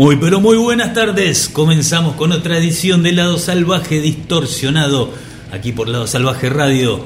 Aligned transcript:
Muy 0.00 0.16
pero 0.16 0.40
muy 0.40 0.56
buenas 0.56 0.94
tardes. 0.94 1.50
Comenzamos 1.50 2.16
con 2.16 2.32
otra 2.32 2.56
edición 2.56 3.02
de 3.02 3.12
Lado 3.12 3.36
Salvaje 3.36 4.00
Distorsionado. 4.00 5.10
Aquí 5.52 5.72
por 5.72 5.90
Lado 5.90 6.06
Salvaje 6.06 6.48
Radio. 6.48 7.04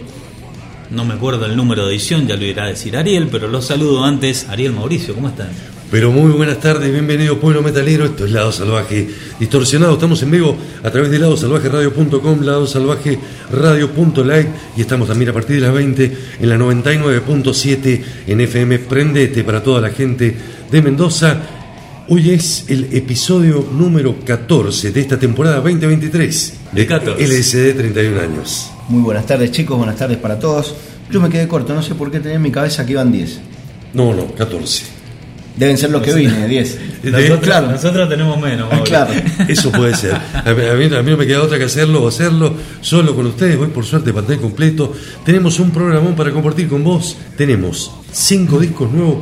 No 0.92 1.04
me 1.04 1.14
acuerdo 1.14 1.44
el 1.46 1.56
número 1.56 1.86
de 1.86 1.94
edición, 1.94 2.28
ya 2.28 2.36
lo 2.36 2.44
irá 2.44 2.62
a 2.62 2.68
decir 2.68 2.96
Ariel, 2.96 3.26
pero 3.32 3.48
los 3.48 3.66
saludo 3.66 4.04
antes. 4.04 4.46
Ariel 4.48 4.74
Mauricio, 4.74 5.12
¿cómo 5.12 5.26
están? 5.26 5.48
Pero 5.90 6.12
muy 6.12 6.30
buenas 6.30 6.60
tardes, 6.60 6.92
bienvenido 6.92 7.40
pueblo 7.40 7.62
metalero, 7.62 8.04
esto 8.04 8.26
es 8.26 8.30
Lado 8.30 8.52
Salvaje 8.52 9.10
Distorsionado, 9.40 9.94
estamos 9.94 10.22
en 10.22 10.30
vivo 10.30 10.56
a 10.82 10.90
través 10.90 11.10
de 11.10 11.18
ladosalvajeradio.com, 11.18 12.42
ladosalvajeradio.live 12.42 14.48
y 14.76 14.80
estamos 14.80 15.08
también 15.08 15.30
a 15.30 15.32
partir 15.32 15.56
de 15.56 15.62
las 15.62 15.74
20 15.74 16.18
en 16.40 16.48
la 16.48 16.56
99.7 16.56 18.04
en 18.28 18.40
FM 18.40 18.78
Prendete 18.78 19.42
para 19.42 19.60
toda 19.62 19.80
la 19.80 19.90
gente 19.90 20.36
de 20.70 20.82
Mendoza. 20.82 21.53
Hoy 22.08 22.30
es 22.30 22.66
el 22.68 22.88
episodio 22.92 23.66
número 23.72 24.16
14 24.24 24.92
de 24.92 25.00
esta 25.00 25.18
temporada 25.18 25.56
2023 25.56 26.54
De 26.72 26.86
14. 26.86 27.24
LSD 27.26 27.76
31 27.76 28.20
años. 28.20 28.70
Muy 28.88 29.00
buenas 29.02 29.24
tardes 29.26 29.50
chicos, 29.52 29.78
buenas 29.78 29.96
tardes 29.96 30.18
para 30.18 30.38
todos. 30.38 30.74
Yo 31.10 31.20
me 31.20 31.30
quedé 31.30 31.48
corto, 31.48 31.74
no 31.74 31.82
sé 31.82 31.94
por 31.94 32.10
qué 32.10 32.20
tenía 32.20 32.36
en 32.36 32.42
mi 32.42 32.50
cabeza 32.50 32.84
que 32.84 32.92
iban 32.92 33.10
10. 33.10 33.40
No, 33.94 34.12
no, 34.14 34.26
14. 34.34 34.84
Deben 35.56 35.78
ser 35.78 35.90
los 35.90 36.02
que 36.02 36.12
vine, 36.12 36.46
10. 36.46 36.78
Nosotros, 37.04 37.38
claro. 37.42 37.70
nosotros 37.70 38.08
tenemos 38.08 38.38
menos. 38.40 38.68
Mauro. 38.68 38.84
Claro. 38.84 39.12
Eso 39.48 39.70
puede 39.72 39.94
ser. 39.96 40.14
A 40.14 40.52
mí, 40.52 40.62
a 40.66 40.74
mí- 40.74 40.94
a 40.96 41.02
mí 41.02 41.10
no 41.12 41.16
me 41.16 41.26
queda 41.26 41.42
otra 41.42 41.56
que 41.58 41.64
hacerlo 41.64 42.02
o 42.02 42.08
hacerlo 42.08 42.54
solo 42.82 43.14
con 43.14 43.26
ustedes. 43.26 43.56
Hoy, 43.56 43.68
por 43.68 43.84
suerte, 43.86 44.12
pantalla 44.12 44.40
completo. 44.40 44.92
Tenemos 45.24 45.58
un 45.60 45.70
programón 45.70 46.14
para 46.16 46.32
compartir 46.32 46.68
con 46.68 46.82
vos. 46.84 47.16
Tenemos 47.38 47.92
cinco 48.12 48.58
discos 48.58 48.90
nuevos 48.92 49.18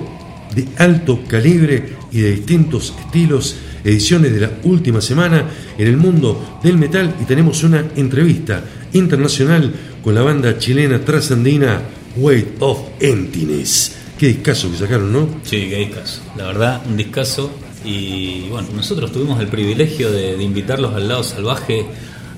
de 0.55 0.67
alto 0.79 1.21
calibre 1.29 1.97
y 2.13 2.21
de 2.21 2.33
distintos 2.33 2.95
estilos, 2.99 3.57
ediciones 3.85 4.33
de 4.33 4.41
la 4.41 4.51
última 4.65 5.01
semana 5.01 5.45
en 5.77 5.87
el 5.87 5.97
mundo 5.97 6.61
del 6.63 6.79
metal. 6.79 7.17
Y 7.21 7.25
tenemos 7.25 7.63
una 7.65 7.85
entrevista 7.97 8.63
internacional 8.93 9.73
con 10.03 10.15
la 10.15 10.23
banda 10.23 10.59
chilena 10.59 11.01
trasandina 11.01 11.81
Weight 12.17 12.57
of 12.61 12.81
Emptiness. 13.01 13.97
Qué 14.19 14.29
discazo 14.29 14.71
que 14.71 14.77
sacaron, 14.77 15.13
¿no? 15.13 15.29
Sí, 15.43 15.69
qué 15.69 15.77
discazo. 15.77 16.21
La 16.37 16.47
verdad, 16.47 16.83
un 16.89 16.97
discazo. 16.97 17.51
Y 17.85 18.49
bueno, 18.51 18.69
nosotros 18.77 19.11
tuvimos 19.11 19.41
el 19.41 19.49
privilegio 19.49 20.13
de, 20.13 20.37
de 20.37 20.45
invitarlos 20.45 20.95
al 20.95 21.09
lado 21.09 21.25
salvaje 21.25 21.85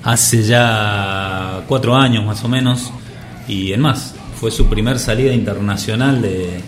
hace 0.03 0.43
ya 0.43 1.63
cuatro 1.67 1.95
años 1.95 2.25
más 2.25 2.43
o 2.43 2.47
menos. 2.47 2.91
Y 3.47 3.73
en 3.73 3.81
más, 3.81 4.15
fue 4.39 4.51
su 4.51 4.67
primer 4.67 4.99
salida 4.99 5.33
internacional 5.33 6.21
de 6.21 6.61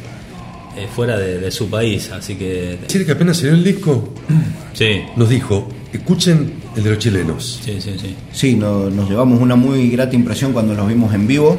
eh, 0.78 0.88
fuera 0.94 1.18
de, 1.18 1.40
de 1.40 1.52
su 1.52 1.70
país. 1.70 2.12
Así 2.12 2.36
que 2.36 2.78
Decir 2.82 3.06
que 3.06 3.12
apenas 3.14 3.38
salió 3.38 3.54
el 3.54 3.64
disco, 3.64 4.14
sí, 4.74 5.02
nos 5.16 5.30
dijo, 5.30 5.68
escuchen 5.92 6.54
el 6.76 6.84
de 6.84 6.90
los 6.92 7.00
chilenos. 7.00 7.60
sí, 7.64 7.82
sí, 7.82 7.96
sí. 8.00 8.16
Sí, 8.32 8.56
no- 8.56 8.90
nos 8.90 9.10
llevamos 9.10 9.42
una 9.42 9.56
muy 9.56 9.90
grata 9.90 10.16
impresión 10.16 10.54
cuando 10.54 10.74
los 10.76 10.88
vimos 10.88 11.14
en 11.14 11.28
vivo, 11.28 11.58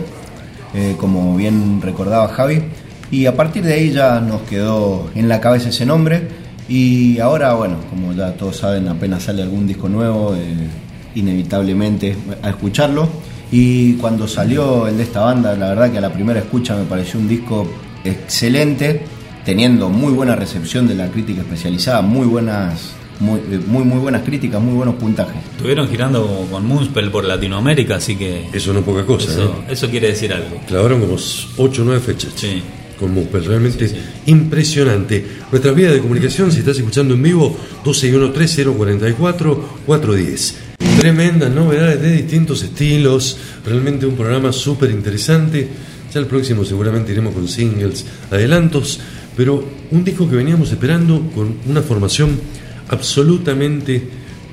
eh, 0.75 0.95
como 0.99 1.37
bien 1.37 1.81
recordaba 1.83 2.29
Javi. 2.29 2.63
Y 3.11 3.25
a 3.27 3.35
partir 3.35 3.63
de 3.65 3.73
ahí 3.75 3.91
ya 3.91 4.21
nos 4.21 4.43
quedó 4.43 5.11
en 5.15 5.29
la 5.29 5.41
cabeza 5.41 5.71
ese 5.71 5.87
nombre. 5.87 6.29
Y 6.69 7.19
ahora, 7.21 7.55
bueno, 7.55 7.77
como 7.89 8.13
ya 8.13 8.33
todos 8.35 8.59
saben, 8.59 8.87
apenas 8.89 9.23
sale 9.23 9.43
algún 9.43 9.67
disco 9.67 9.89
nuevo, 9.89 10.35
eh, 10.37 10.69
inevitablemente 11.15 12.17
a 12.43 12.51
escucharlo. 12.51 13.09
Y 13.51 13.95
cuando 13.95 14.29
salió 14.29 14.87
el 14.87 14.99
de 14.99 15.05
esta 15.05 15.21
banda, 15.21 15.57
la 15.57 15.71
verdad 15.71 15.91
que 15.91 15.99
a 15.99 16.01
la 16.03 16.13
primera 16.13 16.41
escucha 16.41 16.77
me 16.77 16.85
pareció 16.85 17.19
un 17.19 17.29
disco 17.29 17.67
excelente, 18.11 19.03
teniendo 19.45 19.89
muy 19.89 20.13
buena 20.13 20.35
recepción 20.37 20.87
de 20.89 20.95
la 20.95 21.09
crítica 21.11 21.41
especializada, 21.43 22.03
muy 22.03 22.27
buenas, 22.27 22.93
muy, 23.21 23.41
eh, 23.41 23.61
muy, 23.67 23.85
muy 23.85 23.99
buenas 23.99 24.23
críticas, 24.23 24.61
muy 24.61 24.75
buenos 24.75 24.97
puntajes. 24.97 25.37
Estuvieron 25.57 25.89
girando 25.89 26.47
con 26.51 26.67
Moonspell 26.67 27.11
por 27.11 27.25
Latinoamérica, 27.25 27.97
así 27.97 28.17
que 28.17 28.47
Eso 28.53 28.73
no 28.73 28.81
es 28.81 28.85
poca 28.85 29.05
cosa, 29.07 29.31
eso, 29.31 29.63
¿eh? 29.69 29.73
eso 29.73 29.89
quiere 29.91 30.09
decir 30.09 30.33
algo. 30.33 30.61
Clavaron 30.67 31.01
como 31.01 31.15
8 31.15 31.83
o 31.83 31.85
9 31.85 32.01
fechas 32.01 32.33
Sí. 32.37 32.63
con 32.99 33.15
Muspel, 33.15 33.45
realmente 33.45 33.91
impresionante. 34.27 35.25
Nuestra 35.53 35.71
vía 35.73 35.91
de 35.93 36.01
comunicación, 36.01 36.51
si 36.53 36.59
estás 36.59 36.77
escuchando 36.79 37.15
en 37.15 37.23
vivo, 37.23 37.57
261-3044-410. 37.85 40.55
Tremendas 40.99 41.51
novedades 41.53 42.01
de 42.03 42.13
distintos 42.13 42.63
estilos, 42.63 43.39
realmente 43.65 44.05
un 44.07 44.17
programa 44.17 44.53
súper 44.53 44.91
interesante. 44.91 45.69
Ya 46.13 46.21
el 46.21 46.27
próximo 46.27 46.65
seguramente 46.65 47.13
iremos 47.13 47.35
con 47.35 47.49
singles, 47.49 48.07
adelantos, 48.31 49.01
pero 49.37 49.63
un 49.91 50.05
disco 50.05 50.29
que 50.29 50.37
veníamos 50.37 50.73
esperando 50.73 51.31
con 51.35 51.57
una 51.67 51.83
formación 51.83 52.41
absolutamente 52.89 54.03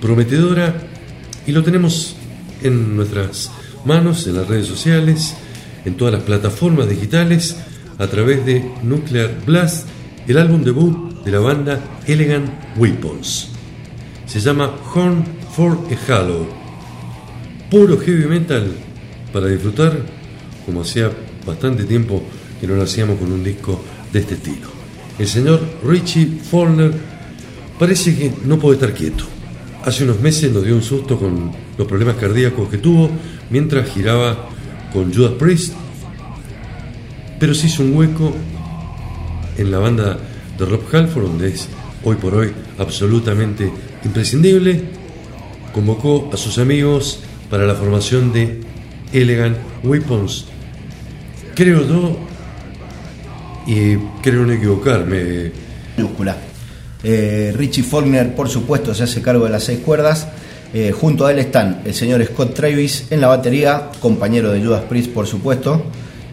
prometedora 0.01 0.75
y 1.47 1.51
lo 1.51 1.63
tenemos 1.63 2.16
en 2.61 2.95
nuestras 2.95 3.51
manos, 3.85 4.27
en 4.27 4.35
las 4.35 4.47
redes 4.47 4.67
sociales, 4.67 5.35
en 5.85 5.95
todas 5.95 6.13
las 6.13 6.23
plataformas 6.23 6.89
digitales, 6.89 7.57
a 7.97 8.07
través 8.07 8.45
de 8.45 8.72
Nuclear 8.83 9.31
Blast, 9.45 9.87
el 10.27 10.37
álbum 10.37 10.63
debut 10.63 11.23
de 11.23 11.31
la 11.31 11.39
banda 11.39 11.79
Elegant 12.07 12.49
Weapons. 12.77 13.49
Se 14.25 14.39
llama 14.39 14.75
Horn 14.93 15.23
for 15.55 15.77
a 15.89 16.11
Hollow. 16.11 16.47
Puro 17.69 17.97
heavy 17.97 18.25
metal 18.25 18.72
para 19.31 19.47
disfrutar, 19.47 19.97
como 20.66 20.81
hacía 20.81 21.11
bastante 21.45 21.83
tiempo 21.83 22.23
que 22.59 22.67
no 22.67 22.75
lo 22.75 22.83
hacíamos 22.83 23.19
con 23.19 23.31
un 23.31 23.44
disco 23.44 23.81
de 24.11 24.19
este 24.19 24.35
estilo. 24.35 24.67
El 25.17 25.28
señor 25.28 25.61
Richie 25.83 26.39
Follner 26.50 26.94
parece 27.79 28.16
que 28.16 28.33
no 28.45 28.57
puede 28.59 28.75
estar 28.75 28.94
quieto. 28.94 29.25
Hace 29.84 30.03
unos 30.03 30.19
meses 30.19 30.51
nos 30.51 30.63
dio 30.63 30.75
un 30.75 30.81
susto 30.81 31.17
con 31.17 31.51
los 31.78 31.88
problemas 31.88 32.16
cardíacos 32.16 32.69
que 32.69 32.78
tuvo 32.78 33.09
mientras 33.50 33.89
giraba 33.89 34.50
con 34.91 35.13
Judas 35.13 35.34
Priest, 35.34 35.73
pero 37.39 37.53
se 37.53 37.67
hizo 37.67 37.84
un 37.84 37.95
hueco 37.95 38.34
en 39.57 39.72
la 39.72 39.79
banda 39.79 40.17
de 40.57 40.66
Rob 40.66 40.81
Halford, 40.91 41.23
donde 41.23 41.50
es 41.50 41.67
hoy 42.03 42.16
por 42.16 42.35
hoy 42.35 42.51
absolutamente 42.78 43.72
imprescindible. 44.03 44.84
Convocó 45.73 46.29
a 46.34 46.37
sus 46.37 46.58
amigos 46.58 47.19
para 47.49 47.66
la 47.66 47.75
formación 47.75 48.31
de 48.31 48.61
Elegant 49.11 49.58
Weapons. 49.84 50.47
Creo 51.55 51.87
yo, 51.87 52.17
y 53.67 53.96
creo 54.22 54.46
no 54.46 54.53
equivocarme, 54.53 55.52
minúscula. 55.97 56.35
Eh, 57.03 57.53
Richie 57.55 57.84
Faulkner, 57.84 58.35
por 58.35 58.49
supuesto, 58.49 58.93
se 58.93 59.03
hace 59.03 59.22
cargo 59.22 59.46
de 59.46 59.52
las 59.52 59.63
seis 59.63 59.79
cuerdas. 59.79 60.28
Eh, 60.73 60.91
junto 60.91 61.25
a 61.25 61.31
él 61.31 61.40
están 61.40 61.81
el 61.85 61.93
señor 61.93 62.23
Scott 62.25 62.53
Travis 62.53 63.05
en 63.09 63.22
la 63.22 63.28
batería, 63.28 63.90
compañero 64.02 64.52
de 64.52 64.61
Judas 64.63 64.84
Priest, 64.90 65.11
por 65.11 65.25
supuesto. 65.28 65.84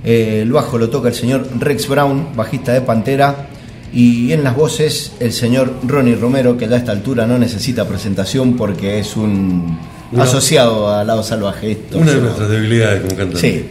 Eh, 0.04 0.40
el 0.42 0.50
bajo 0.52 0.78
lo 0.78 0.90
toca 0.90 1.08
el 1.10 1.14
señor 1.14 1.46
Rex 1.58 1.88
Brown, 1.88 2.28
bajista 2.34 2.72
de 2.72 2.80
Pantera. 2.80 3.48
Y 3.94 4.32
en 4.32 4.42
las 4.42 4.56
voces 4.56 5.12
el 5.20 5.32
señor 5.32 5.74
Ronnie 5.86 6.16
Romero, 6.16 6.56
que 6.56 6.66
ya 6.66 6.76
a 6.76 6.78
esta 6.78 6.92
altura 6.92 7.26
no 7.26 7.38
necesita 7.38 7.86
presentación 7.86 8.56
porque 8.56 8.98
es 8.98 9.16
un 9.16 9.78
Una- 10.10 10.24
asociado 10.24 10.90
a 10.92 11.04
Lado 11.04 11.22
Salvaje. 11.22 11.72
Esto, 11.72 11.98
una 11.98 12.12
de 12.12 12.20
nuestras 12.22 12.48
debilidades 12.48 13.02
como 13.02 13.14
cantante. 13.16 13.38
Sí, 13.40 13.66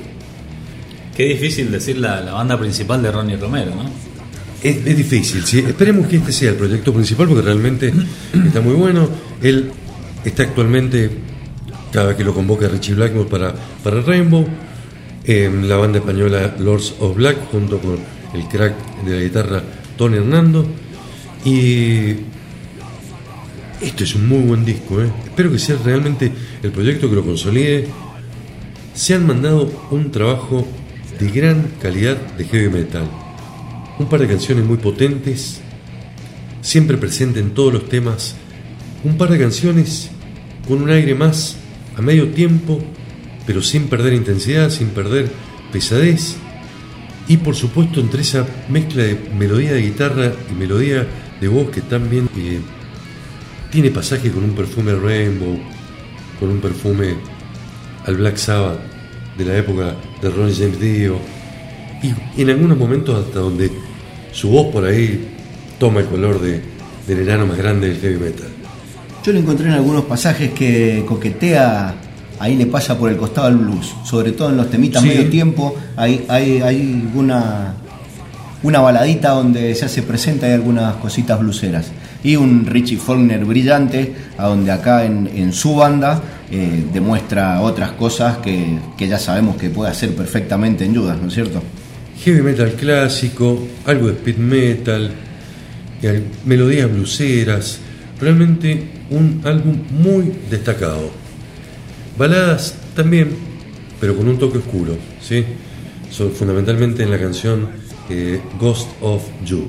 Qué 1.15 1.25
difícil 1.25 1.71
decir 1.71 1.97
la, 1.97 2.21
la 2.21 2.33
banda 2.33 2.57
principal 2.59 3.01
de 3.01 3.11
Ronnie 3.11 3.37
Romero, 3.37 3.75
¿no? 3.75 4.11
Es, 4.63 4.85
difícil, 4.85 5.43
sí. 5.43 5.59
Esperemos 5.59 6.07
que 6.07 6.17
este 6.17 6.31
sea 6.31 6.51
el 6.51 6.55
proyecto 6.55 6.93
principal 6.93 7.27
porque 7.27 7.41
realmente 7.41 7.91
está 8.45 8.61
muy 8.61 8.75
bueno. 8.75 9.09
Él 9.41 9.71
está 10.23 10.43
actualmente 10.43 11.09
cada 11.91 12.07
vez 12.07 12.17
que 12.17 12.23
lo 12.23 12.33
convoca 12.33 12.67
Richie 12.67 12.93
Blackmore 12.93 13.27
para, 13.27 13.55
para 13.83 14.01
Rainbow. 14.01 14.45
En 15.23 15.67
la 15.69 15.77
banda 15.77 15.99
española 15.99 16.55
Lords 16.59 16.95
of 16.99 17.15
Black, 17.15 17.51
junto 17.51 17.79
con 17.79 17.97
el 18.33 18.47
crack 18.47 19.03
de 19.03 19.15
la 19.15 19.21
guitarra 19.21 19.63
Tony 19.97 20.17
Hernando. 20.17 20.65
Y 21.43 22.11
esto 23.81 24.03
es 24.03 24.15
un 24.15 24.27
muy 24.27 24.41
buen 24.43 24.63
disco, 24.63 25.01
¿eh? 25.01 25.11
espero 25.25 25.51
que 25.51 25.57
sea 25.57 25.75
realmente 25.83 26.31
el 26.61 26.71
proyecto 26.71 27.09
que 27.09 27.15
lo 27.15 27.23
consolide. 27.23 27.87
Se 28.93 29.15
han 29.15 29.25
mandado 29.25 29.71
un 29.89 30.11
trabajo 30.11 30.67
de 31.21 31.29
gran 31.29 31.67
calidad 31.79 32.17
de 32.35 32.45
heavy 32.45 32.69
metal. 32.69 33.07
Un 33.99 34.09
par 34.09 34.19
de 34.19 34.27
canciones 34.27 34.65
muy 34.65 34.77
potentes, 34.77 35.61
siempre 36.61 36.97
presente 36.97 37.39
en 37.39 37.51
todos 37.51 37.71
los 37.71 37.87
temas. 37.87 38.35
Un 39.03 39.17
par 39.17 39.29
de 39.29 39.37
canciones 39.37 40.09
con 40.67 40.81
un 40.81 40.89
aire 40.89 41.13
más 41.13 41.57
a 41.95 42.01
medio 42.01 42.29
tiempo, 42.29 42.81
pero 43.45 43.61
sin 43.61 43.87
perder 43.87 44.13
intensidad, 44.13 44.71
sin 44.71 44.89
perder 44.89 45.31
pesadez. 45.71 46.37
Y 47.27 47.37
por 47.37 47.55
supuesto 47.55 47.99
entre 47.99 48.23
esa 48.23 48.47
mezcla 48.67 49.03
de 49.03 49.15
melodía 49.37 49.73
de 49.73 49.81
guitarra 49.83 50.33
y 50.51 50.55
melodía 50.55 51.05
de 51.39 51.47
voz 51.47 51.69
que 51.69 51.81
también 51.81 52.27
eh, 52.35 52.59
tiene 53.71 53.91
pasaje 53.91 54.31
con 54.31 54.43
un 54.43 54.55
perfume 54.55 54.95
Rainbow, 54.95 55.59
con 56.39 56.49
un 56.49 56.59
perfume 56.59 57.13
al 58.07 58.15
Black 58.15 58.37
Sabbath 58.37 58.79
de 59.37 59.45
la 59.45 59.57
época 59.57 59.95
de 60.21 60.29
Ron 60.29 60.53
James 60.53 60.79
Dio, 60.79 61.17
y 62.37 62.41
en 62.41 62.49
algunos 62.49 62.77
momentos 62.77 63.25
hasta 63.25 63.39
donde 63.39 63.71
su 64.31 64.49
voz 64.49 64.67
por 64.67 64.85
ahí 64.85 65.27
toma 65.79 65.99
el 66.01 66.07
color 66.07 66.39
de, 66.41 66.61
del 67.07 67.19
enano 67.27 67.45
más 67.45 67.57
grande 67.57 67.89
del 67.89 67.97
heavy 67.99 68.17
metal. 68.17 68.47
Yo 69.23 69.31
le 69.33 69.39
encontré 69.39 69.67
en 69.67 69.73
algunos 69.73 70.05
pasajes 70.05 70.51
que 70.51 71.03
coquetea, 71.07 71.93
ahí 72.39 72.55
le 72.55 72.65
pasa 72.65 72.97
por 72.97 73.09
el 73.11 73.17
costado 73.17 73.47
al 73.47 73.57
blues, 73.57 73.93
sobre 74.03 74.31
todo 74.31 74.49
en 74.49 74.57
los 74.57 74.69
temitas 74.69 75.03
Sí. 75.03 75.09
medio 75.09 75.29
tiempo, 75.29 75.75
hay, 75.95 76.25
hay, 76.27 76.61
hay 76.61 77.09
una, 77.13 77.75
una 78.63 78.79
baladita 78.79 79.29
donde 79.29 79.75
se 79.75 79.85
hace 79.85 80.01
presente, 80.01 80.47
hay 80.47 80.53
algunas 80.53 80.95
cositas 80.95 81.39
bluseras. 81.39 81.91
Y 82.23 82.35
un 82.35 82.65
Richie 82.65 82.97
Faulkner 82.97 83.45
brillante, 83.45 84.13
a 84.37 84.47
donde 84.47 84.71
acá 84.71 85.05
en, 85.05 85.27
en 85.35 85.53
su 85.53 85.75
banda 85.75 86.21
eh, 86.51 86.85
demuestra 86.91 87.61
otras 87.61 87.91
cosas 87.91 88.39
que, 88.39 88.77
que 88.97 89.07
ya 89.07 89.17
sabemos 89.17 89.55
que 89.55 89.69
puede 89.69 89.89
hacer 89.89 90.13
perfectamente 90.13 90.83
en 90.83 90.93
Judas, 90.93 91.17
¿no 91.21 91.29
es 91.29 91.33
cierto? 91.33 91.61
Heavy 92.23 92.41
metal 92.41 92.73
clásico, 92.73 93.67
algo 93.85 94.07
de 94.07 94.13
speed 94.13 94.37
metal, 94.37 95.11
melodías 96.45 96.91
bluseras, 96.91 97.79
realmente 98.19 98.83
un 99.09 99.41
álbum 99.45 99.77
muy 99.91 100.33
destacado. 100.49 101.09
Baladas 102.17 102.75
también, 102.95 103.29
pero 103.99 104.15
con 104.17 104.27
un 104.27 104.37
toque 104.37 104.57
oscuro, 104.57 104.97
¿sí? 105.21 105.45
Son 106.09 106.31
fundamentalmente 106.31 107.03
en 107.03 107.11
la 107.11 107.19
canción 107.19 107.69
eh, 108.09 108.41
Ghost 108.59 108.89
of 109.01 109.23
You, 109.45 109.67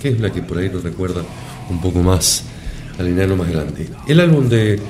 que 0.00 0.08
es 0.08 0.20
la 0.20 0.32
que 0.32 0.42
por 0.42 0.58
ahí 0.58 0.68
nos 0.68 0.82
recuerda 0.82 1.22
un 1.70 1.80
poco 1.80 2.02
más 2.02 2.44
al 2.98 3.06
enano 3.06 3.36
más 3.36 3.48
grande. 3.48 3.88
El 4.06 4.20
álbum 4.20 4.48
de 4.48 4.80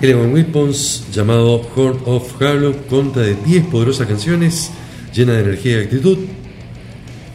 Eleven 0.00 0.32
Weapons, 0.32 1.06
llamado 1.12 1.62
Horn 1.74 2.00
of 2.04 2.42
Halo, 2.42 2.74
conta 2.88 3.20
de 3.20 3.36
10 3.36 3.66
poderosas 3.66 4.06
canciones 4.06 4.70
llenas 5.14 5.36
de 5.36 5.42
energía 5.42 5.78
y 5.78 5.84
actitud, 5.84 6.18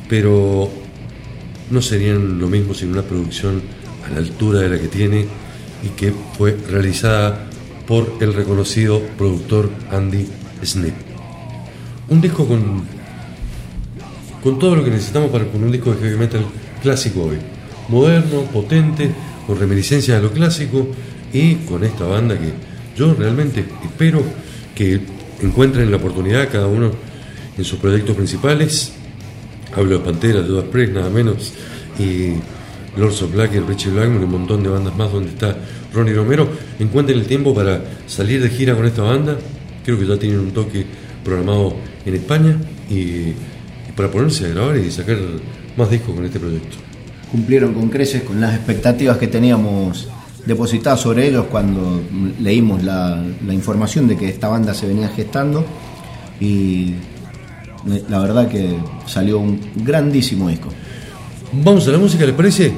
pero 0.09 0.69
no 1.71 1.81
serían 1.81 2.38
lo 2.38 2.47
mismo 2.47 2.73
sin 2.73 2.91
una 2.91 3.01
producción 3.01 3.61
a 4.06 4.09
la 4.11 4.17
altura 4.17 4.59
de 4.59 4.69
la 4.69 4.79
que 4.79 4.88
tiene 4.89 5.25
y 5.83 5.89
que 5.89 6.13
fue 6.38 6.57
realizada 6.69 7.47
por 7.88 8.17
el 8.19 8.33
reconocido 8.33 9.01
productor 9.17 9.69
Andy 9.89 10.27
Snip. 10.63 10.95
Un 12.09 12.21
disco 12.21 12.45
con, 12.45 12.83
con 14.44 14.59
todo 14.59 14.75
lo 14.75 14.83
que 14.83 14.91
necesitamos 14.91 15.31
para 15.31 15.45
con 15.45 15.63
un 15.63 15.71
disco 15.71 15.94
de 15.94 16.01
heavy 16.01 16.17
metal 16.17 16.45
clásico 16.81 17.23
hoy. 17.23 17.38
Moderno, 17.88 18.41
potente, 18.51 19.11
con 19.47 19.57
reminiscencias 19.57 20.17
a 20.17 20.21
lo 20.21 20.31
clásico 20.31 20.88
y 21.33 21.55
con 21.55 21.83
esta 21.83 22.05
banda 22.05 22.37
que 22.37 22.53
yo 22.97 23.13
realmente 23.13 23.65
espero 23.83 24.23
que 24.75 24.99
encuentren 25.41 25.89
la 25.91 25.97
oportunidad 25.97 26.49
cada 26.51 26.67
uno 26.67 26.91
en 27.57 27.63
sus 27.63 27.79
proyectos 27.79 28.15
principales. 28.15 28.93
Hablo 29.75 29.99
de 29.99 30.05
Pantera, 30.05 30.41
de 30.41 30.47
Judas 30.47 30.65
Priest, 30.71 30.93
nada 30.93 31.09
menos, 31.09 31.53
y 31.99 32.33
Lords 32.99 33.21
of 33.21 33.33
Black 33.33 33.53
y 33.53 33.59
Richie 33.59 33.91
Blackmore, 33.91 34.21
y 34.21 34.23
un 34.23 34.31
montón 34.31 34.63
de 34.63 34.69
bandas 34.69 34.95
más 34.97 35.11
donde 35.11 35.29
está 35.29 35.55
Ronnie 35.93 36.13
Romero. 36.13 36.49
Encuentren 36.79 37.19
el 37.19 37.25
tiempo 37.25 37.53
para 37.53 37.81
salir 38.07 38.41
de 38.41 38.49
gira 38.49 38.75
con 38.75 38.85
esta 38.85 39.03
banda. 39.03 39.37
Creo 39.85 39.99
que 39.99 40.07
ya 40.07 40.17
tienen 40.17 40.39
un 40.39 40.51
toque 40.51 40.85
programado 41.23 41.75
en 42.05 42.15
España 42.15 42.57
y, 42.89 42.95
y 42.95 43.35
para 43.95 44.09
ponerse 44.09 44.45
a 44.45 44.49
grabar 44.49 44.77
y 44.77 44.89
sacar 44.89 45.17
más 45.77 45.89
discos 45.89 46.15
con 46.15 46.25
este 46.25 46.39
proyecto. 46.39 46.77
cumplieron 47.31 47.73
con 47.73 47.89
creces 47.89 48.23
con 48.23 48.41
las 48.41 48.55
expectativas 48.55 49.17
que 49.17 49.27
teníamos 49.27 50.07
depositadas 50.45 51.01
sobre 51.01 51.27
ellos 51.27 51.45
cuando 51.50 52.01
leímos 52.39 52.83
la, 52.83 53.24
la 53.45 53.53
información 53.53 54.07
de 54.07 54.18
que 54.18 54.30
esta 54.30 54.47
banda 54.47 54.74
se 54.74 54.88
venía 54.88 55.09
gestando 55.09 55.65
y 56.39 56.94
la 58.09 58.19
verdad 58.19 58.47
que 58.47 58.77
salió 59.06 59.39
un 59.39 59.59
grandísimo 59.75 60.50
disco. 60.50 60.69
Vamos 61.51 61.88
a 61.88 61.91
la 61.91 61.97
música, 61.97 62.25
¿les 62.25 62.36
parece? 62.36 62.71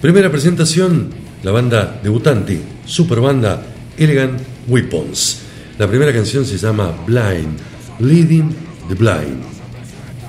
Primera 0.00 0.30
presentación, 0.30 1.10
la 1.42 1.50
banda 1.50 2.00
debutante, 2.02 2.60
super 2.86 3.20
banda 3.20 3.62
Elegant 3.96 4.40
Weapons. 4.68 5.40
La 5.78 5.88
primera 5.88 6.12
canción 6.12 6.44
se 6.44 6.56
llama 6.56 6.92
Blind, 7.06 7.58
Leading 8.00 8.54
the 8.88 8.94
Blind. 8.94 9.42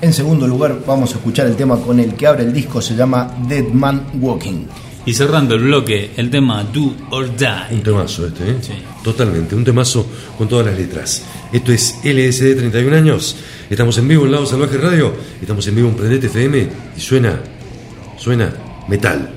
En 0.00 0.12
segundo 0.12 0.46
lugar 0.46 0.82
vamos 0.86 1.14
a 1.14 1.18
escuchar 1.18 1.46
el 1.46 1.56
tema 1.56 1.78
con 1.78 1.98
el 2.00 2.14
que 2.14 2.26
abre 2.26 2.44
el 2.44 2.52
disco, 2.52 2.82
se 2.82 2.94
llama 2.94 3.34
Dead 3.48 3.64
Man 3.64 4.06
Walking. 4.20 4.66
Y 5.06 5.14
cerrando 5.14 5.54
el 5.54 5.62
bloque, 5.62 6.10
el 6.16 6.30
tema 6.30 6.64
Do 6.64 6.92
or 7.10 7.26
Un 7.30 7.36
Die. 7.36 7.80
temazo 7.84 8.26
este, 8.26 8.50
¿eh? 8.50 8.56
Sí. 8.60 8.72
Totalmente, 9.04 9.54
un 9.54 9.64
temazo 9.64 10.04
con 10.36 10.48
todas 10.48 10.66
las 10.66 10.76
letras. 10.76 11.24
Esto 11.52 11.70
es 11.72 12.00
LSD 12.02 12.56
31 12.56 12.96
años. 12.96 13.36
Estamos 13.70 13.96
en 13.98 14.08
vivo 14.08 14.26
en 14.26 14.32
Lado 14.32 14.46
Salvaje 14.46 14.76
Radio. 14.78 15.14
Estamos 15.40 15.64
en 15.68 15.76
vivo 15.76 15.88
en 15.90 15.94
Prendete 15.94 16.26
FM 16.26 16.68
y 16.96 17.00
suena, 17.00 17.40
suena 18.18 18.52
metal. 18.88 19.32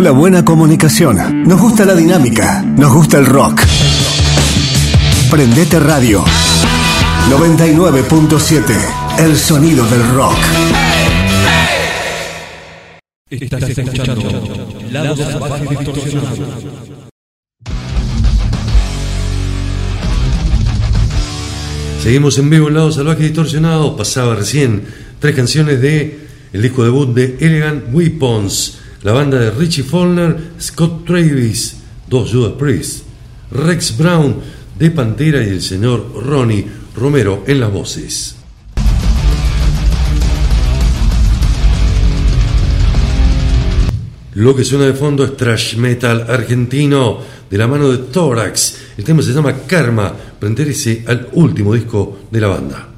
Gusta 0.00 0.12
la 0.12 0.18
buena 0.18 0.44
comunicación. 0.44 1.42
Nos 1.46 1.60
gusta 1.60 1.84
la 1.84 1.94
dinámica. 1.94 2.62
Nos 2.62 2.90
gusta 2.90 3.18
el 3.18 3.26
rock. 3.26 3.60
Prendete 5.30 5.78
Radio 5.78 6.24
99.7. 7.28 8.62
El 9.18 9.36
sonido 9.36 9.84
del 9.86 10.08
rock. 10.14 10.38
Estás 13.28 13.62
escuchando 13.68 14.22
La 14.90 15.02
Voz 15.12 15.18
Salvaje 15.18 15.66
Distorsionada. 15.68 16.32
Seguimos 22.02 22.38
en 22.38 22.48
vivo 22.48 22.68
en 22.68 22.74
Lado 22.74 22.90
Salvaje 22.90 23.24
Distorsionado. 23.24 23.96
Pasaba 23.98 24.34
recién 24.34 24.82
tres 25.18 25.36
canciones 25.36 25.82
de 25.82 26.20
el 26.54 26.62
disco 26.62 26.84
debut 26.84 27.14
de 27.14 27.36
Elegant 27.38 27.84
Weapons, 27.92 28.78
la 29.02 29.12
banda 29.12 29.38
de 29.38 29.50
Richie 29.50 29.84
Follner, 29.84 30.52
Scott 30.60 31.06
Travis, 31.06 31.76
dos 32.06 32.30
Judas 32.30 32.52
Priest, 32.58 33.04
Rex 33.50 33.96
Brown 33.96 34.36
de 34.78 34.90
Pantera 34.90 35.42
y 35.42 35.48
el 35.48 35.62
señor 35.62 36.12
Ronnie 36.24 36.66
Romero 36.94 37.44
en 37.46 37.60
las 37.60 37.72
voces. 37.72 38.36
Lo 44.34 44.54
que 44.54 44.64
suena 44.64 44.86
de 44.86 44.94
fondo 44.94 45.24
es 45.24 45.36
trash 45.36 45.76
metal 45.76 46.26
argentino 46.28 47.18
de 47.50 47.58
la 47.58 47.66
mano 47.66 47.90
de 47.90 47.98
Thorax. 47.98 48.76
El 48.96 49.04
tema 49.04 49.22
se 49.22 49.32
llama 49.32 49.54
Karma, 49.66 50.14
pertenece 50.38 51.04
al 51.06 51.28
último 51.32 51.74
disco 51.74 52.20
de 52.30 52.40
la 52.40 52.46
banda. 52.46 52.88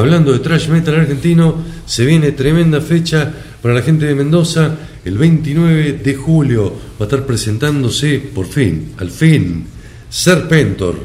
Hablando 0.00 0.32
de 0.32 0.38
trash 0.38 0.68
metal 0.68 0.94
argentino, 0.94 1.56
se 1.84 2.06
viene 2.06 2.32
tremenda 2.32 2.80
fecha 2.80 3.30
para 3.60 3.74
la 3.74 3.82
gente 3.82 4.06
de 4.06 4.14
Mendoza. 4.14 4.74
El 5.04 5.18
29 5.18 5.92
de 6.02 6.14
julio 6.14 6.72
va 6.98 7.00
a 7.00 7.02
estar 7.04 7.26
presentándose, 7.26 8.18
por 8.18 8.46
fin, 8.46 8.94
al 8.96 9.10
fin, 9.10 9.66
Serpentor. 10.08 10.98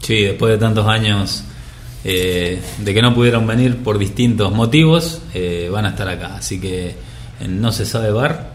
Sí, 0.00 0.22
después 0.22 0.52
de 0.52 0.58
tantos 0.58 0.86
años 0.86 1.42
eh, 2.04 2.60
de 2.78 2.94
que 2.94 3.02
no 3.02 3.12
pudieron 3.12 3.44
venir 3.44 3.78
por 3.78 3.98
distintos 3.98 4.52
motivos, 4.52 5.20
eh, 5.34 5.68
van 5.72 5.86
a 5.86 5.88
estar 5.88 6.08
acá. 6.08 6.36
Así 6.36 6.60
que 6.60 6.94
No 7.48 7.72
se 7.72 7.86
sabe 7.86 8.12
bar 8.12 8.52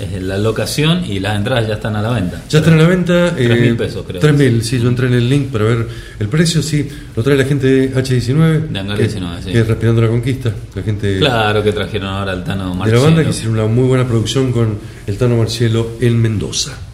es 0.00 0.22
la 0.22 0.38
locación 0.38 1.04
y 1.04 1.18
las 1.20 1.36
entradas 1.36 1.66
ya 1.66 1.74
están 1.74 1.96
a 1.96 2.02
la 2.02 2.10
venta. 2.10 2.42
Ya 2.48 2.58
están 2.58 2.74
a 2.74 2.82
la 2.82 2.88
venta. 2.88 3.34
Tres 3.34 3.50
eh, 3.50 3.60
mil 3.60 3.76
pesos, 3.76 4.04
creo. 4.06 4.20
3.000, 4.20 4.60
sí, 4.62 4.80
yo 4.80 4.88
entré 4.88 5.08
en 5.08 5.14
el 5.14 5.28
link 5.28 5.50
para 5.50 5.64
ver 5.64 5.88
el 6.18 6.28
precio, 6.28 6.62
sí. 6.62 6.88
Lo 7.16 7.22
trae 7.22 7.36
la 7.36 7.44
gente 7.44 7.66
de 7.66 7.94
H19. 7.94 8.68
De 8.68 8.78
Hangar 8.78 8.96
que, 8.96 9.04
19, 9.04 9.42
sí. 9.42 9.52
que 9.52 9.60
es 9.60 9.66
Respirando 9.66 10.02
la 10.02 10.08
Conquista. 10.08 10.52
La 10.74 10.82
gente 10.82 11.18
Claro 11.18 11.62
que 11.62 11.72
trajeron 11.72 12.08
ahora 12.08 12.32
al 12.32 12.44
Tano 12.44 12.74
de 12.84 12.92
la 12.92 12.98
banda 12.98 13.22
que 13.22 13.30
hicieron 13.30 13.54
una 13.54 13.66
muy 13.66 13.86
buena 13.86 14.06
producción 14.06 14.52
con 14.52 14.78
el 15.06 15.16
Tano 15.16 15.36
Marcielo 15.36 15.92
en 16.00 16.20
Mendoza. 16.20 16.87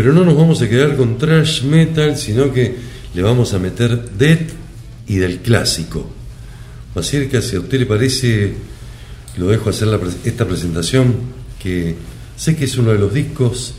Pero 0.00 0.14
no 0.14 0.24
nos 0.24 0.34
vamos 0.34 0.62
a 0.62 0.66
quedar 0.66 0.96
con 0.96 1.18
trash 1.18 1.62
metal, 1.62 2.16
sino 2.16 2.50
que 2.50 2.74
le 3.12 3.20
vamos 3.20 3.52
a 3.52 3.58
meter 3.58 4.10
death 4.12 4.48
y 5.06 5.16
del 5.16 5.40
clásico. 5.40 6.08
Macirca, 6.94 7.42
si 7.42 7.56
a 7.56 7.60
usted 7.60 7.80
le 7.80 7.84
parece, 7.84 8.54
lo 9.36 9.48
dejo 9.48 9.68
hacer 9.68 9.88
esta 10.24 10.46
presentación, 10.46 11.16
que 11.62 11.96
sé 12.34 12.56
que 12.56 12.64
es 12.64 12.78
uno 12.78 12.92
de 12.92 12.98
los 12.98 13.12
discos 13.12 13.74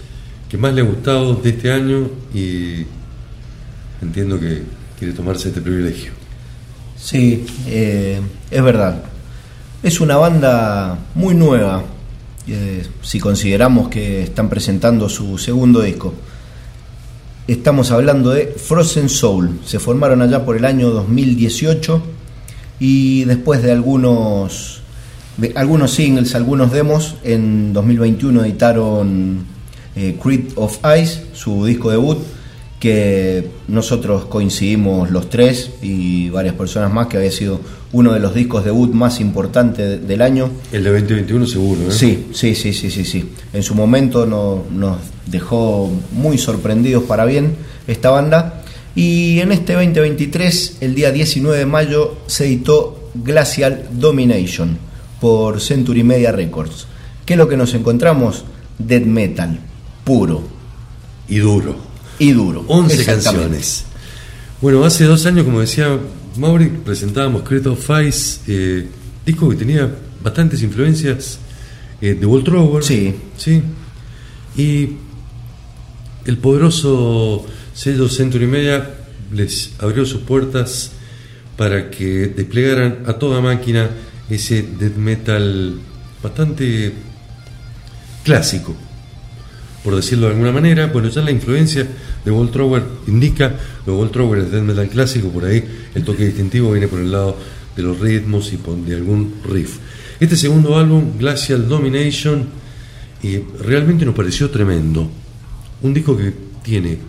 que 0.47 0.59
más 0.59 0.75
le 0.75 0.81
ha 0.81 0.83
gustado 0.83 1.33
de 1.33 1.49
este 1.49 1.71
año 1.71 2.07
y 2.35 2.85
entiendo 3.99 4.39
que 4.39 4.61
quiere 4.99 5.15
tomarse 5.15 5.47
este 5.47 5.61
privilegio. 5.61 6.11
Sí, 6.97 7.47
eh, 7.65 8.21
es 8.51 8.63
verdad. 8.63 9.05
Es 9.81 9.99
una 9.99 10.17
banda 10.17 10.99
muy 11.15 11.33
nueva, 11.33 11.83
eh, 12.53 12.85
si 13.01 13.19
consideramos 13.19 13.87
que 13.87 14.23
están 14.23 14.49
presentando 14.49 15.07
su 15.07 15.37
segundo 15.37 15.81
disco. 15.81 16.13
Estamos 17.47 17.91
hablando 17.91 18.31
de 18.31 18.47
Frozen 18.47 19.07
Soul. 19.07 19.61
Se 19.65 19.79
formaron 19.79 20.21
allá 20.21 20.43
por 20.43 20.57
el 20.57 20.65
año 20.65 20.89
2018 20.89 22.03
y 22.79 23.23
después 23.23 23.63
de 23.63 23.71
algunos, 23.71 24.81
de 25.37 25.53
algunos 25.55 25.91
singles, 25.91 26.35
algunos 26.35 26.73
demos, 26.73 27.15
en 27.23 27.71
2021 27.71 28.43
editaron 28.43 29.45
eh, 29.95 30.17
Creed 30.21 30.51
of 30.55 30.77
Ice, 31.01 31.27
su 31.33 31.65
disco 31.65 31.89
debut, 31.89 32.17
que 32.81 33.47
nosotros 33.67 34.25
coincidimos 34.25 35.11
los 35.11 35.29
tres 35.29 35.69
y 35.83 36.29
varias 36.31 36.55
personas 36.55 36.91
más, 36.91 37.05
que 37.07 37.17
había 37.17 37.29
sido 37.31 37.61
uno 37.91 38.11
de 38.11 38.19
los 38.19 38.33
discos 38.33 38.65
debut 38.65 38.91
más 38.91 39.19
importantes 39.21 39.87
de- 39.87 39.97
del 39.99 40.21
año. 40.23 40.49
El 40.71 40.83
de 40.83 40.89
2021 40.91 41.45
seguro, 41.45 41.81
¿eh? 41.83 41.91
Sí, 41.91 42.29
sí, 42.33 42.55
sí, 42.55 42.73
sí, 42.73 42.89
sí, 42.89 43.05
sí. 43.05 43.29
En 43.53 43.61
su 43.61 43.75
momento 43.75 44.25
no- 44.25 44.63
nos 44.71 44.97
dejó 45.27 45.91
muy 46.11 46.39
sorprendidos 46.39 47.03
para 47.03 47.25
bien 47.25 47.55
esta 47.87 48.09
banda. 48.09 48.63
Y 48.95 49.39
en 49.41 49.51
este 49.51 49.73
2023, 49.73 50.77
el 50.81 50.95
día 50.95 51.11
19 51.11 51.59
de 51.59 51.65
mayo, 51.67 52.15
se 52.25 52.47
editó 52.47 53.11
Glacial 53.13 53.89
Domination 53.91 54.75
por 55.21 55.61
Century 55.61 56.01
Media 56.03 56.31
Records. 56.31 56.87
¿Qué 57.27 57.33
es 57.35 57.37
lo 57.37 57.47
que 57.47 57.57
nos 57.57 57.75
encontramos? 57.75 58.43
Death 58.79 59.05
metal, 59.05 59.59
puro 60.03 60.41
Y 61.29 61.37
duro. 61.37 61.90
Y 62.21 62.33
duro. 62.33 62.63
11 62.67 62.93
Exactamente. 62.93 63.23
canciones. 63.23 63.83
Bueno, 64.61 64.85
hace 64.85 65.05
dos 65.05 65.25
años, 65.25 65.43
como 65.43 65.59
decía 65.59 65.97
Mauri, 66.37 66.67
presentábamos 66.67 67.41
of 67.65 67.89
Ice, 68.05 68.41
eh, 68.47 68.87
disco 69.25 69.49
que 69.49 69.55
tenía 69.55 69.89
bastantes 70.23 70.61
influencias 70.61 71.39
eh, 71.99 72.13
de 72.13 72.25
Wall 72.27 72.43
Trower. 72.43 72.83
Sí. 72.83 73.15
Sí. 73.37 73.63
Y 74.55 74.97
el 76.25 76.37
poderoso 76.37 77.43
sello 77.73 78.07
Century 78.07 78.45
Media 78.45 78.87
les 79.33 79.71
abrió 79.79 80.05
sus 80.05 80.21
puertas 80.21 80.91
para 81.57 81.89
que 81.89 82.27
desplegaran 82.27 82.99
a 83.07 83.13
toda 83.13 83.41
máquina 83.41 83.89
ese 84.29 84.61
death 84.61 84.95
metal 84.95 85.79
bastante 86.21 86.93
clásico 88.23 88.75
por 89.83 89.95
decirlo 89.95 90.27
de 90.27 90.33
alguna 90.33 90.51
manera. 90.51 90.87
Bueno, 90.87 91.09
ya 91.09 91.21
la 91.21 91.31
influencia 91.31 91.87
de 92.23 92.31
Wall 92.31 92.51
Trower 92.51 92.83
indica, 93.07 93.55
lo 93.85 93.97
Wall 93.97 94.11
Trower 94.11 94.39
es 94.39 94.51
death 94.51 94.63
metal 94.63 94.87
clásico, 94.89 95.29
por 95.29 95.45
ahí 95.45 95.63
el 95.95 96.03
toque 96.03 96.25
distintivo 96.25 96.71
viene 96.71 96.87
por 96.87 96.99
el 96.99 97.11
lado 97.11 97.37
de 97.75 97.83
los 97.83 97.99
ritmos 97.99 98.53
y 98.53 98.59
de 98.87 98.95
algún 98.95 99.35
riff. 99.43 99.77
Este 100.19 100.35
segundo 100.35 100.77
álbum, 100.77 101.17
Glacial 101.17 101.67
Domination, 101.67 102.45
eh, 103.23 103.43
realmente 103.59 104.05
nos 104.05 104.15
pareció 104.15 104.49
tremendo. 104.49 105.09
Un 105.81 105.93
disco 105.93 106.15
que 106.15 106.33
tiene 106.63 106.99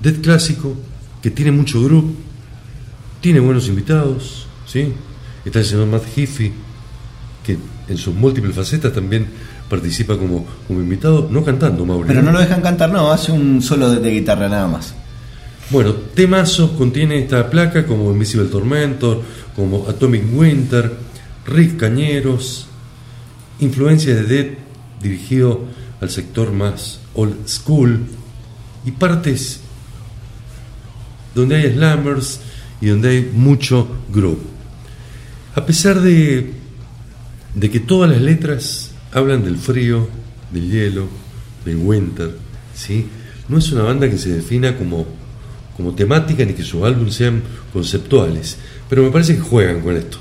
death 0.00 0.20
clásico, 0.22 0.74
que 1.22 1.30
tiene 1.30 1.52
mucho 1.52 1.82
groove, 1.82 2.12
tiene 3.20 3.40
buenos 3.40 3.68
invitados, 3.68 4.46
¿sí? 4.66 4.92
Está 5.44 5.58
el 5.58 5.64
señor 5.66 5.86
Matt 5.88 6.04
Heafy, 6.16 6.52
que 7.44 7.58
en 7.88 7.96
sus 7.98 8.14
múltiples 8.14 8.54
facetas 8.54 8.92
también 8.92 9.26
participa 9.70 10.18
como, 10.18 10.44
como 10.66 10.80
invitado, 10.80 11.28
no 11.30 11.44
cantando, 11.44 11.86
Mauri. 11.86 12.08
Pero 12.08 12.22
no 12.22 12.32
lo 12.32 12.40
dejan 12.40 12.60
cantar, 12.60 12.90
no, 12.90 13.10
hace 13.12 13.30
un 13.30 13.62
solo 13.62 13.88
de, 13.88 14.00
de 14.00 14.10
guitarra 14.10 14.48
nada 14.48 14.66
más. 14.66 14.94
Bueno, 15.70 15.92
temazos 15.94 16.72
contiene 16.72 17.20
esta 17.20 17.48
placa 17.48 17.86
como 17.86 18.10
Invisible 18.10 18.48
Tormentor, 18.48 19.22
como 19.54 19.88
Atomic 19.88 20.24
Winter, 20.34 20.92
Rick 21.46 21.76
Cañeros, 21.76 22.66
influencia 23.60 24.14
de 24.16 24.22
Dead 24.24 24.46
dirigido 25.00 25.60
al 26.00 26.10
sector 26.10 26.52
más 26.52 27.00
old 27.14 27.46
school 27.46 28.00
y 28.84 28.90
partes 28.90 29.60
donde 31.34 31.56
hay 31.56 31.72
slammers 31.72 32.40
y 32.80 32.88
donde 32.88 33.10
hay 33.10 33.30
mucho 33.32 33.86
groove. 34.12 34.40
A 35.54 35.64
pesar 35.64 36.00
de, 36.00 36.52
de 37.54 37.70
que 37.70 37.78
todas 37.78 38.10
las 38.10 38.20
letras 38.20 38.89
hablan 39.12 39.44
del 39.44 39.56
frío, 39.56 40.08
del 40.52 40.70
hielo, 40.70 41.06
del 41.64 41.76
winter, 41.76 42.36
¿sí? 42.74 43.06
no 43.48 43.58
es 43.58 43.70
una 43.72 43.82
banda 43.82 44.08
que 44.08 44.16
se 44.18 44.30
defina 44.32 44.76
como, 44.76 45.06
como 45.76 45.94
temática 45.94 46.44
ni 46.44 46.52
que 46.52 46.62
sus 46.62 46.82
álbumes 46.84 47.14
sean 47.14 47.42
conceptuales, 47.72 48.56
pero 48.88 49.02
me 49.02 49.10
parece 49.10 49.34
que 49.34 49.40
juegan 49.40 49.80
con 49.80 49.96
esto 49.96 50.18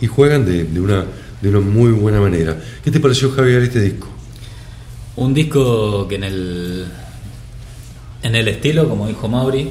y 0.00 0.06
juegan 0.06 0.44
de, 0.46 0.64
de 0.64 0.80
una, 0.80 1.04
de 1.42 1.48
una 1.48 1.60
muy 1.60 1.90
buena 1.92 2.20
manera. 2.20 2.60
¿Qué 2.82 2.90
te 2.90 3.00
pareció, 3.00 3.30
Javier, 3.32 3.62
este 3.62 3.80
disco? 3.80 4.08
Un 5.16 5.34
disco 5.34 6.06
que 6.08 6.14
en 6.14 6.24
el 6.24 6.86
en 8.22 8.34
el 8.34 8.48
estilo, 8.48 8.88
como 8.88 9.08
dijo 9.08 9.28
Mauri, 9.28 9.70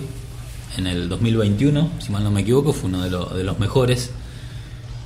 en 0.77 0.87
el 0.87 1.07
2021, 1.09 1.91
si 1.99 2.11
mal 2.11 2.23
no 2.23 2.31
me 2.31 2.41
equivoco, 2.41 2.73
fue 2.73 2.89
uno 2.89 3.01
de, 3.03 3.09
lo- 3.11 3.29
de 3.29 3.43
los 3.43 3.59
mejores. 3.59 4.11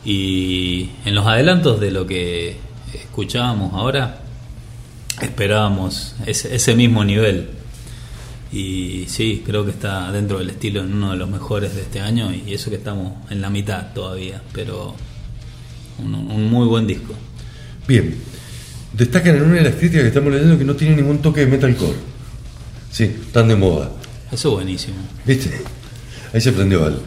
Y 0.06 0.90
en 1.06 1.16
los 1.16 1.26
adelantos 1.28 1.80
de 1.80 1.92
lo 1.92 2.06
que 2.08 2.58
escuchábamos 2.98 3.74
ahora, 3.74 4.22
esperábamos 5.22 6.16
ese, 6.26 6.56
ese 6.56 6.76
mismo 6.76 7.04
nivel. 7.04 7.50
Y 8.52 9.06
sí, 9.08 9.44
creo 9.46 9.66
que 9.66 9.72
está 9.72 10.12
dentro 10.12 10.38
del 10.38 10.52
estilo 10.52 10.82
en 10.82 10.94
uno 10.94 11.12
de 11.12 11.18
los 11.18 11.30
mejores 11.30 11.74
de 11.76 11.82
este 11.82 12.02
año 12.02 12.32
y 12.34 12.54
eso 12.54 12.70
que 12.70 12.76
estamos 12.76 13.14
en 13.32 13.42
la 13.42 13.50
mitad 13.50 13.94
todavía, 13.94 14.42
pero 14.54 14.96
un, 16.00 16.14
un 16.14 16.52
muy 16.52 16.68
buen 16.68 16.86
disco. 16.86 17.14
Bien. 17.88 18.16
Destacan 18.94 19.38
en 19.38 19.42
una 19.42 19.56
de 19.56 19.64
las 19.64 19.76
críticas 19.76 20.04
que 20.04 20.10
estamos 20.10 20.32
leyendo 20.32 20.58
que 20.58 20.66
no 20.66 20.76
tiene 20.76 20.96
ningún 20.96 21.20
toque 21.20 21.42
de 21.42 21.48
metalcore. 21.48 21.98
Sí, 22.92 23.12
tan 23.32 23.48
de 23.48 23.56
moda. 23.56 23.92
Eso 24.32 24.50
es 24.50 24.54
buenísimo. 24.56 24.98
¿Viste? 25.26 25.50
Ahí 26.32 26.42
se 26.42 26.52
prendió 26.52 26.86
algo. 26.86 27.02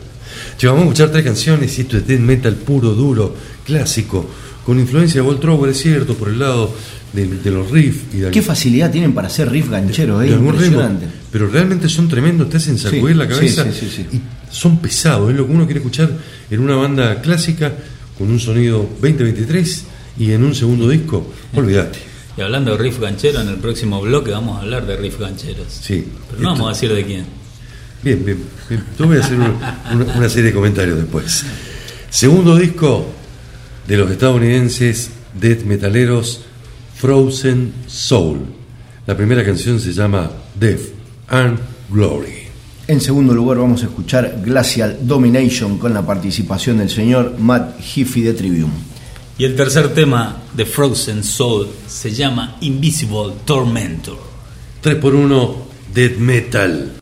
Che, 0.59 0.67
vamos 0.67 0.83
a 0.83 0.85
escuchar 0.87 1.11
tres 1.11 1.25
canciones 1.25 1.79
y 1.79 1.83
esto 1.83 1.97
es 1.97 2.07
death 2.07 2.21
metal 2.21 2.55
puro, 2.57 2.91
duro, 2.91 3.37
clásico, 3.65 4.29
con 4.67 4.79
influencia 4.81 5.23
de 5.23 5.27
Walt 5.29 5.41
Trower, 5.41 5.71
es 5.71 5.79
cierto, 5.81 6.15
por 6.15 6.29
el 6.29 6.41
lado 6.41 6.75
de, 7.13 7.25
de 7.27 7.51
los 7.53 7.71
riffs 7.71 8.13
y 8.13 8.19
de, 8.19 8.31
Qué 8.33 8.43
facilidad 8.43 8.91
tienen 8.91 9.15
para 9.15 9.29
hacer 9.29 9.49
riff 9.49 9.71
gancheros, 9.71 10.21
de 10.21 10.27
ritmo. 10.27 10.51
impresionante. 10.51 11.07
Pero 11.31 11.49
realmente 11.49 11.89
son 11.89 12.09
tremendos, 12.09 12.51
te 12.51 12.57
hacen 12.57 12.77
sacudir 12.77 13.11
Sí, 13.13 13.15
la 13.15 13.29
cabeza 13.29 13.65
sí, 13.65 13.71
sí, 13.73 13.87
sí, 13.95 14.07
sí. 14.11 14.17
y 14.17 14.21
son 14.53 14.79
pesados, 14.79 15.31
es 15.31 15.37
lo 15.37 15.47
que 15.47 15.53
uno 15.53 15.65
quiere 15.67 15.79
escuchar 15.79 16.11
en 16.51 16.61
una 16.61 16.75
banda 16.75 17.21
clásica 17.23 17.73
con 18.19 18.29
un 18.29 18.41
sonido 18.41 18.89
2023 19.01 19.85
y 20.19 20.33
en 20.33 20.43
un 20.43 20.55
segundo 20.55 20.89
disco, 20.89 21.31
olvídate. 21.55 21.99
Y 22.37 22.41
hablando 22.41 22.73
de 22.73 22.79
riff 22.83 22.99
ganchero, 23.01 23.41
en 23.41 23.49
el 23.49 23.57
próximo 23.57 24.01
bloque 24.03 24.31
vamos 24.33 24.59
a 24.59 24.63
hablar 24.63 24.85
de 24.87 24.97
riff 24.97 25.19
gancheros. 25.21 25.69
Sí. 25.81 26.05
Pero 26.31 26.43
no 26.43 26.49
vamos 26.51 26.67
a 26.67 26.73
decir 26.75 26.93
de 26.93 27.05
quién. 27.07 27.25
Bien, 28.03 28.23
bien, 28.25 28.39
bien. 28.69 28.83
Yo 28.99 29.07
voy 29.07 29.17
a 29.17 29.21
hacer 29.21 29.39
un- 29.39 29.57
una, 30.01 30.15
una 30.17 30.29
serie 30.29 30.51
de 30.51 30.55
comentarios 30.55 30.97
después. 30.99 31.45
Segundo 32.11 32.57
disco 32.57 33.11
de 33.87 33.97
los 33.97 34.11
estadounidenses 34.11 35.11
death 35.41 35.63
metaleros 35.65 36.43
Frozen 36.97 37.73
Soul. 37.87 38.41
La 39.07 39.17
primera 39.17 39.45
canción 39.45 39.79
se 39.79 39.93
llama 39.93 40.31
Death 40.59 40.81
and 41.29 41.59
Glory. 41.91 42.47
En 42.89 43.01
segundo 43.01 43.35
lugar 43.35 43.59
vamos 43.59 43.83
a 43.83 43.87
escuchar 43.87 44.41
Glacial 44.45 44.99
Domination 45.03 45.79
con 45.79 45.93
la 45.93 46.07
participación 46.07 46.79
del 46.79 46.89
señor 46.89 47.37
Matt 47.39 47.81
Heafy 47.81 48.23
de 48.23 48.33
Trivium. 48.33 48.71
Y 49.39 49.45
el 49.45 49.55
tercer 49.55 49.93
tema 49.93 50.43
de 50.55 50.65
Frozen 50.65 51.23
Soul 51.23 51.69
se 51.87 52.11
llama 52.13 52.57
Invisible 52.61 53.35
Tormentor. 53.45 54.19
3x1 54.83 55.55
Death 55.93 56.17
Metal. 56.19 56.93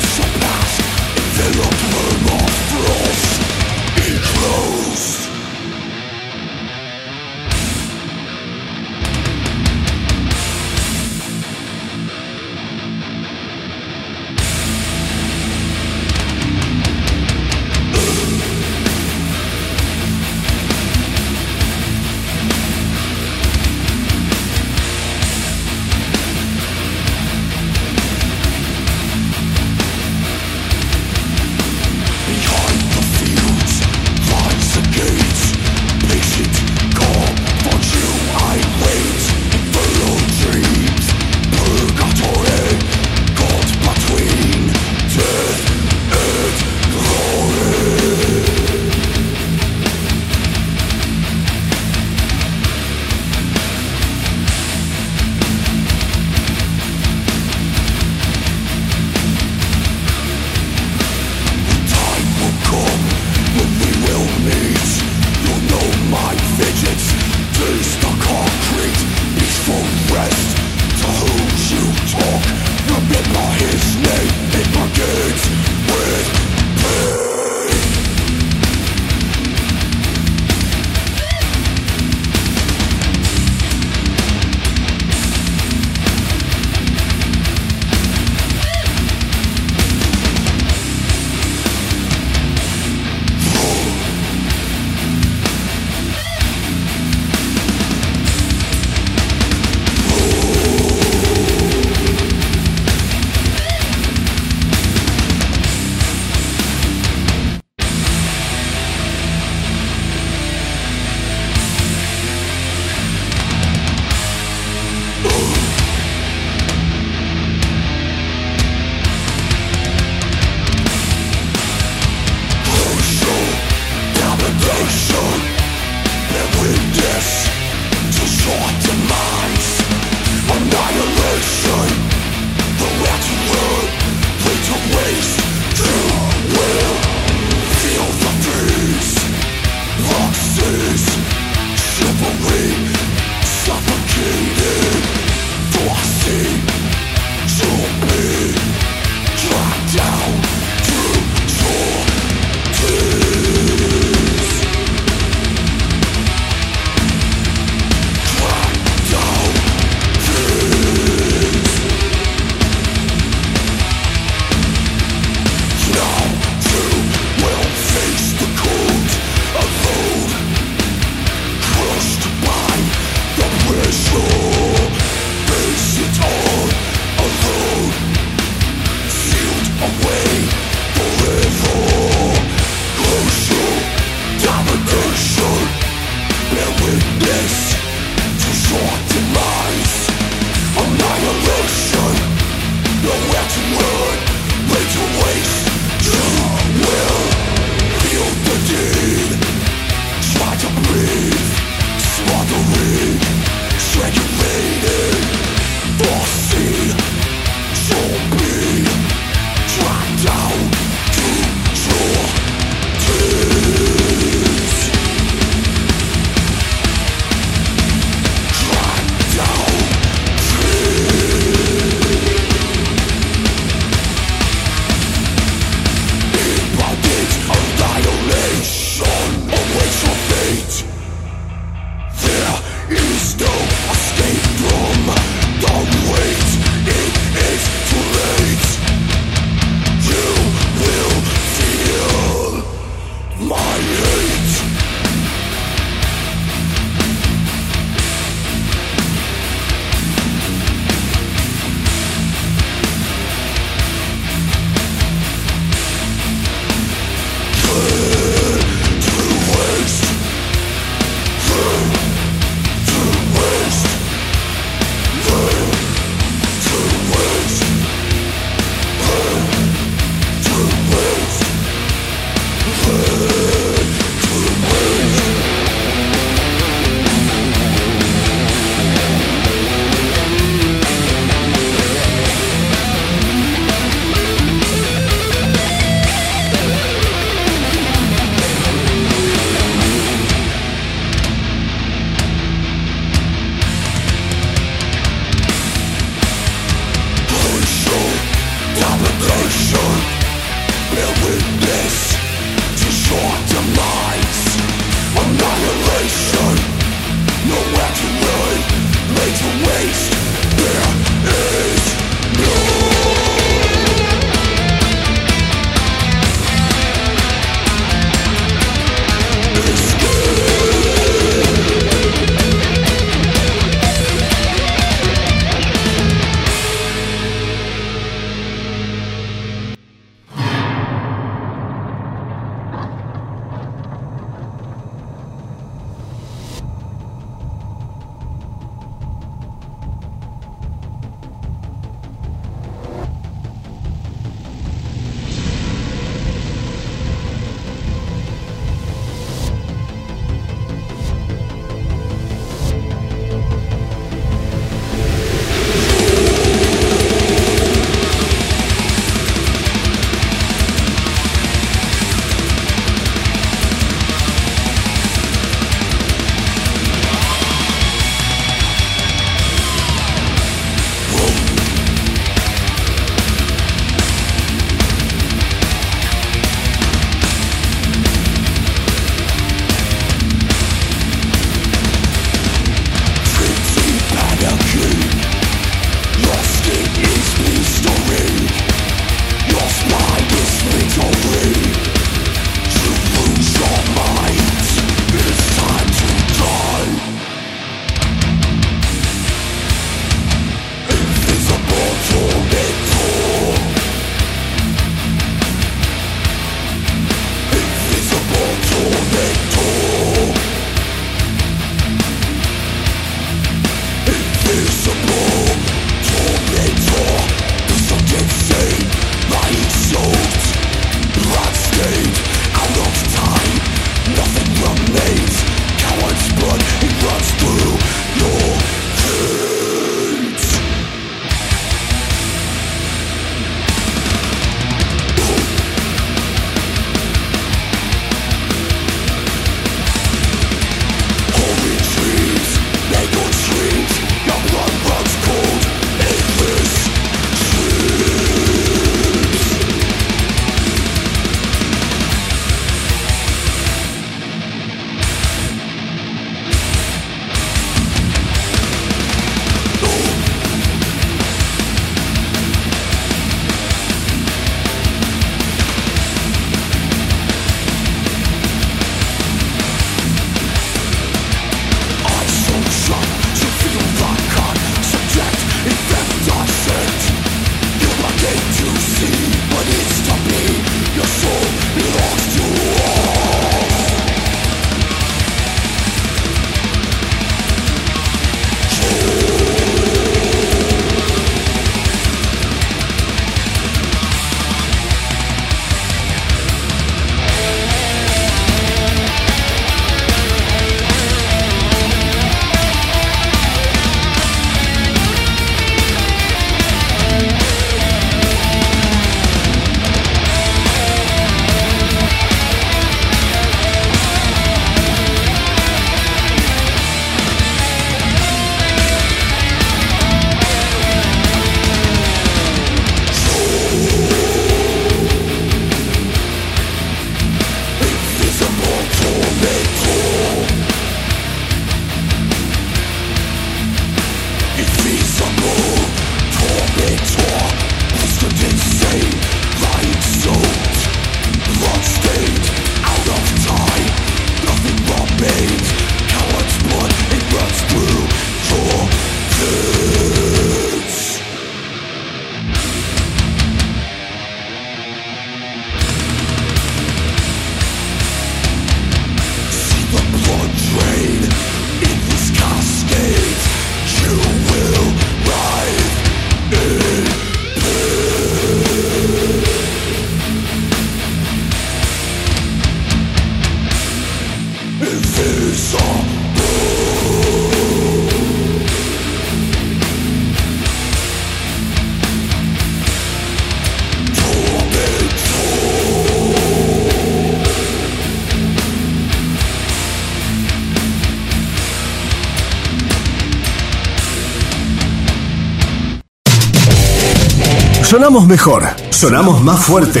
Sonamos 598.02 598.26
mejor, 598.26 598.64
sonamos 598.90 599.40
más 599.42 599.64
fuerte. 599.64 600.00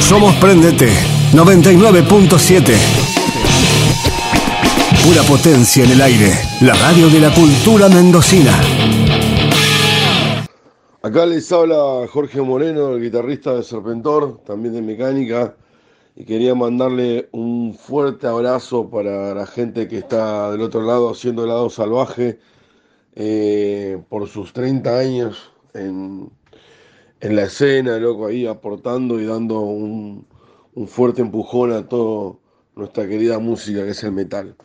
Somos 0.00 0.34
Prendete 0.34 0.90
99.7. 1.32 2.74
Pura 5.02 5.22
potencia 5.22 5.82
en 5.82 5.92
el 5.92 6.02
aire. 6.02 6.30
La 6.60 6.74
radio 6.74 7.08
de 7.08 7.20
la 7.20 7.32
cultura 7.32 7.88
mendocina. 7.88 8.52
Acá 11.00 11.24
les 11.24 11.50
habla 11.52 12.06
Jorge 12.12 12.42
Moreno, 12.42 12.90
el 12.90 13.02
guitarrista 13.02 13.54
de 13.54 13.62
Serpentor, 13.62 14.42
también 14.44 14.74
de 14.74 14.82
mecánica, 14.82 15.56
y 16.14 16.26
quería 16.26 16.54
mandarle 16.54 17.30
un 17.32 17.74
fuerte 17.74 18.26
abrazo 18.26 18.90
para 18.90 19.34
la 19.34 19.46
gente 19.46 19.88
que 19.88 19.96
está 19.96 20.50
del 20.50 20.60
otro 20.60 20.82
lado 20.82 21.12
haciendo 21.12 21.46
lado 21.46 21.70
salvaje 21.70 22.40
eh, 23.14 23.98
por 24.10 24.28
sus 24.28 24.52
30 24.52 24.98
años 24.98 25.50
en, 25.72 26.30
en 27.22 27.36
la 27.36 27.44
escena, 27.44 27.98
loco, 27.98 28.26
ahí 28.26 28.46
aportando 28.46 29.20
y 29.20 29.24
dando 29.24 29.60
un, 29.60 30.26
un 30.74 30.88
fuerte 30.88 31.22
empujón 31.22 31.72
a 31.72 31.88
toda 31.88 32.34
nuestra 32.74 33.06
querida 33.06 33.38
música 33.38 33.84
que 33.84 33.90
es 33.90 34.02
el 34.02 34.10
metal. 34.10 34.56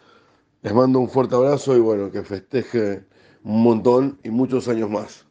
Les 0.63 0.73
mando 0.73 0.99
un 0.99 1.07
fuerte 1.07 1.35
abrazo 1.35 1.77
y 1.77 1.79
bueno, 1.79 2.11
que 2.11 2.23
festeje 2.23 3.03
un 3.43 3.61
montón 3.61 4.17
y 4.23 4.31
muchos 4.31 4.67
años 4.67 4.89
más. 4.89 5.23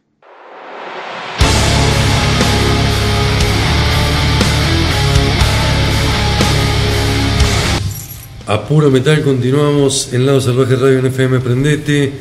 A 8.46 8.68
puro 8.68 8.88
metal 8.88 9.24
continuamos 9.24 10.12
en 10.12 10.26
Lado 10.26 10.40
Salvaje 10.40 10.76
Radio 10.76 11.00
en 11.00 11.06
FM 11.06 11.40
Prendete. 11.40 12.12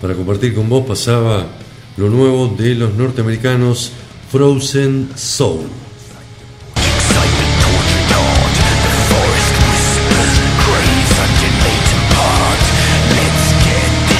Para 0.00 0.14
compartir 0.14 0.54
con 0.54 0.68
vos 0.68 0.86
pasaba 0.86 1.48
lo 1.96 2.08
nuevo 2.10 2.46
de 2.56 2.76
los 2.76 2.94
norteamericanos 2.94 3.92
Frozen 4.30 5.10
Soul. 5.14 5.66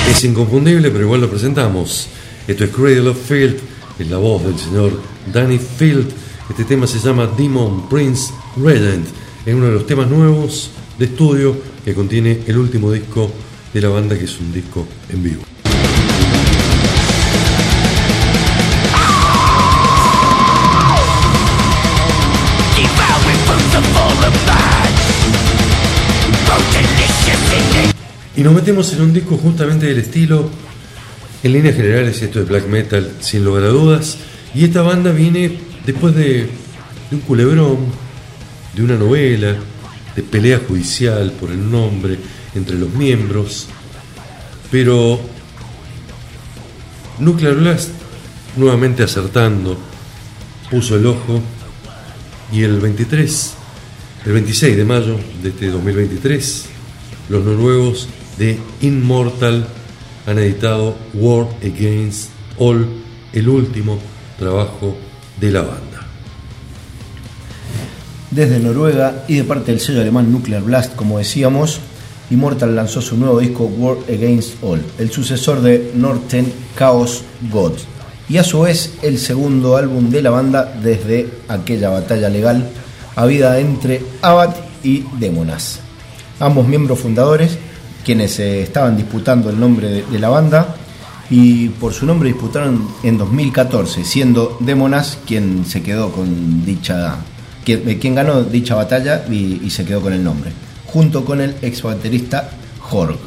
Es 0.08 0.24
inconfundible, 0.24 0.90
pero 0.90 1.04
igual 1.04 1.20
lo 1.20 1.28
presentamos. 1.28 2.08
Esto 2.46 2.64
es 2.64 2.70
Cradle 2.70 3.08
of 3.08 3.18
Field, 3.26 3.56
es 3.98 4.08
la 4.08 4.18
voz 4.18 4.44
del 4.44 4.58
señor 4.58 4.92
Danny 5.32 5.58
Field. 5.58 6.06
Este 6.48 6.64
tema 6.64 6.86
se 6.86 7.00
llama 7.00 7.26
Demon 7.36 7.88
Prince 7.88 8.32
Regent. 8.56 9.06
Es 9.44 9.54
uno 9.54 9.66
de 9.66 9.72
los 9.72 9.86
temas 9.86 10.08
nuevos 10.08 10.70
de 10.98 11.06
estudio 11.06 11.56
que 11.84 11.94
contiene 11.94 12.40
el 12.46 12.56
último 12.56 12.92
disco 12.92 13.30
de 13.74 13.80
la 13.80 13.88
banda, 13.88 14.16
que 14.16 14.24
es 14.24 14.40
un 14.40 14.52
disco 14.52 14.86
en 15.10 15.22
vivo. 15.22 15.55
Y 28.36 28.42
nos 28.42 28.52
metemos 28.52 28.92
en 28.92 29.00
un 29.00 29.14
disco 29.14 29.38
justamente 29.38 29.86
del 29.86 29.98
estilo, 29.98 30.50
en 31.42 31.52
líneas 31.52 31.74
generales, 31.74 32.20
esto 32.20 32.40
es 32.40 32.46
black 32.46 32.66
metal, 32.66 33.10
sin 33.20 33.42
lugar 33.44 33.64
a 33.64 33.68
dudas. 33.68 34.18
Y 34.54 34.64
esta 34.64 34.82
banda 34.82 35.10
viene 35.10 35.58
después 35.86 36.14
de, 36.14 36.42
de 36.42 36.48
un 37.12 37.20
culebrón, 37.20 37.78
de 38.74 38.82
una 38.82 38.96
novela, 38.96 39.56
de 40.14 40.22
pelea 40.22 40.60
judicial 40.68 41.32
por 41.32 41.50
el 41.50 41.70
nombre 41.70 42.18
entre 42.54 42.76
los 42.76 42.92
miembros. 42.92 43.68
Pero 44.70 45.18
Nuclear 47.18 47.54
Blast, 47.54 47.90
nuevamente 48.56 49.02
acertando, 49.02 49.78
puso 50.70 50.96
el 50.96 51.06
ojo 51.06 51.40
y 52.52 52.62
el 52.64 52.80
23, 52.80 53.54
el 54.26 54.32
26 54.32 54.76
de 54.76 54.84
mayo 54.84 55.18
de 55.42 55.48
este 55.48 55.70
2023, 55.70 56.66
los 57.30 57.42
noruegos 57.42 58.08
de 58.38 58.58
Immortal 58.80 59.66
han 60.26 60.38
editado 60.38 60.94
War 61.14 61.46
Against 61.62 62.30
All, 62.58 62.86
el 63.32 63.48
último 63.48 63.98
trabajo 64.38 64.96
de 65.40 65.50
la 65.50 65.62
banda. 65.62 66.06
Desde 68.30 68.58
Noruega 68.58 69.24
y 69.28 69.36
de 69.36 69.44
parte 69.44 69.70
del 69.70 69.80
sello 69.80 70.00
alemán 70.00 70.30
Nuclear 70.32 70.62
Blast, 70.62 70.94
como 70.94 71.18
decíamos, 71.18 71.80
Immortal 72.30 72.74
lanzó 72.74 73.00
su 73.00 73.16
nuevo 73.16 73.38
disco 73.38 73.64
War 73.64 73.98
Against 74.08 74.62
All, 74.62 74.82
el 74.98 75.10
sucesor 75.10 75.62
de 75.62 75.92
Norten 75.94 76.52
Chaos 76.76 77.22
God, 77.50 77.74
y 78.28 78.38
a 78.38 78.44
su 78.44 78.62
vez 78.62 78.94
el 79.02 79.18
segundo 79.18 79.76
álbum 79.76 80.10
de 80.10 80.22
la 80.22 80.30
banda 80.30 80.64
desde 80.82 81.28
aquella 81.48 81.90
batalla 81.90 82.28
legal 82.28 82.68
habida 83.14 83.60
entre 83.60 84.02
Abad 84.20 84.54
y 84.82 85.04
Demonas. 85.18 85.78
Ambos 86.40 86.66
miembros 86.66 86.98
fundadores 86.98 87.56
quienes 88.06 88.38
eh, 88.38 88.62
estaban 88.62 88.96
disputando 88.96 89.50
el 89.50 89.58
nombre 89.58 90.04
de, 90.08 90.18
la 90.20 90.28
banda 90.28 90.76
y 91.28 91.70
por 91.70 91.92
su 91.92 92.06
nombre 92.06 92.28
disputaron 92.28 92.86
en 93.02 93.18
2014, 93.18 94.04
siendo 94.04 94.58
Demonas 94.60 95.18
quien 95.26 95.66
se 95.66 95.82
quedó 95.82 96.12
con 96.12 96.64
dicha, 96.64 97.16
eh, 97.66 97.98
quien 98.00 98.14
ganó 98.14 98.44
dicha 98.44 98.76
batalla 98.76 99.24
y, 99.28 99.60
y 99.60 99.70
se 99.70 99.84
quedó 99.84 100.02
con 100.02 100.12
el 100.12 100.22
nombre, 100.22 100.52
junto 100.86 101.24
con 101.24 101.40
el 101.40 101.56
ex 101.62 101.82
baterista 101.82 102.48
Jorg, 102.78 103.18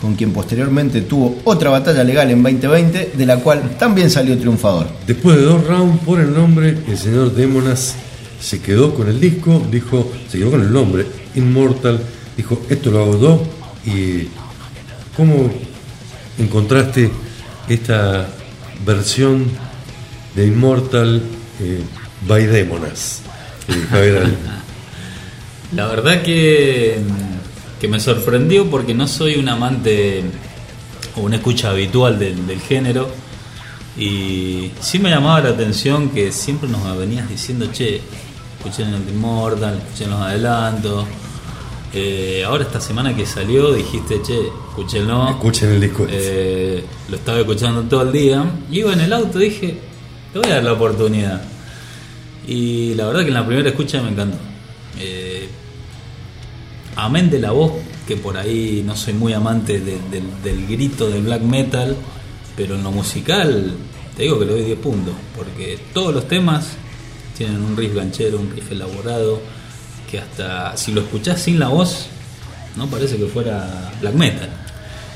con 0.00 0.16
quien 0.16 0.32
posteriormente 0.32 1.02
tuvo 1.02 1.38
otra 1.44 1.70
batalla 1.70 2.02
legal 2.02 2.28
en 2.32 2.42
2020, 2.42 3.12
de 3.16 3.26
la 3.26 3.36
cual 3.36 3.76
también 3.78 4.10
salió 4.10 4.36
triunfador. 4.36 4.88
Después 5.06 5.36
de 5.36 5.44
dos 5.44 5.64
rounds 5.68 6.02
por 6.04 6.18
el 6.18 6.34
nombre, 6.34 6.78
el 6.88 6.98
señor 6.98 7.32
Demonas 7.32 7.94
se 8.40 8.60
quedó 8.60 8.92
con 8.92 9.08
el 9.08 9.20
disco, 9.20 9.62
dijo, 9.70 10.10
se 10.28 10.38
quedó 10.38 10.50
con 10.50 10.62
el 10.62 10.72
nombre, 10.72 11.06
Immortal, 11.36 12.00
dijo, 12.36 12.60
esto 12.68 12.90
lo 12.90 13.02
hago 13.04 13.20
yo, 13.20 13.53
y 13.86 14.28
cómo 15.16 15.50
encontraste 16.38 17.10
esta 17.68 18.28
versión 18.84 19.46
de 20.34 20.46
Immortal 20.46 21.22
eh, 21.60 21.82
by 22.26 22.46
Demonas, 22.46 23.22
eh? 23.68 24.36
La 25.74 25.86
verdad 25.86 26.22
que, 26.22 26.98
que 27.80 27.88
me 27.88 27.98
sorprendió 27.98 28.70
porque 28.70 28.94
no 28.94 29.08
soy 29.08 29.36
un 29.36 29.48
amante 29.48 30.22
o 31.16 31.22
una 31.22 31.36
escucha 31.36 31.70
habitual 31.70 32.18
del, 32.18 32.46
del 32.46 32.60
género 32.60 33.10
y 33.96 34.70
sí 34.80 34.98
me 34.98 35.10
llamaba 35.10 35.40
la 35.40 35.48
atención 35.50 36.10
que 36.10 36.32
siempre 36.32 36.68
nos 36.68 36.96
venías 36.98 37.28
diciendo, 37.28 37.66
che, 37.72 38.00
escuchen 38.58 38.92
el 38.92 39.08
Immortal, 39.08 39.78
escuchen 39.78 40.10
los 40.10 40.20
adelantos. 40.20 41.06
Eh, 41.96 42.42
ahora 42.44 42.64
esta 42.64 42.80
semana 42.80 43.14
que 43.14 43.24
salió 43.24 43.72
dijiste, 43.72 44.20
che, 44.22 44.48
escúchenlo. 44.68 45.30
Escuchen 45.30 45.70
el 45.70 45.80
disco. 45.80 46.06
Eh, 46.10 46.84
lo 47.08 47.16
estaba 47.16 47.38
escuchando 47.38 47.82
todo 47.82 48.02
el 48.02 48.12
día. 48.12 48.44
Iba 48.70 48.92
en 48.92 49.00
el 49.00 49.12
auto, 49.12 49.38
dije, 49.38 49.78
te 50.32 50.38
voy 50.40 50.48
a 50.50 50.54
dar 50.54 50.64
la 50.64 50.72
oportunidad. 50.72 51.42
Y 52.48 52.94
la 52.94 53.06
verdad 53.06 53.20
que 53.22 53.28
en 53.28 53.34
la 53.34 53.46
primera 53.46 53.68
escucha 53.68 54.02
me 54.02 54.10
encantó. 54.10 54.36
Eh, 54.98 55.48
amén 56.96 57.30
de 57.30 57.38
la 57.38 57.52
voz, 57.52 57.72
que 58.08 58.16
por 58.16 58.36
ahí 58.36 58.82
no 58.84 58.96
soy 58.96 59.12
muy 59.14 59.32
amante 59.32 59.80
de- 59.80 59.98
del- 60.10 60.42
del 60.42 60.66
grito 60.66 61.08
del 61.08 61.22
black 61.22 61.42
metal, 61.42 61.96
pero 62.56 62.74
en 62.74 62.82
lo 62.82 62.90
musical 62.90 63.72
te 64.16 64.24
digo 64.24 64.38
que 64.38 64.44
le 64.46 64.52
doy 64.52 64.62
10 64.64 64.78
puntos, 64.78 65.14
porque 65.36 65.78
todos 65.92 66.14
los 66.14 66.28
temas 66.28 66.66
tienen 67.36 67.62
un 67.62 67.76
riff 67.76 67.94
ganchero, 67.94 68.38
un 68.38 68.50
riff 68.54 68.70
elaborado, 68.70 69.40
que 70.14 70.20
hasta 70.20 70.76
si 70.76 70.92
lo 70.92 71.00
escuchás 71.00 71.42
sin 71.42 71.58
la 71.58 71.68
voz, 71.68 72.06
no 72.76 72.86
parece 72.86 73.16
que 73.16 73.26
fuera 73.26 73.90
black 74.00 74.14
metal. 74.14 74.48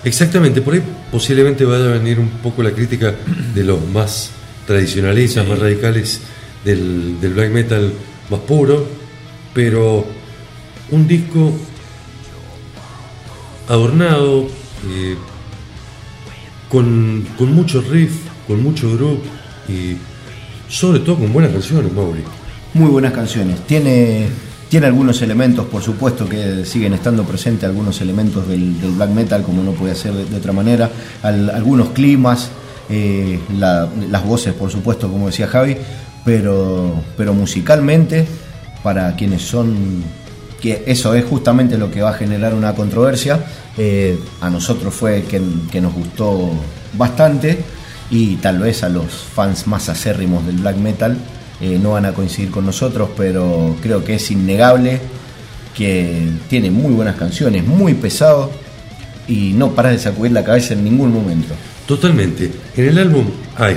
Exactamente, 0.02 0.60
por 0.60 0.74
ahí 0.74 0.82
posiblemente 1.12 1.64
vaya 1.64 1.84
a 1.84 1.98
venir 1.98 2.18
un 2.18 2.28
poco 2.42 2.62
la 2.64 2.72
crítica 2.72 3.14
de 3.54 3.62
los 3.64 3.84
más 3.86 4.30
tradicionalistas, 4.66 5.44
Sí. 5.44 5.50
más 5.50 5.58
radicales 5.60 6.20
del, 6.64 7.20
del 7.20 7.32
black 7.34 7.50
metal 7.52 7.92
más 8.30 8.40
puro, 8.40 8.86
pero 9.54 10.04
un 10.90 11.06
disco 11.06 11.52
adornado, 13.68 14.46
eh, 14.88 15.16
con, 16.68 17.26
con 17.36 17.52
mucho 17.52 17.80
riff, 17.82 18.12
con 18.46 18.62
mucho 18.62 18.92
groove 18.94 19.20
y 19.68 19.96
sobre 20.68 21.00
todo 21.00 21.16
con 21.18 21.32
buenas 21.32 21.52
canciones, 21.52 21.92
Mauri. 21.92 22.22
Muy 22.74 22.90
buenas 22.90 23.12
canciones. 23.12 23.60
Tiene, 23.66 24.28
tiene 24.68 24.86
algunos 24.86 25.22
elementos, 25.22 25.66
por 25.66 25.82
supuesto, 25.82 26.28
que 26.28 26.64
siguen 26.64 26.92
estando 26.94 27.24
presentes, 27.24 27.64
algunos 27.68 28.00
elementos 28.00 28.46
del, 28.46 28.74
black 28.96 29.10
metal, 29.10 29.42
como 29.42 29.62
no 29.62 29.72
puede 29.72 29.94
ser 29.94 30.12
de, 30.12 30.36
otra 30.36 30.52
manera, 30.52 30.90
al- 31.22 31.50
algunos 31.50 31.88
climas, 31.90 32.50
eh, 32.90 33.38
la- 33.58 33.88
las 34.10 34.24
voces, 34.24 34.52
por 34.54 34.70
supuesto, 34.70 35.08
como 35.10 35.26
decía 35.26 35.46
Javi, 35.46 35.76
pero, 36.24 37.02
pero 37.16 37.32
musicalmente, 37.34 38.26
para 38.82 39.14
quienes 39.16 39.42
son, 39.42 40.02
eso 40.62 41.14
es 41.14 41.24
justamente 41.24 41.78
lo 41.78 41.90
que 41.90 42.02
va 42.02 42.10
a 42.10 42.14
generar 42.14 42.54
una 42.54 42.74
controversia, 42.74 43.40
eh, 43.76 44.18
a 44.40 44.50
nosotros 44.50 44.92
fue 44.92 45.22
que, 45.22 45.40
que 45.70 45.80
nos 45.80 45.94
gustó 45.94 46.50
bastante. 46.94 47.58
y 48.10 48.36
tal 48.36 48.58
vez 48.58 48.82
a 48.84 48.88
los 48.88 49.04
fans 49.12 49.66
más 49.66 49.88
acérrimos 49.90 50.44
del 50.46 50.56
black 50.56 50.76
metal 50.78 51.16
eh, 51.60 51.78
no 51.80 51.92
van 51.92 52.06
a 52.06 52.12
coincidir 52.12 52.50
con 52.50 52.64
nosotros, 52.64 53.10
pero 53.16 53.76
creo 53.82 54.04
que 54.04 54.14
es 54.14 54.30
innegable 54.30 55.00
que 55.74 56.28
tiene 56.48 56.70
muy 56.70 56.92
buenas 56.92 57.16
canciones, 57.16 57.66
muy 57.66 57.94
pesado 57.94 58.50
y 59.26 59.52
no 59.52 59.72
paras 59.72 59.92
de 59.92 59.98
sacudir 59.98 60.32
la 60.32 60.44
cabeza 60.44 60.74
en 60.74 60.84
ningún 60.84 61.12
momento. 61.12 61.54
Totalmente. 61.86 62.50
En 62.76 62.88
el 62.88 62.98
álbum 62.98 63.26
hay 63.56 63.76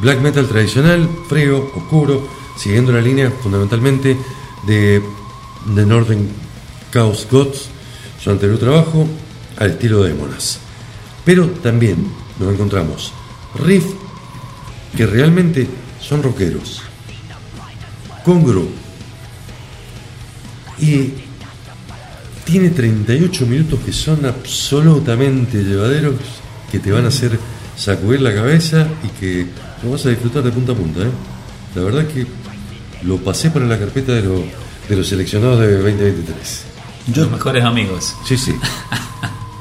black 0.00 0.20
metal 0.20 0.46
tradicional, 0.46 1.08
frío, 1.28 1.70
oscuro, 1.74 2.26
siguiendo 2.56 2.92
la 2.92 3.00
línea 3.00 3.30
fundamentalmente 3.30 4.16
de 4.66 5.02
The 5.74 5.86
Northern 5.86 6.28
Chaos 6.92 7.26
Gods, 7.30 7.68
su 8.22 8.30
anterior 8.30 8.58
trabajo, 8.58 9.06
al 9.58 9.70
estilo 9.70 10.02
de 10.02 10.14
Monas. 10.14 10.58
Pero 11.24 11.46
también 11.48 12.06
nos 12.38 12.52
encontramos 12.52 13.12
riff 13.54 13.84
que 14.96 15.06
realmente 15.06 15.68
son 16.00 16.22
rockeros, 16.22 16.82
con 18.24 18.44
groove. 18.44 18.70
Y 20.80 21.12
tiene 22.44 22.70
38 22.70 23.46
minutos 23.46 23.80
que 23.84 23.92
son 23.92 24.24
absolutamente 24.24 25.62
llevaderos, 25.62 26.14
que 26.70 26.78
te 26.78 26.90
van 26.90 27.04
a 27.04 27.08
hacer 27.08 27.38
sacudir 27.76 28.20
la 28.22 28.34
cabeza 28.34 28.88
y 29.04 29.08
que 29.20 29.46
lo 29.82 29.92
vas 29.92 30.04
a 30.06 30.10
disfrutar 30.10 30.42
de 30.42 30.50
punta 30.50 30.72
a 30.72 30.74
punta. 30.74 31.00
¿eh? 31.00 31.10
La 31.74 31.82
verdad 31.82 32.06
que 32.06 32.26
lo 33.02 33.18
pasé 33.18 33.50
para 33.50 33.66
la 33.66 33.78
carpeta 33.78 34.12
de, 34.12 34.22
lo- 34.22 34.44
de 34.88 34.96
los 34.96 35.06
seleccionados 35.06 35.60
de 35.60 35.72
2023. 35.76 36.62
Yo, 37.08 37.22
Los 37.22 37.32
mejores 37.32 37.64
amigos. 37.64 38.14
Sí, 38.26 38.36
sí. 38.36 38.54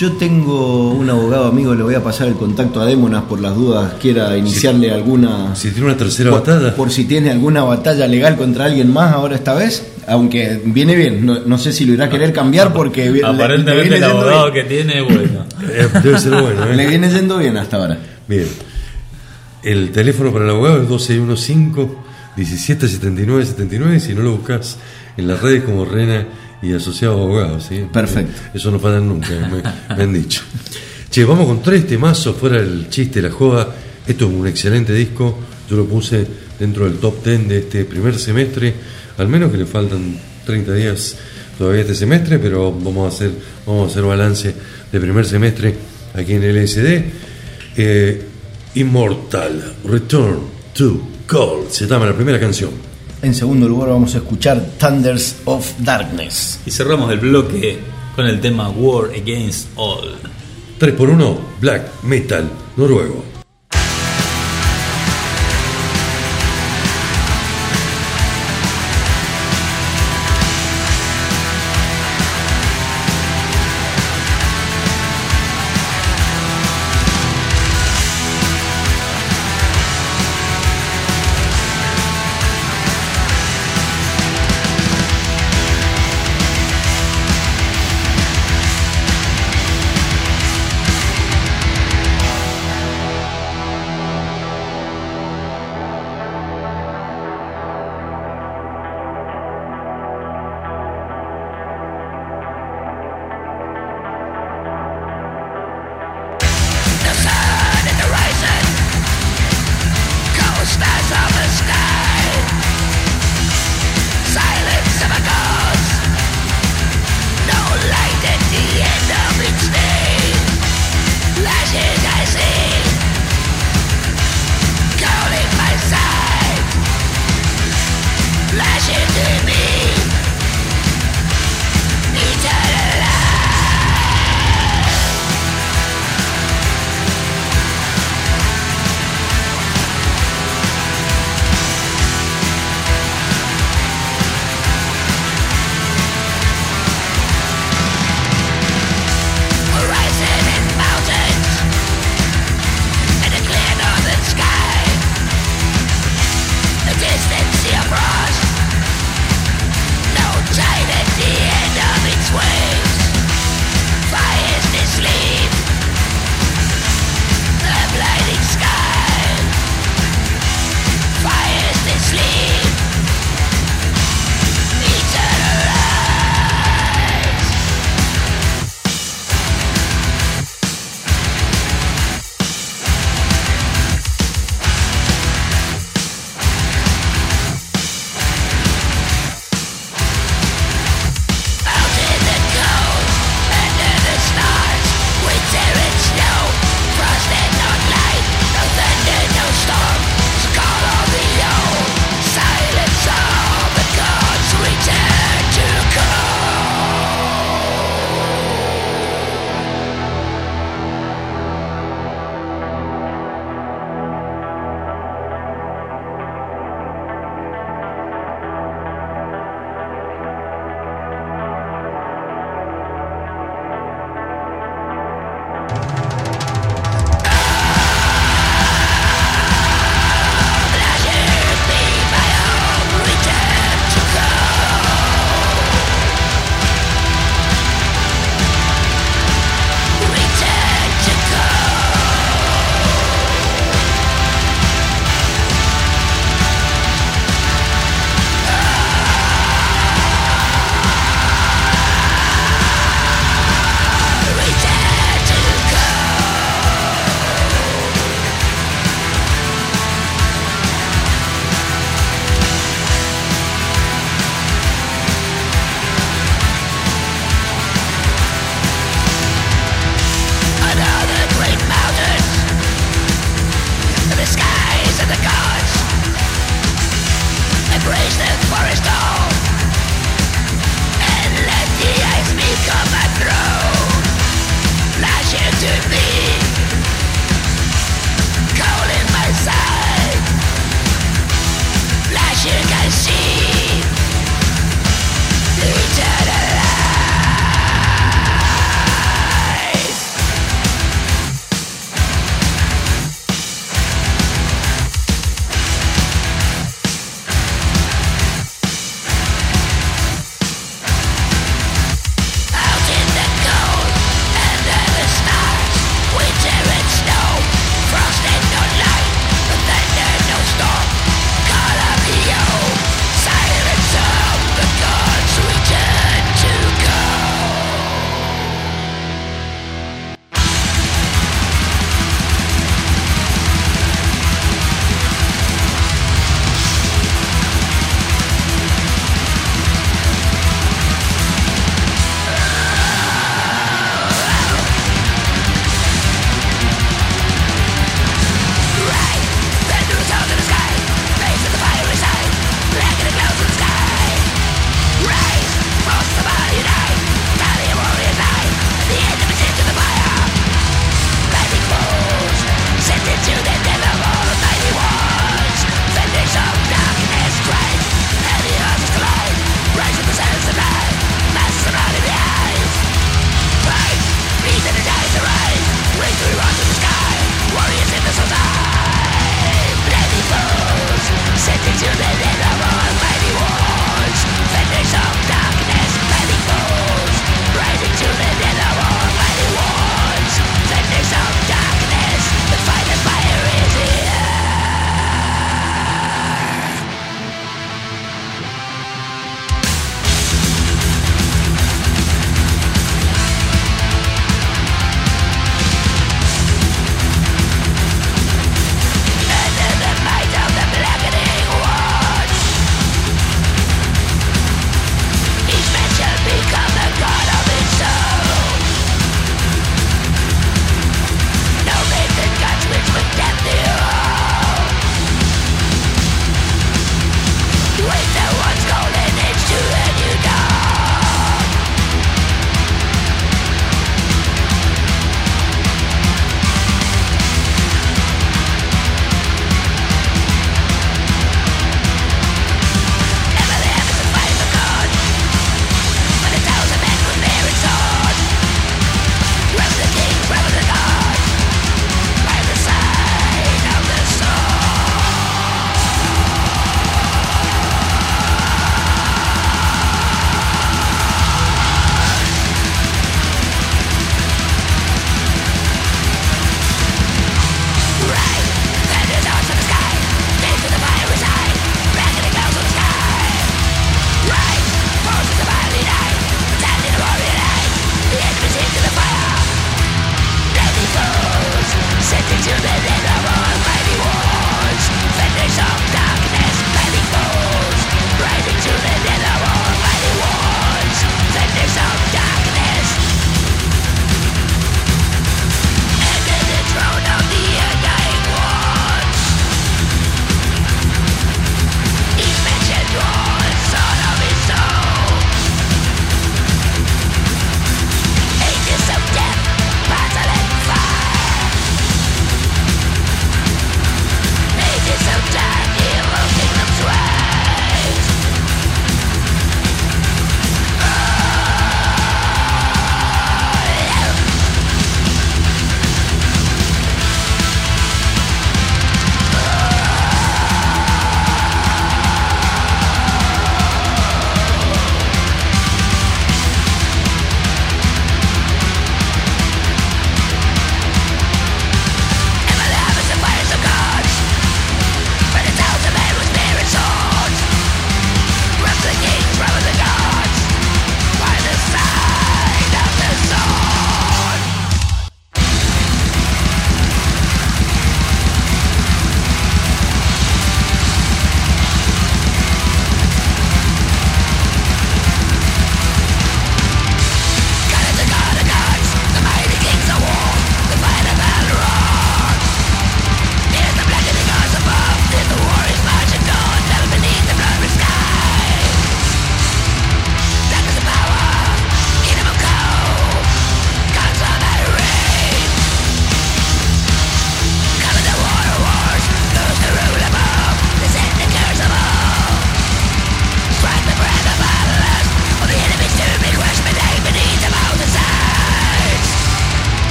yo 0.00 0.12
tengo 0.12 0.92
un 0.92 1.10
abogado 1.10 1.44
amigo, 1.44 1.74
le 1.74 1.82
voy 1.82 1.94
a 1.94 2.02
pasar 2.02 2.26
el 2.28 2.34
contacto 2.34 2.80
a 2.80 2.86
Démonas 2.86 3.24
por 3.24 3.38
las 3.38 3.54
dudas, 3.54 3.92
quiera 4.00 4.34
iniciarle 4.34 4.90
alguna... 4.90 5.54
Si 5.54 5.70
tiene 5.72 5.88
una 5.88 5.96
tercera 5.98 6.30
por, 6.30 6.40
batalla, 6.40 6.74
por 6.74 6.90
si 6.90 7.04
tiene 7.04 7.30
alguna 7.30 7.64
batalla 7.64 8.06
legal 8.06 8.36
contra 8.36 8.64
alguien 8.64 8.90
más 8.90 9.12
ahora 9.12 9.34
esta 9.36 9.52
vez, 9.52 9.92
aunque 10.06 10.58
viene 10.64 10.94
bien, 10.94 11.26
no, 11.26 11.40
no 11.40 11.58
sé 11.58 11.70
si 11.74 11.84
lo 11.84 11.92
irá 11.92 12.06
a 12.06 12.08
querer 12.08 12.32
cambiar 12.32 12.72
porque 12.72 13.10
vi- 13.10 13.20
le- 13.20 13.26
Aparentemente 13.26 13.82
viene 13.90 13.96
el 13.98 14.04
abogado 14.04 14.50
bien. 14.50 14.54
que 14.68 14.74
tiene, 14.74 15.02
bueno. 15.02 15.44
eh, 15.70 15.88
debe 16.02 16.18
ser 16.18 16.30
bueno. 16.32 16.64
¿eh? 16.64 16.74
Le 16.76 16.86
viene 16.86 17.10
yendo 17.10 17.36
bien 17.36 17.58
hasta 17.58 17.76
ahora. 17.76 17.98
Bien. 18.26 18.46
El 19.62 19.90
teléfono 19.92 20.32
para 20.32 20.46
el 20.46 20.50
abogado 20.52 20.80
es 20.82 20.88
2615 20.88 21.94
1779 22.36 23.44
79 23.44 24.00
si 24.00 24.14
no 24.14 24.22
lo 24.22 24.32
buscas 24.36 24.78
en 25.18 25.28
las 25.28 25.42
redes 25.42 25.62
como 25.64 25.84
Rena 25.84 26.26
y 26.62 26.72
Asociados 26.72 27.20
Abogados. 27.20 27.66
¿sí? 27.68 27.86
Perfecto. 27.92 28.32
Eso 28.54 28.70
no 28.70 28.78
fallan 28.78 29.08
nunca, 29.08 29.28
me, 29.30 29.96
me 29.96 30.02
han 30.02 30.12
dicho. 30.12 30.42
Che, 31.10 31.24
vamos 31.24 31.46
con 31.46 31.62
tres 31.62 31.86
temazos 31.86 32.36
fuera 32.36 32.58
el 32.58 32.88
chiste, 32.88 33.20
la 33.20 33.30
joda. 33.30 33.74
Esto 34.06 34.26
es 34.28 34.32
un 34.32 34.46
excelente 34.46 34.92
disco. 34.92 35.38
Yo 35.68 35.76
lo 35.76 35.86
puse 35.86 36.26
dentro 36.58 36.84
del 36.84 36.98
top 36.98 37.24
10 37.24 37.48
de 37.48 37.58
este 37.58 37.84
primer 37.84 38.18
semestre. 38.18 38.74
Al 39.18 39.28
menos 39.28 39.50
que 39.50 39.58
le 39.58 39.66
faltan 39.66 40.18
30 40.46 40.74
días 40.74 41.16
todavía 41.58 41.82
este 41.82 41.94
semestre, 41.94 42.38
pero 42.38 42.72
vamos 42.72 43.12
a 43.12 43.14
hacer, 43.14 43.32
vamos 43.66 43.88
a 43.88 43.90
hacer 43.90 44.02
balance 44.04 44.54
de 44.90 45.00
primer 45.00 45.26
semestre 45.26 45.74
aquí 46.14 46.34
en 46.34 46.42
LSD. 46.42 47.04
Eh, 47.76 48.22
Immortal, 48.74 49.74
Return 49.84 50.38
to 50.74 51.00
Gold, 51.28 51.70
se 51.70 51.86
llama 51.86 52.06
la 52.06 52.14
primera 52.14 52.38
canción. 52.38 52.89
En 53.22 53.34
segundo 53.34 53.68
lugar 53.68 53.90
vamos 53.90 54.14
a 54.14 54.18
escuchar 54.18 54.64
Thunders 54.78 55.36
of 55.44 55.70
Darkness. 55.80 56.60
Y 56.64 56.70
cerramos 56.70 57.12
el 57.12 57.18
bloque 57.18 57.78
con 58.16 58.24
el 58.26 58.40
tema 58.40 58.70
War 58.70 59.10
Against 59.10 59.68
All. 59.76 60.16
3x1, 60.80 61.36
Black 61.60 62.02
Metal 62.02 62.48
Noruego. 62.76 63.29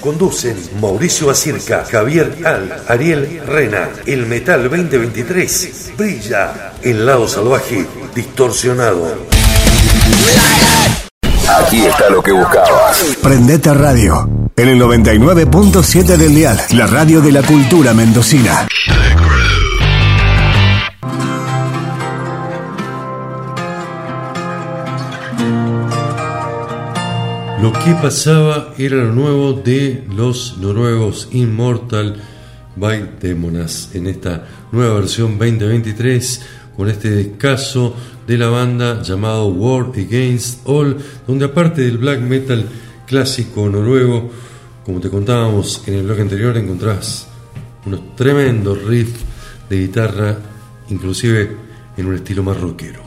Conducen 0.00 0.56
Mauricio 0.80 1.30
Acirca, 1.30 1.84
Javier 1.90 2.36
Al, 2.44 2.84
Ariel 2.88 3.42
Rena. 3.46 3.90
El 4.06 4.26
Metal 4.26 4.62
2023 4.68 5.92
brilla 5.96 6.72
el 6.82 7.04
lado 7.04 7.26
salvaje 7.26 7.86
distorsionado. 8.14 9.26
Aquí 11.60 11.86
está 11.86 12.10
lo 12.10 12.22
que 12.22 12.32
buscabas. 12.32 13.02
Prendete 13.22 13.74
Radio. 13.74 14.28
En 14.56 14.68
el 14.68 14.80
99.7 14.80 16.16
del 16.16 16.34
Dial, 16.34 16.60
la 16.70 16.86
radio 16.86 17.20
de 17.20 17.32
la 17.32 17.42
cultura 17.42 17.94
mendocina. 17.94 18.66
Lo 27.60 27.72
que 27.72 27.92
pasaba 28.00 28.72
era 28.78 28.96
lo 28.96 29.12
nuevo 29.12 29.52
de 29.52 30.04
los 30.14 30.58
noruegos 30.58 31.28
Immortal 31.32 32.16
by 32.76 33.16
Demonas 33.20 33.90
en 33.94 34.06
esta 34.06 34.46
nueva 34.70 34.94
versión 34.94 35.38
2023 35.38 36.42
con 36.76 36.88
este 36.88 37.10
descaso 37.10 37.96
de 38.28 38.38
la 38.38 38.48
banda 38.48 39.02
llamado 39.02 39.48
War 39.48 39.86
Against 39.88 40.60
All, 40.68 40.98
donde 41.26 41.46
aparte 41.46 41.82
del 41.82 41.98
black 41.98 42.20
metal 42.20 42.64
clásico 43.08 43.68
noruego, 43.68 44.30
como 44.84 45.00
te 45.00 45.10
contábamos 45.10 45.82
en 45.86 45.94
el 45.94 46.04
blog 46.04 46.20
anterior, 46.20 46.56
encontrás 46.56 47.26
unos 47.86 48.14
tremendos 48.14 48.84
riffs 48.84 49.18
de 49.68 49.80
guitarra, 49.80 50.38
inclusive 50.90 51.56
en 51.96 52.06
un 52.06 52.14
estilo 52.14 52.44
más 52.44 52.60
rockero. 52.60 53.02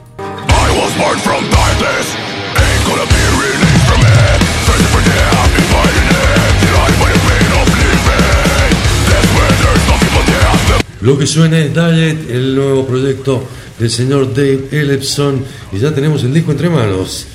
Lo 11.01 11.17
que 11.17 11.25
suena 11.25 11.59
es 11.59 11.73
Diet, 11.73 12.29
el 12.29 12.55
nuevo 12.55 12.85
proyecto 12.85 13.43
del 13.79 13.89
señor 13.89 14.33
Dave 14.33 14.67
Ellefson, 14.71 15.43
y 15.71 15.79
ya 15.79 15.93
tenemos 15.93 16.23
el 16.23 16.33
disco 16.33 16.51
entre 16.51 16.69
manos, 16.69 17.25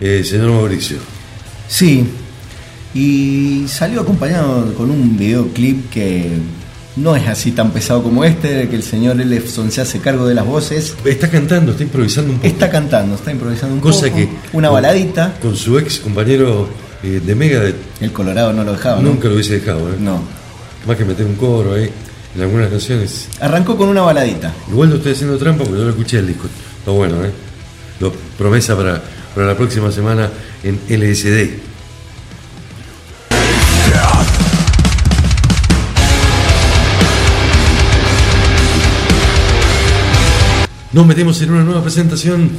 eh, 0.00 0.22
señor 0.24 0.50
Mauricio. 0.50 0.98
Sí, 1.68 2.04
y 2.94 3.64
salió 3.68 4.00
acompañado 4.02 4.72
con 4.74 4.90
un 4.90 5.18
videoclip 5.18 5.90
que 5.90 6.30
no 6.96 7.14
es 7.16 7.26
así 7.28 7.52
tan 7.52 7.72
pesado 7.72 8.02
como 8.02 8.24
este, 8.24 8.68
que 8.68 8.76
el 8.76 8.82
señor 8.82 9.20
Elefson 9.20 9.70
se 9.70 9.80
hace 9.82 9.98
cargo 9.98 10.26
de 10.26 10.34
las 10.34 10.46
voces. 10.46 10.94
Está 11.04 11.28
cantando, 11.28 11.72
está 11.72 11.82
improvisando 11.82 12.30
un 12.32 12.38
poco. 12.38 12.46
Está 12.48 12.70
cantando, 12.70 13.16
está 13.16 13.32
improvisando 13.32 13.74
un 13.74 13.80
Cosa 13.80 14.06
poco. 14.06 14.16
que 14.16 14.28
Una 14.52 14.68
con- 14.68 14.74
baladita. 14.76 15.34
Con 15.42 15.56
su 15.56 15.78
ex 15.78 15.98
compañero 15.98 16.68
eh, 17.02 17.20
de 17.24 17.34
Megadeth 17.34 17.76
El 18.00 18.12
Colorado 18.12 18.52
no 18.52 18.64
lo 18.64 18.72
dejaba, 18.72 19.02
¿no? 19.02 19.10
nunca 19.10 19.28
lo 19.28 19.34
hubiese 19.34 19.54
dejado, 19.54 19.90
¿eh? 19.90 19.96
No. 20.00 20.22
Más 20.86 20.96
que 20.96 21.04
meter 21.04 21.26
un 21.26 21.34
coro 21.34 21.74
ahí 21.74 21.90
en 22.36 22.42
algunas 22.42 22.70
canciones. 22.70 23.28
Arrancó 23.40 23.76
con 23.76 23.88
una 23.88 24.02
baladita. 24.02 24.52
Igual 24.70 24.90
no 24.90 24.96
estoy 24.96 25.12
haciendo 25.12 25.38
trampa 25.38 25.64
porque 25.64 25.78
yo 25.78 25.84
lo 25.84 25.90
escuché 25.90 26.18
el 26.18 26.26
disco. 26.26 26.48
Está 26.78 26.90
bueno, 26.90 27.24
¿eh? 27.24 27.30
Lo, 27.98 28.12
promesa 28.12 28.76
para, 28.76 29.02
para 29.34 29.46
la 29.46 29.56
próxima 29.56 29.90
semana 29.90 30.30
en 30.62 30.78
LSD. 30.88 31.66
Nos 40.92 41.06
metemos 41.06 41.40
en 41.42 41.50
una 41.50 41.62
nueva 41.62 41.82
presentación 41.82 42.50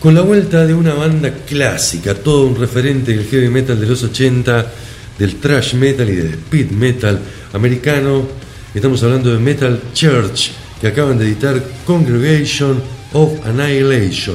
con 0.00 0.14
la 0.14 0.20
vuelta 0.20 0.66
de 0.66 0.74
una 0.74 0.92
banda 0.92 1.32
clásica, 1.46 2.14
todo 2.14 2.46
un 2.46 2.56
referente 2.56 3.16
del 3.16 3.26
heavy 3.26 3.48
metal 3.48 3.80
de 3.80 3.86
los 3.86 4.02
80, 4.02 4.66
del 5.18 5.36
thrash 5.36 5.74
metal 5.74 6.08
y 6.10 6.16
del 6.16 6.34
speed 6.34 6.70
metal 6.70 7.18
americano. 7.54 8.44
Estamos 8.74 9.04
hablando 9.04 9.32
de 9.32 9.38
Metal 9.38 9.80
Church, 9.92 10.50
que 10.80 10.88
acaban 10.88 11.16
de 11.16 11.26
editar 11.26 11.62
Congregation 11.86 12.82
of 13.12 13.30
Annihilation. 13.46 14.34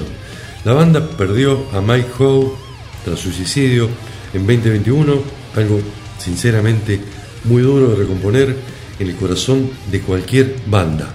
La 0.64 0.72
banda 0.72 1.06
perdió 1.06 1.66
a 1.74 1.82
Mike 1.82 2.08
Howe 2.18 2.56
tras 3.04 3.20
su 3.20 3.34
suicidio 3.34 3.90
en 4.34 4.48
2021, 4.48 5.22
algo 5.58 5.82
sinceramente 6.18 7.02
muy 7.44 7.64
duro 7.64 7.90
de 7.90 7.98
recomponer 7.98 8.56
en 8.98 9.10
el 9.10 9.16
corazón 9.18 9.72
de 9.92 10.00
cualquier 10.00 10.56
banda. 10.68 11.14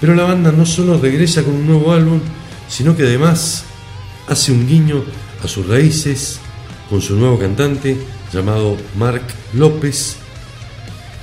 Pero 0.00 0.16
la 0.16 0.24
banda 0.24 0.50
no 0.50 0.66
solo 0.66 0.98
regresa 0.98 1.44
con 1.44 1.54
un 1.54 1.68
nuevo 1.68 1.92
álbum, 1.92 2.18
sino 2.68 2.96
que 2.96 3.04
además 3.04 3.62
hace 4.26 4.50
un 4.50 4.66
guiño 4.66 5.04
a 5.44 5.46
sus 5.46 5.68
raíces 5.68 6.40
con 6.88 7.00
su 7.00 7.14
nuevo 7.14 7.38
cantante 7.38 7.96
llamado 8.32 8.76
Mark 8.96 9.22
López 9.52 10.16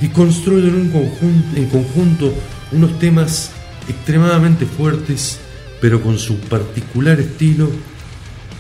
y 0.01 0.07
construyen 0.09 0.75
un 0.75 0.91
conjun- 0.93 1.55
en 1.57 1.65
conjunto 1.67 2.33
unos 2.71 2.99
temas 2.99 3.51
extremadamente 3.89 4.65
fuertes, 4.65 5.39
pero 5.81 6.01
con 6.01 6.17
su 6.19 6.39
particular 6.41 7.19
estilo 7.19 7.69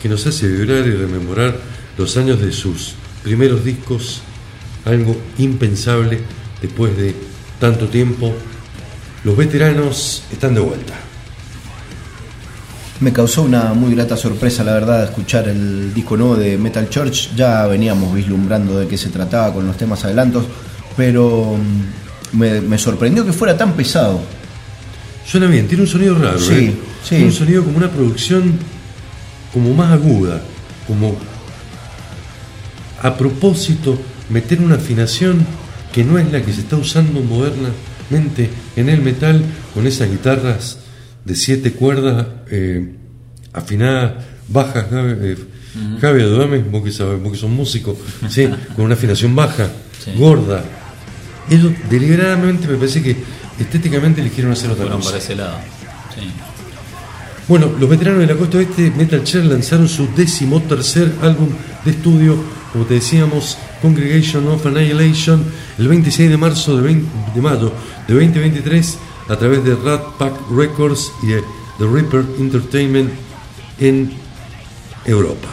que 0.01 0.09
nos 0.09 0.25
hace 0.27 0.47
vibrar 0.47 0.85
y 0.87 0.91
rememorar 0.91 1.57
los 1.97 2.15
años 2.17 2.39
de 2.41 2.51
sus 2.51 2.93
primeros 3.23 3.63
discos, 3.65 4.21
algo 4.85 5.19
impensable 5.37 6.19
después 6.61 6.95
de 6.97 7.13
tanto 7.59 7.87
tiempo. 7.87 8.33
Los 9.23 9.35
veteranos 9.35 10.23
están 10.31 10.53
de 10.53 10.61
vuelta. 10.61 10.93
Me 12.99 13.13
causó 13.13 13.43
una 13.43 13.73
muy 13.73 13.93
grata 13.93 14.17
sorpresa, 14.17 14.63
la 14.63 14.73
verdad, 14.73 15.03
escuchar 15.03 15.47
el 15.47 15.93
disco 15.93 16.17
nuevo 16.17 16.35
de 16.35 16.57
Metal 16.57 16.89
Church. 16.89 17.35
Ya 17.35 17.67
veníamos 17.67 18.13
vislumbrando 18.15 18.79
de 18.79 18.87
qué 18.87 18.97
se 18.97 19.09
trataba 19.09 19.53
con 19.53 19.67
los 19.67 19.77
temas 19.77 20.03
adelantos, 20.05 20.45
pero 20.97 21.55
mm, 21.55 22.37
me, 22.37 22.59
me 22.61 22.77
sorprendió 22.77 23.25
que 23.25 23.31
fuera 23.31 23.55
tan 23.55 23.73
pesado. 23.73 24.19
Suena 25.25 25.47
bien, 25.47 25.67
tiene 25.67 25.83
un 25.83 25.89
sonido 25.89 26.15
raro, 26.15 26.39
Sí, 26.39 26.53
¿eh? 26.53 26.73
sí. 27.03 27.09
Tiene 27.09 27.25
un 27.25 27.31
sonido 27.33 27.63
como 27.63 27.77
una 27.77 27.89
producción 27.91 28.53
como 29.53 29.73
más 29.73 29.91
aguda, 29.93 30.41
como 30.87 31.15
a 33.01 33.15
propósito 33.17 33.97
meter 34.29 34.61
una 34.61 34.75
afinación 34.75 35.45
que 35.91 36.03
no 36.03 36.17
es 36.17 36.31
la 36.31 36.41
que 36.41 36.51
se 36.53 36.61
está 36.61 36.75
usando 36.77 37.21
modernamente 37.21 38.49
en 38.75 38.89
el 38.89 39.01
metal 39.01 39.41
con 39.73 39.85
esas 39.87 40.09
guitarras 40.09 40.79
de 41.23 41.35
siete 41.35 41.73
cuerdas 41.73 42.25
eh, 42.49 42.95
afinadas, 43.53 44.23
bajas, 44.47 44.85
Javi, 44.89 45.13
eh, 45.21 45.37
Javi, 46.01 46.21
ayúdame, 46.21 46.59
vos 46.59 46.83
que 46.83 46.91
sabés, 46.91 47.21
vos 47.21 47.31
que 47.33 47.37
sos 47.37 47.49
músico, 47.49 47.97
¿sí? 48.29 48.47
con 48.75 48.85
una 48.85 48.95
afinación 48.95 49.35
baja, 49.35 49.69
Sí. 50.03 50.11
gorda. 50.17 50.63
Ellos 51.49 51.73
deliberadamente 51.89 52.67
me 52.67 52.75
parece 52.75 53.01
que 53.01 53.15
estéticamente 53.59 54.21
eligieron 54.21 54.51
hacer 54.51 54.69
otra 54.69 54.83
Fueron 54.83 54.99
cosa. 54.99 55.11
para 55.11 55.23
ese 55.23 55.35
lado. 55.35 55.57
Sí. 56.13 56.31
Bueno, 57.47 57.71
los 57.79 57.89
veteranos 57.89 58.19
de 58.19 58.27
la 58.27 58.35
costa 58.35 58.57
oeste, 58.57 58.91
Metal 58.91 59.23
Chair, 59.23 59.45
lanzaron 59.45 59.87
su 59.87 60.09
décimo 60.13 60.61
tercer 60.63 61.13
álbum 61.21 61.47
de 61.85 61.91
estudio, 61.91 62.37
como 62.73 62.85
te 62.85 62.95
decíamos, 62.95 63.57
Congregation 63.81 64.45
of 64.49 64.65
Annihilation, 64.65 65.45
el 65.77 65.87
26 65.87 66.29
de 66.29 66.37
marzo 66.37 66.75
de, 66.75 66.81
20 66.81 67.07
de 67.33 67.41
mayo 67.41 67.71
de 68.05 68.13
2023, 68.13 68.97
a 69.29 69.35
través 69.37 69.63
de 69.63 69.75
Rat 69.75 70.03
Pack 70.17 70.33
Records 70.51 71.11
y 71.23 71.27
de 71.27 71.43
The 71.77 71.85
Reaper 71.85 72.25
Entertainment 72.37 73.11
en 73.79 74.11
Europa. 75.05 75.47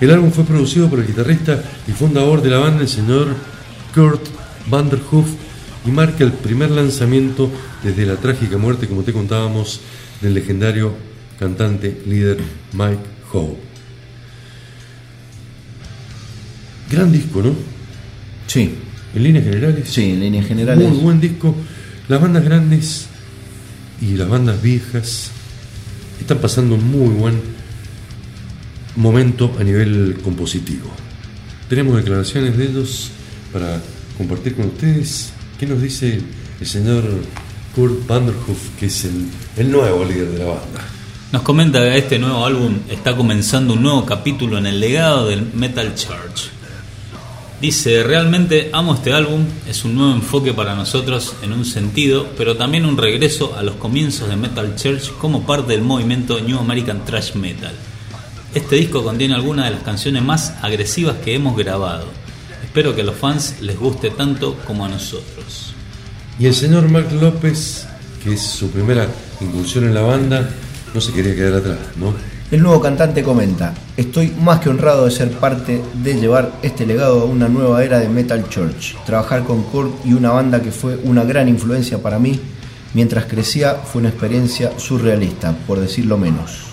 El 0.00 0.10
álbum 0.10 0.30
fue 0.32 0.44
producido 0.44 0.88
por 0.88 0.98
el 0.98 1.06
guitarrista 1.06 1.62
y 1.86 1.92
fundador 1.92 2.42
de 2.42 2.50
la 2.50 2.58
banda, 2.58 2.82
el 2.82 2.88
señor 2.88 3.28
Kurt 3.94 4.22
Vanderhoof, 4.68 5.26
y 5.86 5.90
marca 5.90 6.24
el 6.24 6.32
primer 6.32 6.70
lanzamiento 6.70 7.50
desde 7.82 8.04
la 8.06 8.16
trágica 8.16 8.58
muerte, 8.58 8.86
como 8.86 9.02
te 9.02 9.12
contábamos, 9.12 9.80
del 10.20 10.34
legendario 10.34 10.92
cantante 11.38 12.02
líder 12.06 12.38
Mike 12.74 13.00
Howe. 13.32 13.56
Gran 16.90 17.12
disco, 17.12 17.42
¿no? 17.42 17.54
Sí, 18.46 18.74
En 19.14 19.22
líneas 19.22 19.44
generales. 19.44 19.88
sí, 19.88 20.10
en 20.10 20.20
líneas 20.20 20.46
generales. 20.46 20.88
Muy 20.88 20.98
buen 20.98 21.20
disco. 21.20 21.54
Las 22.08 22.20
bandas 22.20 22.44
grandes 22.44 23.06
y 24.00 24.16
las 24.16 24.28
bandas 24.28 24.60
viejas 24.60 25.30
están 26.20 26.38
pasando 26.38 26.74
un 26.74 26.90
muy 26.90 27.08
buen 27.08 27.40
momento 28.96 29.54
a 29.58 29.64
nivel 29.64 30.18
compositivo. 30.22 30.90
Tenemos 31.68 31.96
declaraciones 31.96 32.56
de 32.56 32.64
ellos 32.64 33.10
para 33.52 33.80
compartir 34.16 34.56
con 34.56 34.66
ustedes 34.66 35.32
qué 35.58 35.66
nos 35.66 35.82
dice 35.82 36.20
el 36.60 36.66
señor 36.66 37.04
Kurt 37.74 38.06
Vanderhoof, 38.06 38.78
que 38.78 38.86
es 38.86 39.04
el, 39.04 39.26
el 39.56 39.70
nuevo 39.70 40.04
líder 40.04 40.28
de 40.28 40.38
la 40.38 40.46
banda. 40.46 40.88
Nos 41.32 41.42
comenta 41.42 41.80
que 41.80 41.96
este 41.96 42.18
nuevo 42.18 42.44
álbum 42.44 42.78
está 42.88 43.14
comenzando 43.16 43.74
un 43.74 43.82
nuevo 43.82 44.04
capítulo 44.04 44.58
en 44.58 44.66
el 44.66 44.80
legado 44.80 45.28
del 45.28 45.48
Metal 45.54 45.94
Church. 45.94 46.50
Dice, 47.60 48.02
realmente 48.02 48.70
amo 48.72 48.94
este 48.94 49.12
álbum, 49.12 49.44
es 49.68 49.84
un 49.84 49.94
nuevo 49.94 50.14
enfoque 50.14 50.54
para 50.54 50.74
nosotros 50.74 51.34
en 51.42 51.52
un 51.52 51.66
sentido, 51.66 52.26
pero 52.36 52.56
también 52.56 52.86
un 52.86 52.96
regreso 52.96 53.54
a 53.56 53.62
los 53.62 53.76
comienzos 53.76 54.30
de 54.30 54.36
Metal 54.36 54.74
Church 54.76 55.12
como 55.18 55.42
parte 55.42 55.72
del 55.72 55.82
movimiento 55.82 56.40
New 56.40 56.58
American 56.58 57.04
Thrash 57.04 57.34
Metal. 57.34 57.74
Este 58.54 58.76
disco 58.76 59.04
contiene 59.04 59.34
algunas 59.34 59.66
de 59.66 59.72
las 59.72 59.82
canciones 59.82 60.22
más 60.22 60.54
agresivas 60.62 61.16
que 61.22 61.34
hemos 61.34 61.56
grabado. 61.56 62.06
Espero 62.70 62.94
que 62.94 63.00
a 63.00 63.04
los 63.04 63.16
fans 63.16 63.56
les 63.62 63.76
guste 63.76 64.10
tanto 64.10 64.56
como 64.64 64.84
a 64.84 64.88
nosotros. 64.88 65.74
Y 66.38 66.46
el 66.46 66.54
señor 66.54 66.88
Mark 66.88 67.10
López, 67.20 67.84
que 68.22 68.34
es 68.34 68.42
su 68.42 68.70
primera 68.70 69.08
incursión 69.40 69.86
en 69.86 69.94
la 69.94 70.02
banda, 70.02 70.48
no 70.94 71.00
se 71.00 71.12
quería 71.12 71.34
quedar 71.34 71.54
atrás, 71.54 71.78
¿no? 71.96 72.14
El 72.48 72.62
nuevo 72.62 72.80
cantante 72.80 73.24
comenta, 73.24 73.74
estoy 73.96 74.32
más 74.40 74.60
que 74.60 74.68
honrado 74.68 75.06
de 75.06 75.10
ser 75.10 75.32
parte 75.32 75.82
de 75.94 76.14
llevar 76.20 76.52
este 76.62 76.86
legado 76.86 77.22
a 77.22 77.24
una 77.24 77.48
nueva 77.48 77.82
era 77.82 77.98
de 77.98 78.08
Metal 78.08 78.48
Church. 78.48 78.94
Trabajar 79.04 79.42
con 79.42 79.64
Kurt 79.64 80.06
y 80.06 80.12
una 80.12 80.30
banda 80.30 80.62
que 80.62 80.70
fue 80.70 80.94
una 81.02 81.24
gran 81.24 81.48
influencia 81.48 82.00
para 82.00 82.20
mí 82.20 82.38
mientras 82.94 83.24
crecía 83.24 83.74
fue 83.74 83.98
una 83.98 84.10
experiencia 84.10 84.78
surrealista, 84.78 85.56
por 85.66 85.80
decirlo 85.80 86.18
menos. 86.18 86.66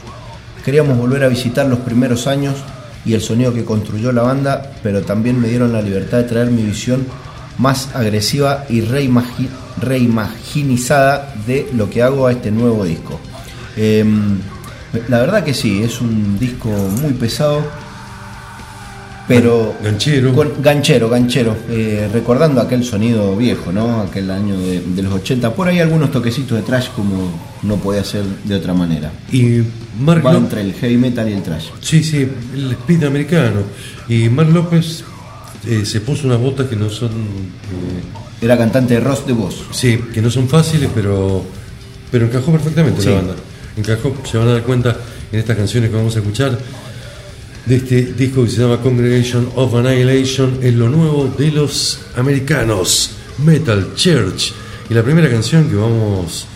Queríamos 0.63 0.95
volver 0.95 1.23
a 1.23 1.27
visitar 1.27 1.65
los 1.65 1.79
primeros 1.79 2.27
años 2.27 2.57
y 3.07 3.13
el 3.13 3.21
sonido 3.21 3.53
que 3.53 3.63
construyó 3.63 4.11
la 4.11 4.23
banda, 4.23 4.73
pero 4.83 5.01
también 5.01 5.39
me 5.39 5.47
dieron 5.47 5.71
la 5.71 5.81
libertad 5.81 6.17
de 6.17 6.23
traer 6.25 6.51
mi 6.51 6.61
visión 6.63 7.05
más 7.57 7.89
agresiva 7.95 8.65
y 8.69 8.81
reimagi- 8.81 9.49
reimaginizada 9.81 11.33
de 11.47 11.69
lo 11.73 11.89
que 11.89 12.03
hago 12.03 12.27
a 12.27 12.31
este 12.33 12.51
nuevo 12.51 12.83
disco. 12.83 13.19
Em, 13.75 14.37
la 15.07 15.19
verdad 15.19 15.43
que 15.43 15.53
sí, 15.53 15.81
es 15.81 16.01
un 16.01 16.37
disco 16.37 16.69
muy 16.69 17.13
pesado, 17.13 17.61
pero 19.27 19.75
Ganchero. 19.83 20.33
con- 20.33 20.61
ganchero, 20.61 21.09
ganchero, 21.09 21.55
eh, 21.69 22.09
recordando 22.13 22.61
aquel 22.61 22.83
sonido 22.83 23.35
viejo, 23.35 23.71
¿no? 23.73 24.01
Aquel 24.01 24.31
año 24.31 24.57
de, 24.57 24.79
de 24.81 25.01
los 25.03 25.13
80. 25.13 25.53
Por 25.53 25.67
ahí 25.67 25.79
algunos 25.79 26.11
toquecitos 26.11 26.57
de 26.57 26.63
trash 26.63 26.89
como 26.95 27.31
no 27.63 27.75
podía 27.77 28.03
ser 28.03 28.23
de 28.43 28.55
otra 28.55 28.73
manera. 28.73 29.11
Y 29.31 29.61
Mark 29.99 30.25
Va 30.25 30.33
López. 30.33 30.43
entre 30.45 30.61
el 30.61 30.73
heavy 30.73 30.97
metal 30.97 31.27
y 31.29 31.33
el 31.33 31.43
trash. 31.43 31.65
Sí, 31.81 32.03
sí, 32.03 32.27
el 32.53 32.71
speed 32.73 33.03
americano. 33.03 33.61
Y 34.07 34.29
Mark 34.29 34.49
López 34.51 35.03
eh, 35.65 35.85
se 35.85 36.01
puso 36.01 36.27
unas 36.27 36.39
botas 36.39 36.67
que 36.67 36.75
no 36.75 36.89
son. 36.89 37.09
eh, 37.11 38.41
Era 38.45 38.57
cantante 38.57 38.93
de 38.93 38.99
Ross 38.99 39.25
de 39.25 39.33
Voz. 39.33 39.63
sí, 39.71 39.99
que 40.13 40.21
no 40.21 40.29
son 40.29 40.47
fáciles, 40.47 40.89
pero. 40.93 41.43
Pero 42.11 42.25
encajó 42.25 42.51
perfectamente 42.51 43.01
Sí. 43.01 43.09
la 43.09 43.15
banda. 43.15 43.35
Encajó, 43.75 44.15
se 44.29 44.37
van 44.37 44.47
a 44.47 44.53
dar 44.53 44.63
cuenta 44.63 44.95
en 45.31 45.39
estas 45.39 45.57
canciones 45.57 45.89
que 45.89 45.95
vamos 45.95 46.15
a 46.15 46.19
escuchar 46.19 46.57
de 47.65 47.75
este 47.75 48.01
disco 48.13 48.45
que 48.45 48.49
se 48.49 48.61
llama 48.61 48.79
Congregation 48.81 49.49
of 49.55 49.75
Annihilation, 49.75 50.59
es 50.63 50.73
lo 50.73 50.87
nuevo 50.87 51.33
de 51.37 51.51
los 51.51 51.99
americanos, 52.15 53.11
Metal 53.43 53.93
Church. 53.95 54.53
Y 54.89 54.93
la 54.93 55.03
primera 55.03 55.29
canción 55.29 55.67
que 55.69 55.75
vamos 55.75 56.47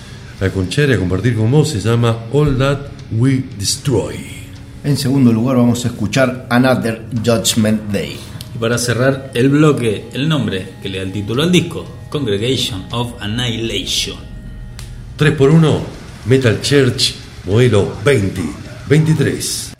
a 0.41 0.49
conchar 0.49 0.89
y 0.89 0.93
a 0.93 0.97
compartir 0.97 1.35
con 1.35 1.51
vos 1.51 1.69
se 1.69 1.79
llama 1.79 2.25
All 2.33 2.57
That 2.57 2.79
We 3.11 3.43
Destroy. 3.59 4.15
En 4.83 4.97
segundo 4.97 5.31
lugar 5.31 5.57
vamos 5.57 5.85
a 5.85 5.89
escuchar 5.89 6.47
Another 6.49 7.05
Judgment 7.23 7.91
Day. 7.91 8.17
Y 8.55 8.57
para 8.57 8.79
cerrar 8.79 9.31
el 9.35 9.49
bloque, 9.49 10.09
el 10.13 10.27
nombre 10.27 10.73
que 10.81 10.89
le 10.89 10.97
da 10.97 11.03
el 11.03 11.11
título 11.11 11.43
al 11.43 11.51
disco, 11.51 11.85
Congregation 12.09 12.85
of 12.89 13.13
Annihilation. 13.21 14.17
3x1, 15.19 15.79
Metal 16.25 16.59
Church, 16.61 17.13
modelo 17.45 17.93
20, 18.03 18.41
23. 18.89 19.70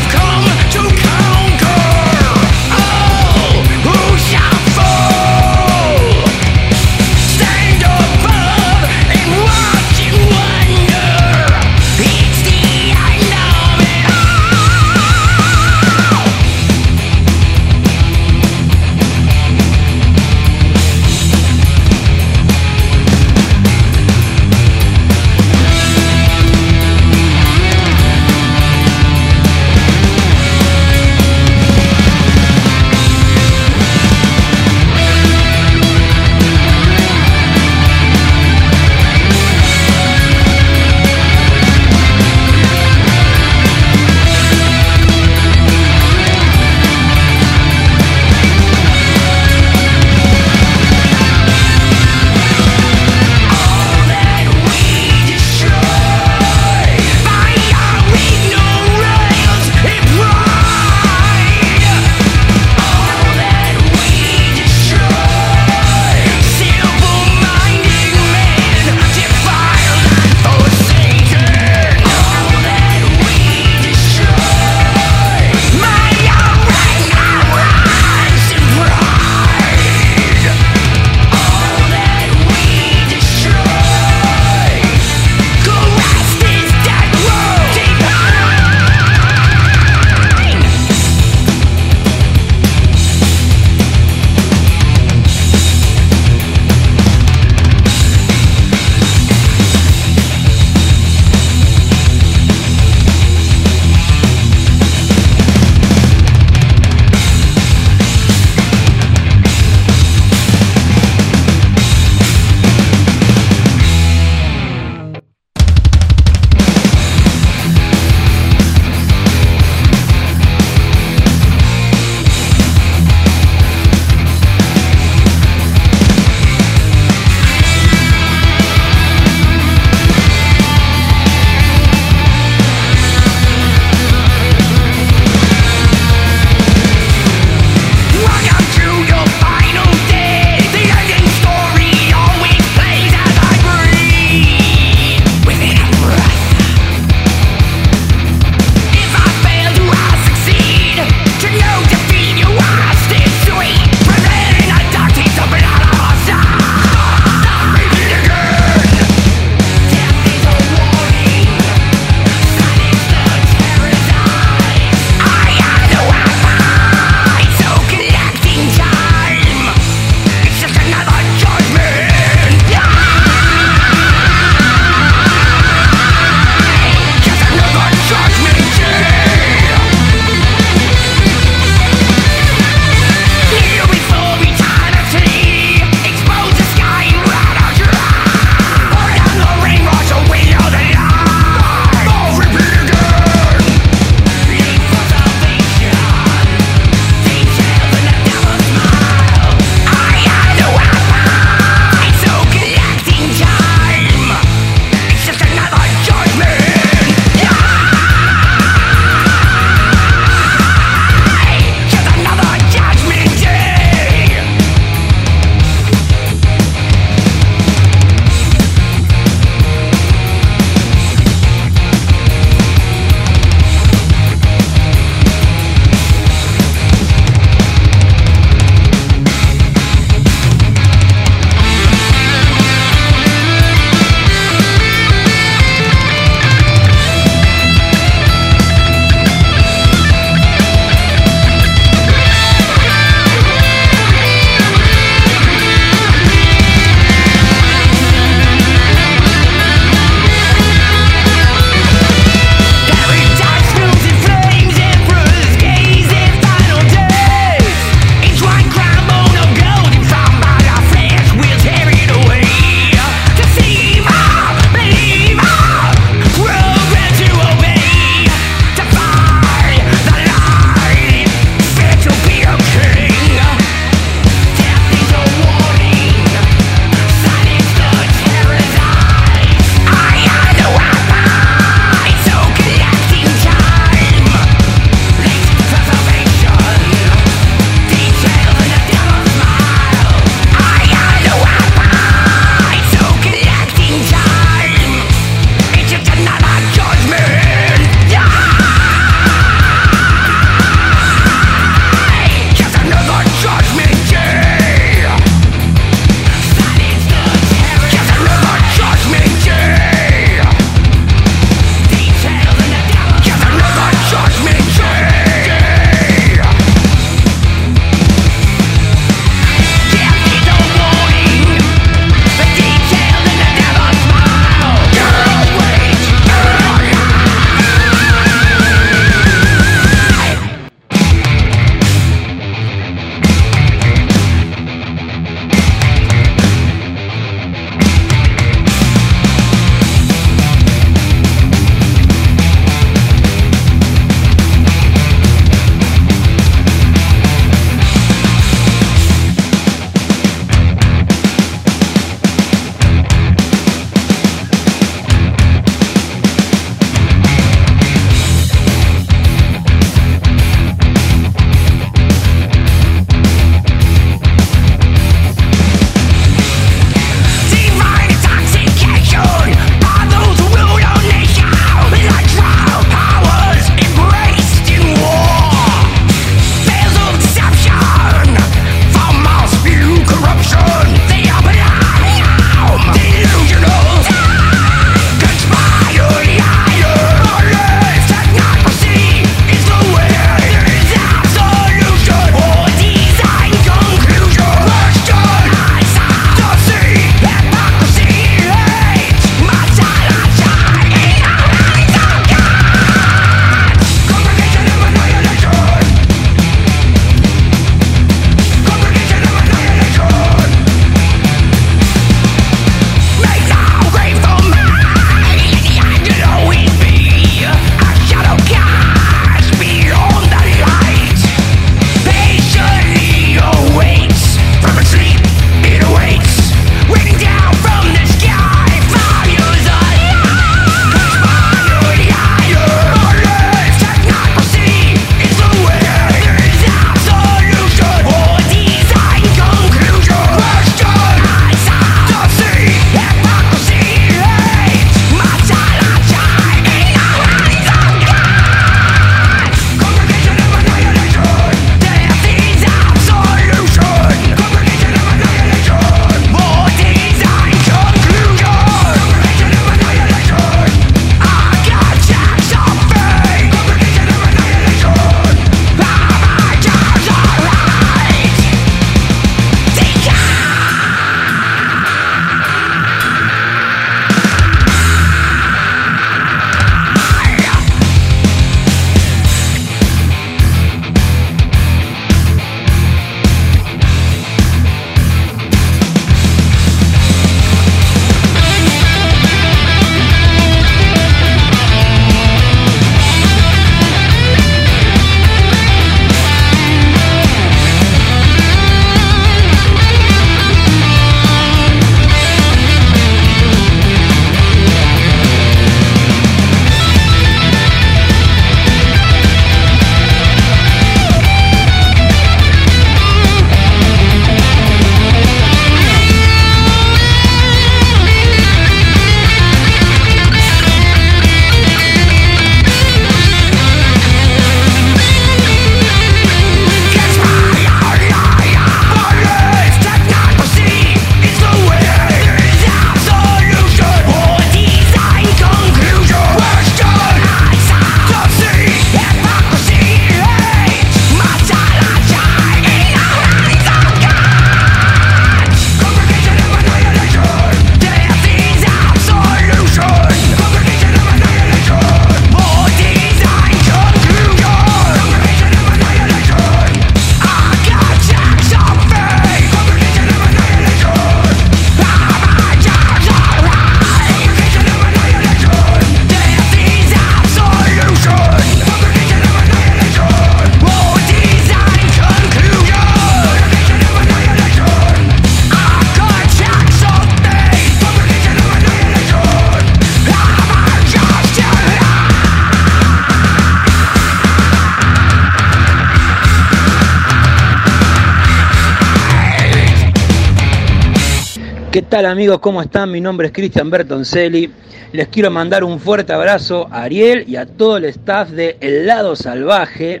Tal 591.90 592.06
amigos? 592.06 592.38
¿Cómo 592.38 592.62
están? 592.62 592.92
Mi 592.92 593.00
nombre 593.00 593.26
es 593.26 593.32
Cristian 593.32 593.68
Bertoncelli. 593.68 594.48
Les 594.92 595.08
quiero 595.08 595.28
mandar 595.28 595.64
un 595.64 595.80
fuerte 595.80 596.12
abrazo 596.12 596.68
a 596.70 596.84
Ariel 596.84 597.24
y 597.26 597.34
a 597.34 597.46
todo 597.46 597.78
el 597.78 597.84
staff 597.86 598.30
de 598.30 598.56
El 598.60 598.86
Lado 598.86 599.16
Salvaje 599.16 600.00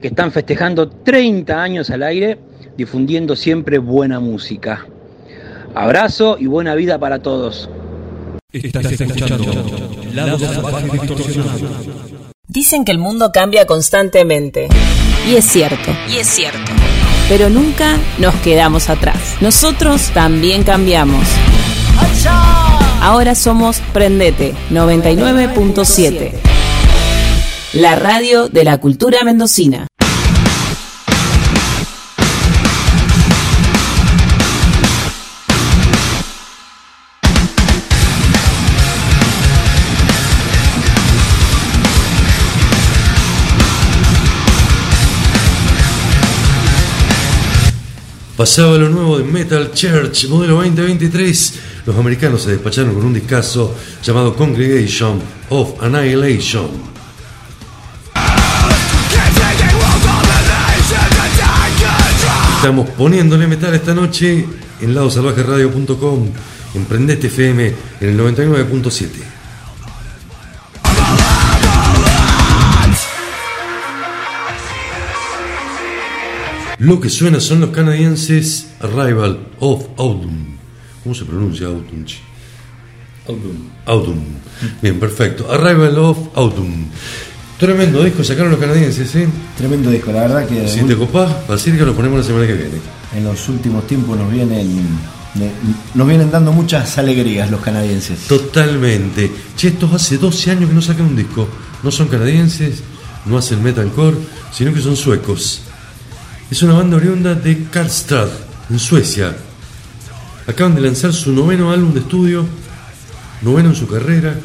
que 0.00 0.08
están 0.08 0.32
festejando 0.32 0.88
30 0.88 1.62
años 1.62 1.90
al 1.90 2.02
aire 2.02 2.36
difundiendo 2.76 3.36
siempre 3.36 3.78
buena 3.78 4.18
música. 4.18 4.86
Abrazo 5.72 6.36
y 6.38 6.46
buena 6.46 6.74
vida 6.74 6.98
para 6.98 7.20
todos. 7.20 7.70
Estás 8.52 8.90
escuchando 8.90 9.52
Lado 10.12 10.36
Salvaje 10.36 10.98
Distorsionado. 10.98 11.68
Dicen 12.48 12.84
que 12.84 12.90
el 12.90 12.98
mundo 12.98 13.30
cambia 13.32 13.66
constantemente. 13.66 14.66
Y 15.30 15.36
es 15.36 15.44
cierto. 15.44 15.92
Y 16.12 16.16
es 16.16 16.26
cierto. 16.26 16.72
Pero 17.28 17.48
nunca 17.48 17.96
nos 18.18 18.34
quedamos 18.36 18.90
atrás. 18.90 19.16
Nosotros 19.40 20.10
también 20.12 20.62
cambiamos. 20.62 21.24
Ahora 23.00 23.34
somos 23.34 23.80
Prendete 23.92 24.54
99.7. 24.70 26.32
La 27.74 27.96
radio 27.96 28.48
de 28.48 28.64
la 28.64 28.78
cultura 28.78 29.24
mendocina. 29.24 29.86
Pasaba 48.36 48.76
lo 48.78 48.88
nuevo 48.88 49.16
de 49.16 49.22
Metal 49.22 49.70
Church, 49.72 50.26
modelo 50.28 50.56
2023. 50.56 51.54
Los 51.86 51.96
americanos 51.96 52.42
se 52.42 52.50
despacharon 52.50 52.92
con 52.92 53.04
un 53.04 53.14
discazo 53.14 53.72
llamado 54.02 54.34
Congregation 54.34 55.20
of 55.50 55.80
Annihilation. 55.80 56.68
Estamos 62.56 62.90
poniéndole 62.90 63.46
metal 63.46 63.72
esta 63.72 63.94
noche 63.94 64.44
en 64.80 64.94
ladosalvajeradio.com, 64.94 66.28
en 66.74 66.84
Prendete 66.86 67.28
FM 67.28 67.72
en 68.00 68.08
el 68.08 68.18
99.7. 68.18 69.33
Lo 76.84 77.00
que 77.00 77.08
suena 77.08 77.40
son 77.40 77.60
los 77.60 77.70
canadienses 77.70 78.66
Arrival 78.80 79.38
of 79.58 79.86
Autumn. 79.96 80.58
¿Cómo 81.02 81.14
se 81.14 81.24
pronuncia 81.24 81.66
Autumn? 81.66 82.04
Autumn. 83.26 83.70
Autumn. 83.86 84.22
Bien, 84.82 85.00
perfecto. 85.00 85.50
Arrival 85.50 85.96
of 85.96 86.18
Autumn. 86.34 86.88
Tremendo 87.58 88.04
disco 88.04 88.22
sacaron 88.22 88.50
los 88.50 88.60
canadienses, 88.60 89.16
¿eh? 89.16 89.26
Tremendo 89.56 89.90
disco, 89.90 90.12
la 90.12 90.22
verdad 90.22 90.46
que 90.46 90.68
Si 90.68 90.82
te 90.82 90.94
copás, 90.94 91.48
Basílica 91.48 91.86
lo 91.86 91.94
ponemos 91.94 92.18
la 92.18 92.24
semana 92.24 92.46
que 92.46 92.52
viene. 92.52 92.76
en 93.16 93.24
los 93.24 93.48
últimos 93.48 93.86
tiempos 93.86 94.18
nos 94.18 94.30
vienen 94.30 94.98
nos 95.94 96.06
vienen 96.06 96.30
dando 96.30 96.52
muchas 96.52 96.98
alegrías 96.98 97.50
los 97.50 97.62
canadienses. 97.62 98.26
Totalmente. 98.28 99.32
Che, 99.56 99.68
estos 99.68 99.90
hace 99.94 100.18
12 100.18 100.50
años 100.50 100.68
que 100.68 100.74
no 100.74 100.82
sacan 100.82 101.06
un 101.06 101.16
disco. 101.16 101.48
No 101.82 101.90
son 101.90 102.08
canadienses, 102.08 102.82
no 103.24 103.38
hacen 103.38 103.62
metalcore, 103.62 104.18
sino 104.52 104.74
que 104.74 104.82
son 104.82 104.96
suecos. 104.96 105.62
Es 106.50 106.62
una 106.62 106.74
banda 106.74 106.98
oriunda 106.98 107.34
de 107.34 107.64
Karlstad, 107.70 108.28
en 108.68 108.78
Suecia. 108.78 109.34
Acaban 110.46 110.74
de 110.74 110.82
lanzar 110.82 111.12
su 111.14 111.32
noveno 111.32 111.72
álbum 111.72 111.94
de 111.94 112.00
estudio, 112.00 112.44
noveno 113.40 113.70
en 113.70 113.74
su 113.74 113.88
carrera. 113.88 114.38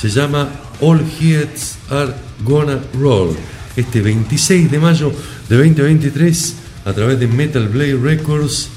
Se 0.00 0.08
llama 0.08 0.48
All 0.80 1.04
Heads 1.20 1.76
Are 1.90 2.14
Gonna 2.42 2.80
Roll. 2.98 3.36
Este 3.76 4.00
26 4.00 4.70
de 4.70 4.78
mayo 4.78 5.12
de 5.48 5.56
2023 5.56 6.54
a 6.86 6.92
través 6.94 7.20
de 7.20 7.26
Metal 7.26 7.68
Blade 7.68 7.96
Records 7.96 8.68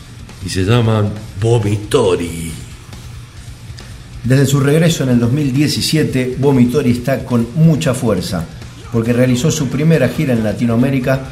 y 0.46 0.50
se 0.50 0.64
llaman 0.64 1.10
Vomitori. 1.42 2.52
Desde 4.26 4.46
su 4.46 4.60
regreso 4.60 5.04
en 5.04 5.10
el 5.12 5.20
2017, 5.20 6.36
Vomitori 6.38 6.92
está 6.92 7.24
con 7.24 7.48
mucha 7.56 7.94
fuerza, 7.94 8.46
porque 8.92 9.14
realizó 9.14 9.52
su 9.52 9.70
primera 9.70 10.10
gira 10.10 10.34
en 10.34 10.44
Latinoamérica, 10.44 11.30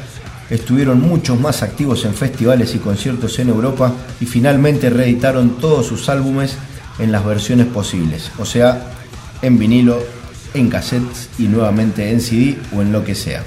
estuvieron 0.50 1.00
muchos 1.00 1.38
más 1.40 1.62
activos 1.62 2.04
en 2.04 2.14
festivales 2.14 2.74
y 2.74 2.78
conciertos 2.78 3.38
en 3.38 3.48
Europa 3.48 3.92
y 4.20 4.26
finalmente 4.26 4.90
reeditaron 4.90 5.58
todos 5.58 5.86
sus 5.86 6.08
álbumes 6.08 6.56
en 6.98 7.12
las 7.12 7.24
versiones 7.24 7.66
posibles, 7.66 8.30
o 8.38 8.44
sea, 8.44 8.92
en 9.42 9.58
vinilo, 9.58 9.98
en 10.54 10.70
cassettes 10.70 11.28
y 11.38 11.44
nuevamente 11.44 12.10
en 12.10 12.20
CD 12.20 12.58
o 12.74 12.82
en 12.82 12.92
lo 12.92 13.04
que 13.04 13.14
sea. 13.14 13.44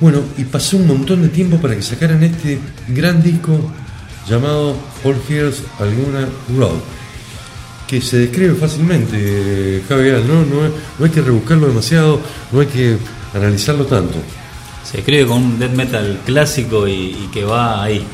Bueno, 0.00 0.20
y 0.36 0.44
pasó 0.44 0.78
un 0.78 0.86
montón 0.86 1.22
de 1.22 1.28
tiempo 1.28 1.58
para 1.58 1.76
que 1.76 1.82
sacaran 1.82 2.22
este 2.22 2.58
gran 2.88 3.22
disco 3.22 3.70
llamado 4.26 4.76
All 5.04 5.16
Hears 5.28 5.62
Alguna 5.78 6.28
Road, 6.56 6.80
que 7.86 8.00
se 8.00 8.18
describe 8.18 8.54
fácilmente, 8.54 9.82
Javier, 9.88 10.22
¿no? 10.24 10.44
No, 10.44 10.68
no 10.98 11.04
hay 11.04 11.10
que 11.10 11.20
rebuscarlo 11.20 11.68
demasiado, 11.68 12.20
no 12.50 12.60
hay 12.60 12.66
que 12.66 12.96
analizarlo 13.34 13.86
tanto. 13.86 14.18
Se 14.84 14.98
escribe 14.98 15.26
con 15.26 15.38
un 15.42 15.58
death 15.58 15.72
metal 15.72 16.20
clásico 16.26 16.86
y, 16.88 16.92
y 16.92 17.30
que 17.32 17.44
va 17.44 17.82
ahí, 17.82 18.04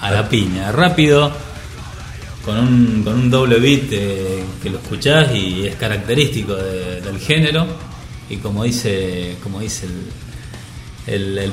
a 0.00 0.10
la 0.10 0.28
piña, 0.28 0.70
rápido, 0.72 1.30
con 2.44 2.56
un, 2.58 3.02
con 3.04 3.14
un 3.14 3.30
doble 3.30 3.58
beat 3.58 3.92
eh, 3.92 4.44
que 4.62 4.70
lo 4.70 4.78
escuchás 4.78 5.34
y 5.34 5.66
es 5.66 5.76
característico 5.76 6.54
de- 6.54 7.00
del 7.00 7.18
género. 7.18 7.66
Y 8.30 8.36
como 8.36 8.64
dice, 8.64 9.36
como 9.42 9.60
dice 9.60 9.86
el, 11.06 11.36
el, 11.36 11.38
el 11.38 11.52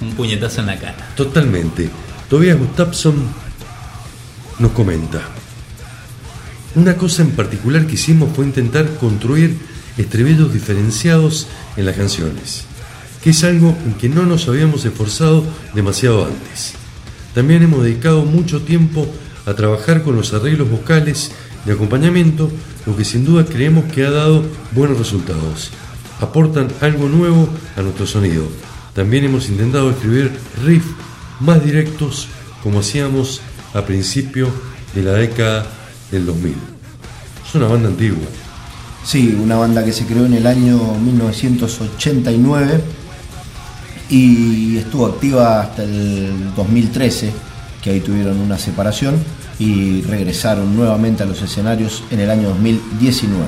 un 0.00 0.12
puñetazo 0.14 0.60
en 0.60 0.66
la 0.66 0.78
cara. 0.78 1.08
Totalmente. 1.16 1.88
Tobias 2.28 2.58
Gustafsson 2.58 3.14
nos 4.58 4.72
comenta. 4.72 5.20
Una 6.74 6.96
cosa 6.96 7.22
en 7.22 7.30
particular 7.32 7.86
que 7.86 7.94
hicimos 7.94 8.30
fue 8.34 8.44
intentar 8.44 8.88
construir 8.96 9.56
estribillos 9.96 10.52
diferenciados 10.52 11.48
en 11.76 11.86
las 11.86 11.96
canciones, 11.96 12.64
que 13.22 13.30
es 13.30 13.44
algo 13.44 13.76
en 13.84 13.94
que 13.94 14.08
no 14.08 14.24
nos 14.24 14.48
habíamos 14.48 14.84
esforzado 14.84 15.44
demasiado 15.74 16.26
antes. 16.26 16.74
También 17.34 17.62
hemos 17.62 17.82
dedicado 17.82 18.24
mucho 18.24 18.62
tiempo 18.62 19.06
a 19.46 19.54
trabajar 19.54 20.02
con 20.02 20.16
los 20.16 20.32
arreglos 20.32 20.70
vocales 20.70 21.32
de 21.64 21.72
acompañamiento, 21.72 22.50
lo 22.86 22.96
que 22.96 23.04
sin 23.04 23.24
duda 23.24 23.44
creemos 23.44 23.84
que 23.92 24.04
ha 24.04 24.10
dado 24.10 24.44
buenos 24.72 24.98
resultados. 24.98 25.70
Aportan 26.20 26.68
algo 26.80 27.08
nuevo 27.08 27.48
a 27.76 27.82
nuestro 27.82 28.06
sonido. 28.06 28.44
También 28.94 29.24
hemos 29.24 29.48
intentado 29.48 29.90
escribir 29.90 30.32
riffs 30.64 30.90
más 31.40 31.64
directos 31.64 32.28
como 32.62 32.80
hacíamos 32.80 33.40
a 33.74 33.82
principio 33.82 34.48
de 34.94 35.02
la 35.02 35.12
década 35.12 35.66
del 36.10 36.26
2000. 36.26 36.54
Es 37.46 37.54
una 37.54 37.68
banda 37.68 37.88
antigua. 37.88 38.26
Sí, 39.04 39.38
una 39.42 39.56
banda 39.56 39.84
que 39.84 39.92
se 39.92 40.04
creó 40.04 40.26
en 40.26 40.34
el 40.34 40.46
año 40.46 40.78
1989 40.94 42.80
y 44.10 44.76
estuvo 44.78 45.06
activa 45.06 45.60
hasta 45.62 45.84
el 45.84 46.54
2013, 46.56 47.30
que 47.82 47.90
ahí 47.90 48.00
tuvieron 48.00 48.38
una 48.38 48.58
separación 48.58 49.14
y 49.58 50.02
regresaron 50.02 50.74
nuevamente 50.74 51.22
a 51.22 51.26
los 51.26 51.40
escenarios 51.42 52.02
en 52.10 52.20
el 52.20 52.30
año 52.30 52.48
2019. 52.50 53.44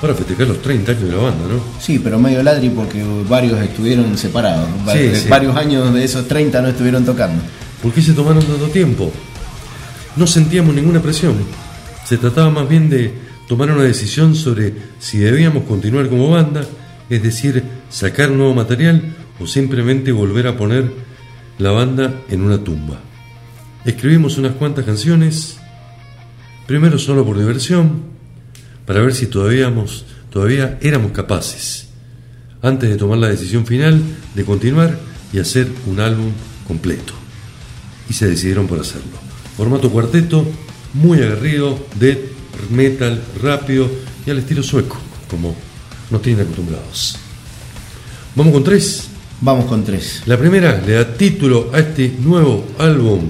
Para 0.00 0.14
festejar 0.14 0.46
los 0.48 0.62
30 0.62 0.92
años 0.92 1.02
de 1.04 1.10
la 1.10 1.16
banda, 1.22 1.44
¿no? 1.46 1.60
Sí, 1.80 1.98
pero 2.02 2.18
medio 2.18 2.42
ladri 2.42 2.70
porque 2.70 3.04
varios 3.28 3.60
estuvieron 3.60 4.16
separados. 4.16 4.66
Va- 4.88 4.94
Sí, 4.94 5.10
sí. 5.14 5.28
Varios 5.28 5.54
años 5.56 5.92
de 5.92 6.04
esos 6.04 6.26
30 6.26 6.62
no 6.62 6.68
estuvieron 6.68 7.04
tocando. 7.04 7.42
¿Por 7.82 7.92
qué 7.92 8.00
se 8.00 8.12
tomaron 8.14 8.42
tanto 8.44 8.68
tiempo? 8.68 9.12
No 10.16 10.26
sentíamos 10.26 10.74
ninguna 10.74 11.00
presión. 11.02 11.34
Se 12.06 12.16
trataba 12.16 12.50
más 12.50 12.68
bien 12.68 12.88
de 12.88 13.12
tomar 13.46 13.70
una 13.70 13.82
decisión 13.82 14.34
sobre 14.34 14.72
si 14.98 15.18
debíamos 15.18 15.64
continuar 15.64 16.08
como 16.08 16.30
banda, 16.30 16.62
es 17.10 17.22
decir, 17.22 17.62
sacar 17.90 18.30
nuevo 18.30 18.54
material 18.54 19.02
o 19.40 19.46
simplemente 19.46 20.12
volver 20.12 20.46
a 20.46 20.56
poner 20.56 20.92
la 21.58 21.70
banda 21.70 22.22
en 22.28 22.42
una 22.42 22.62
tumba. 22.62 23.00
Escribimos 23.84 24.38
unas 24.38 24.52
cuantas 24.52 24.84
canciones, 24.84 25.58
primero 26.66 26.98
solo 26.98 27.24
por 27.24 27.38
diversión, 27.38 28.02
para 28.86 29.00
ver 29.00 29.14
si 29.14 29.26
todavía, 29.26 30.78
éramos 30.80 31.12
capaces, 31.12 31.88
antes 32.62 32.90
de 32.90 32.96
tomar 32.96 33.18
la 33.18 33.28
decisión 33.28 33.66
final 33.66 34.02
de 34.34 34.44
continuar 34.44 34.98
y 35.32 35.38
hacer 35.38 35.68
un 35.86 36.00
álbum 36.00 36.32
completo 36.66 37.14
y 38.08 38.12
se 38.12 38.28
decidieron 38.28 38.66
por 38.66 38.80
hacerlo. 38.80 39.18
Formato 39.56 39.90
cuarteto, 39.90 40.44
muy 40.92 41.18
aguerrido, 41.18 41.78
death 41.98 42.18
metal, 42.70 43.22
rápido 43.40 43.88
y 44.26 44.30
al 44.30 44.38
estilo 44.38 44.62
sueco, 44.62 44.98
como 45.28 45.54
nos 46.10 46.20
tienen 46.20 46.42
acostumbrados. 46.42 47.16
Vamos 48.34 48.52
con 48.52 48.64
tres. 48.64 49.09
Vamos 49.40 49.64
con 49.66 49.84
tres. 49.84 50.22
La 50.26 50.36
primera 50.36 50.80
le 50.84 50.92
da 50.92 51.14
título 51.14 51.70
a 51.72 51.78
este 51.78 52.14
nuevo 52.20 52.66
álbum 52.78 53.28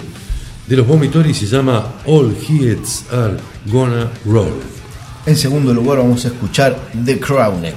de 0.70 0.76
los 0.76 0.86
Vomitory 0.86 1.34
se 1.34 1.46
llama 1.46 1.94
All 2.06 2.32
Heads 2.32 3.06
Are 3.10 3.36
Gonna 3.66 4.08
Roll. 4.24 4.54
En 5.26 5.36
segundo 5.36 5.74
lugar 5.74 5.98
vamos 5.98 6.24
a 6.24 6.28
escuchar 6.28 6.78
The 7.04 7.18
Crowned. 7.18 7.74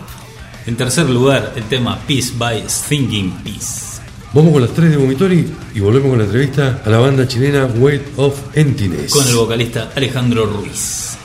En 0.68 0.77
tercer 0.77 1.10
lugar, 1.10 1.53
el 1.55 1.64
tema 1.64 1.99
Peace 2.07 2.31
by 2.38 2.64
Thinking 2.88 3.31
Peace. 3.43 3.99
Vamos 4.31 4.53
con 4.53 4.61
las 4.61 4.72
tres 4.76 4.91
de 4.91 4.97
Vomitory 4.97 5.51
y 5.73 5.80
volvemos 5.80 6.10
con 6.10 6.19
la 6.19 6.26
entrevista 6.26 6.84
a 6.85 6.89
la 6.91 6.99
banda 6.99 7.27
chilena 7.27 7.65
Weight 7.65 8.03
of 8.18 8.39
Emptiness. 8.53 9.11
Con 9.11 9.27
el 9.27 9.38
vocalista 9.38 9.91
Alejandro 9.95 10.45
Ruiz. 10.45 11.18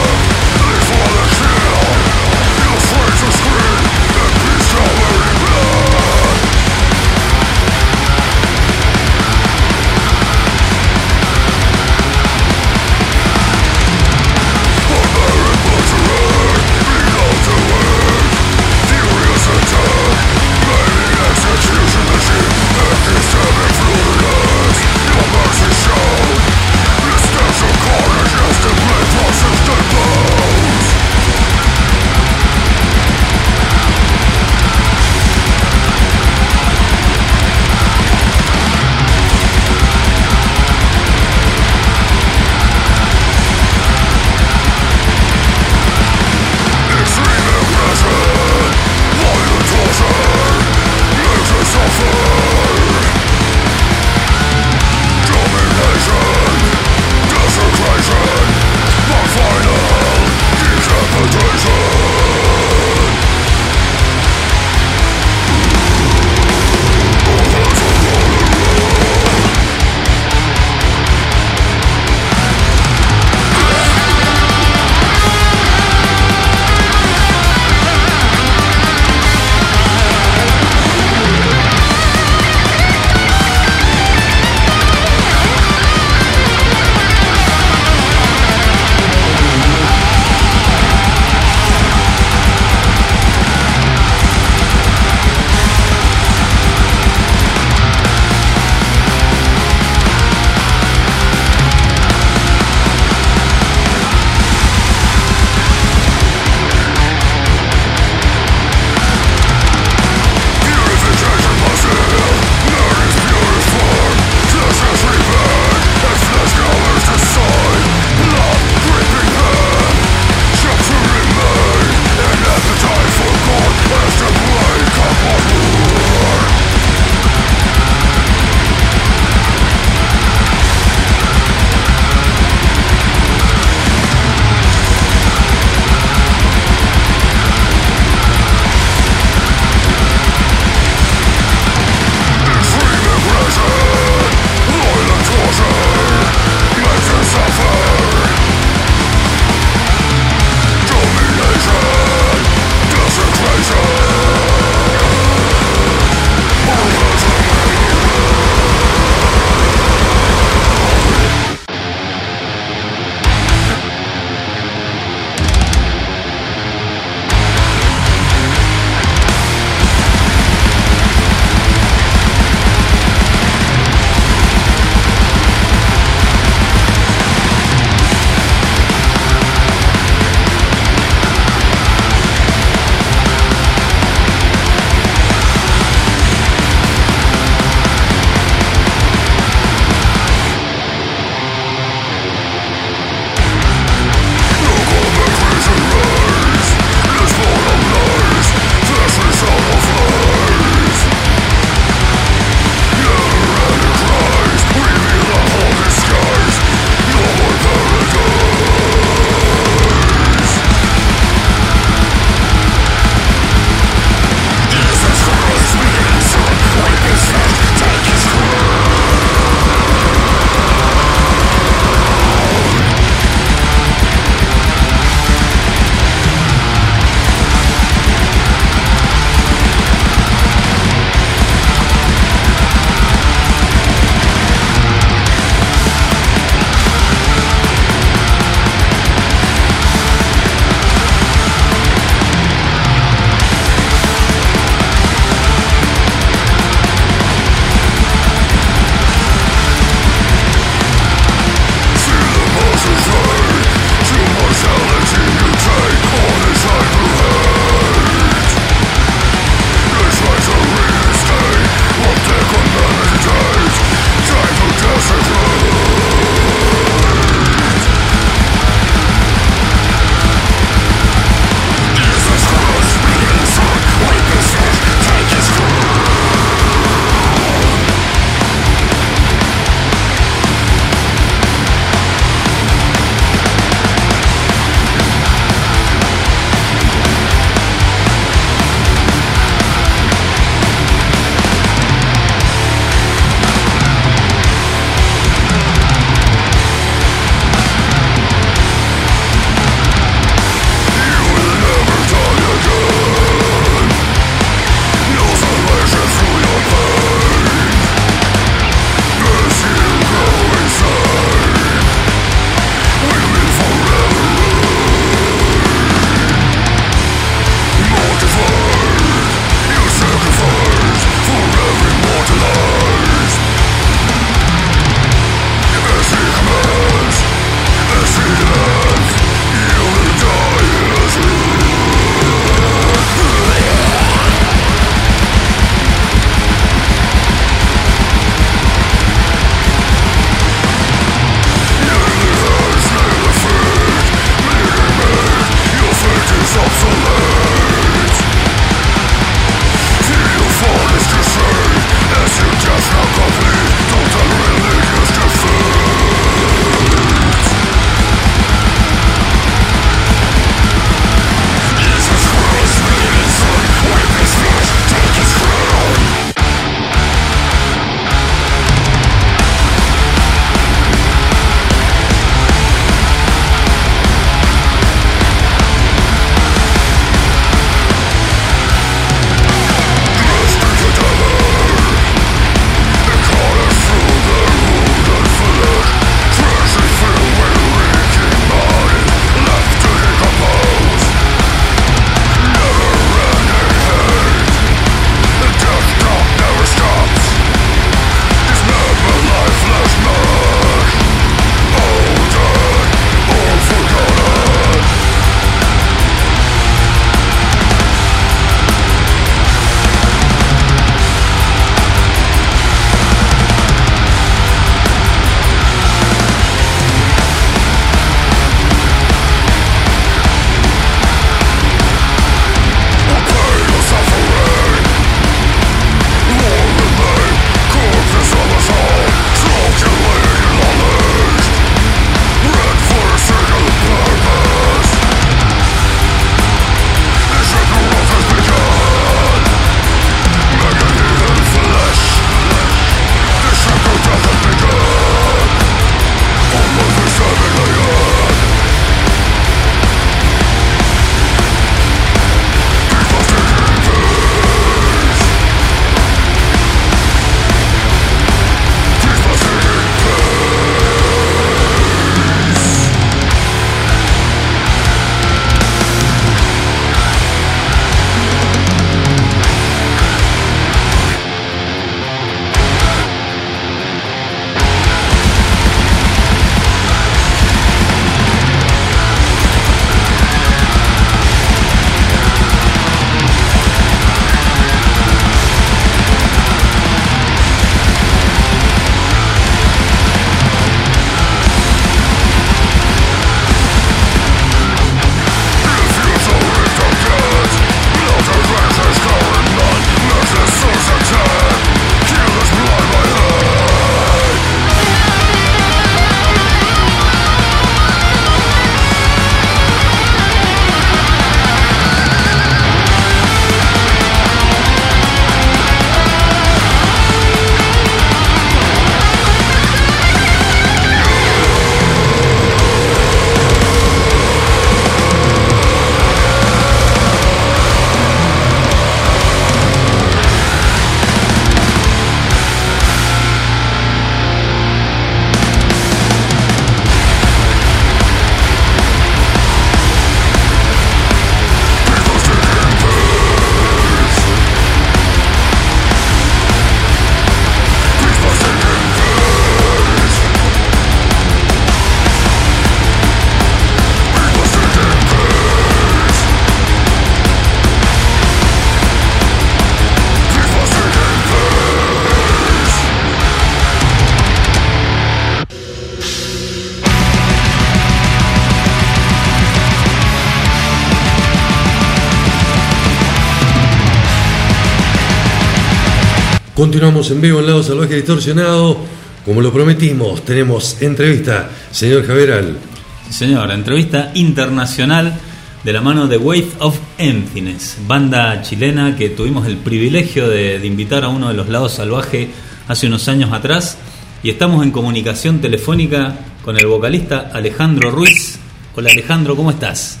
Continuamos 576.58 577.08
en 577.12 577.20
vivo 577.20 577.38
en 577.38 577.46
Lado 577.46 577.62
Salvaje 577.62 577.94
Distorsionado. 577.94 578.78
Como 579.24 579.40
lo 579.40 579.52
prometimos, 579.52 580.24
tenemos 580.24 580.82
entrevista, 580.82 581.50
señor 581.70 582.04
Javeral. 582.04 582.58
Sí, 583.06 583.12
señor, 583.12 583.52
entrevista 583.52 584.10
internacional 584.14 585.16
de 585.62 585.72
la 585.72 585.80
mano 585.80 586.08
de 586.08 586.16
Wave 586.16 586.48
of 586.58 586.76
Emptiness, 586.98 587.76
banda 587.86 588.42
chilena 588.42 588.96
que 588.96 589.10
tuvimos 589.10 589.46
el 589.46 589.58
privilegio 589.58 590.28
de, 590.28 590.58
de 590.58 590.66
invitar 590.66 591.04
a 591.04 591.08
uno 591.10 591.28
de 591.28 591.34
los 591.34 591.48
lados 591.48 591.74
salvaje 591.74 592.32
hace 592.66 592.88
unos 592.88 593.06
años 593.06 593.32
atrás. 593.32 593.78
Y 594.24 594.30
estamos 594.30 594.64
en 594.64 594.72
comunicación 594.72 595.40
telefónica 595.40 596.16
con 596.44 596.58
el 596.58 596.66
vocalista 596.66 597.30
Alejandro 597.32 597.92
Ruiz. 597.92 598.40
Hola 598.74 598.90
Alejandro, 598.90 599.36
¿cómo 599.36 599.52
estás? 599.52 600.00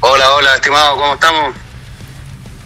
Hola, 0.00 0.24
hola, 0.38 0.54
estimado, 0.54 0.96
¿cómo 0.96 1.12
estamos? 1.12 1.54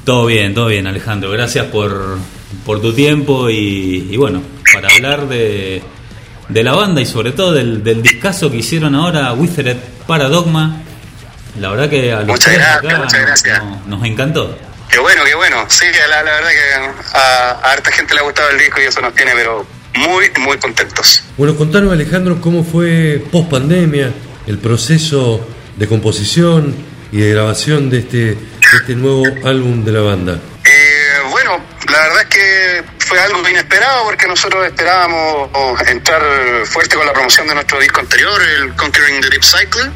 Todo 0.05 0.27
bien, 0.27 0.55
todo 0.55 0.67
bien 0.67 0.87
Alejandro. 0.87 1.29
Gracias 1.33 1.67
por, 1.67 2.19
por 2.65 2.81
tu 2.81 2.93
tiempo 2.93 3.51
y, 3.51 4.09
y 4.11 4.17
bueno, 4.17 4.43
para 4.73 4.89
hablar 4.89 5.29
de, 5.29 5.83
de 6.49 6.63
la 6.63 6.73
banda 6.73 7.01
y 7.01 7.07
sobre 7.07 7.33
todo 7.33 7.53
del, 7.53 7.83
del 7.85 8.03
discazo 8.03 8.51
que 8.51 8.59
hicieron 8.59 8.95
ahora 8.95 9.33
Withered 9.33 9.77
Paradogma. 10.07 10.83
La 11.61 11.71
verdad 11.71 11.91
que 11.91 12.13
a 12.13 12.21
los 12.21 12.29
Muchas 12.29 12.45
tres 12.47 12.59
gracias, 12.59 12.77
acá 12.93 12.99
muchas 12.99 13.21
gracias. 13.21 13.65
nos, 13.65 13.87
nos 13.87 14.05
encantó. 14.05 14.57
Qué 14.89 14.99
bueno, 14.99 15.23
qué 15.25 15.35
bueno. 15.35 15.65
Sí, 15.69 15.87
la, 16.09 16.23
la 16.23 16.31
verdad 16.33 16.51
que 16.51 17.17
a, 17.17 17.51
a 17.51 17.73
harta 17.73 17.91
gente 17.93 18.15
le 18.15 18.21
ha 18.21 18.23
gustado 18.23 18.51
el 18.51 18.59
disco 18.59 18.81
y 18.81 18.85
eso 18.85 19.01
nos 19.01 19.15
tiene, 19.15 19.33
pero 19.35 19.67
muy, 19.95 20.31
muy 20.41 20.59
contentos. 20.59 21.23
Bueno, 21.37 21.55
contanos 21.57 21.93
Alejandro 21.93 22.41
cómo 22.41 22.65
fue 22.65 23.23
post 23.31 23.51
pandemia 23.51 24.11
el 24.47 24.59
proceso 24.59 25.47
de 25.77 25.87
composición 25.87 26.75
y 27.11 27.19
de 27.19 27.31
grabación 27.31 27.91
de 27.91 27.99
este, 27.99 28.17
de 28.19 28.37
este 28.81 28.95
nuevo 28.95 29.25
álbum 29.45 29.85
de 29.85 29.93
la 29.93 30.01
banda. 30.01 30.33
Eh, 30.65 31.29
bueno, 31.31 31.59
la 31.91 31.99
verdad 32.01 32.22
que 32.33 32.83
fue 32.99 33.21
algo 33.21 33.47
inesperado 33.49 34.05
porque 34.05 34.27
nosotros 34.27 34.65
esperábamos 34.67 35.51
entrar 35.87 36.23
fuerte 36.67 36.97
con 36.97 37.07
la 37.07 37.13
promoción 37.13 37.47
de 37.47 37.55
nuestro 37.55 37.79
disco 37.79 38.01
anterior, 38.01 38.41
el 38.43 38.75
Conquering 38.75 39.21
the 39.21 39.29
Deep 39.29 39.45
Cycle. 39.45 39.91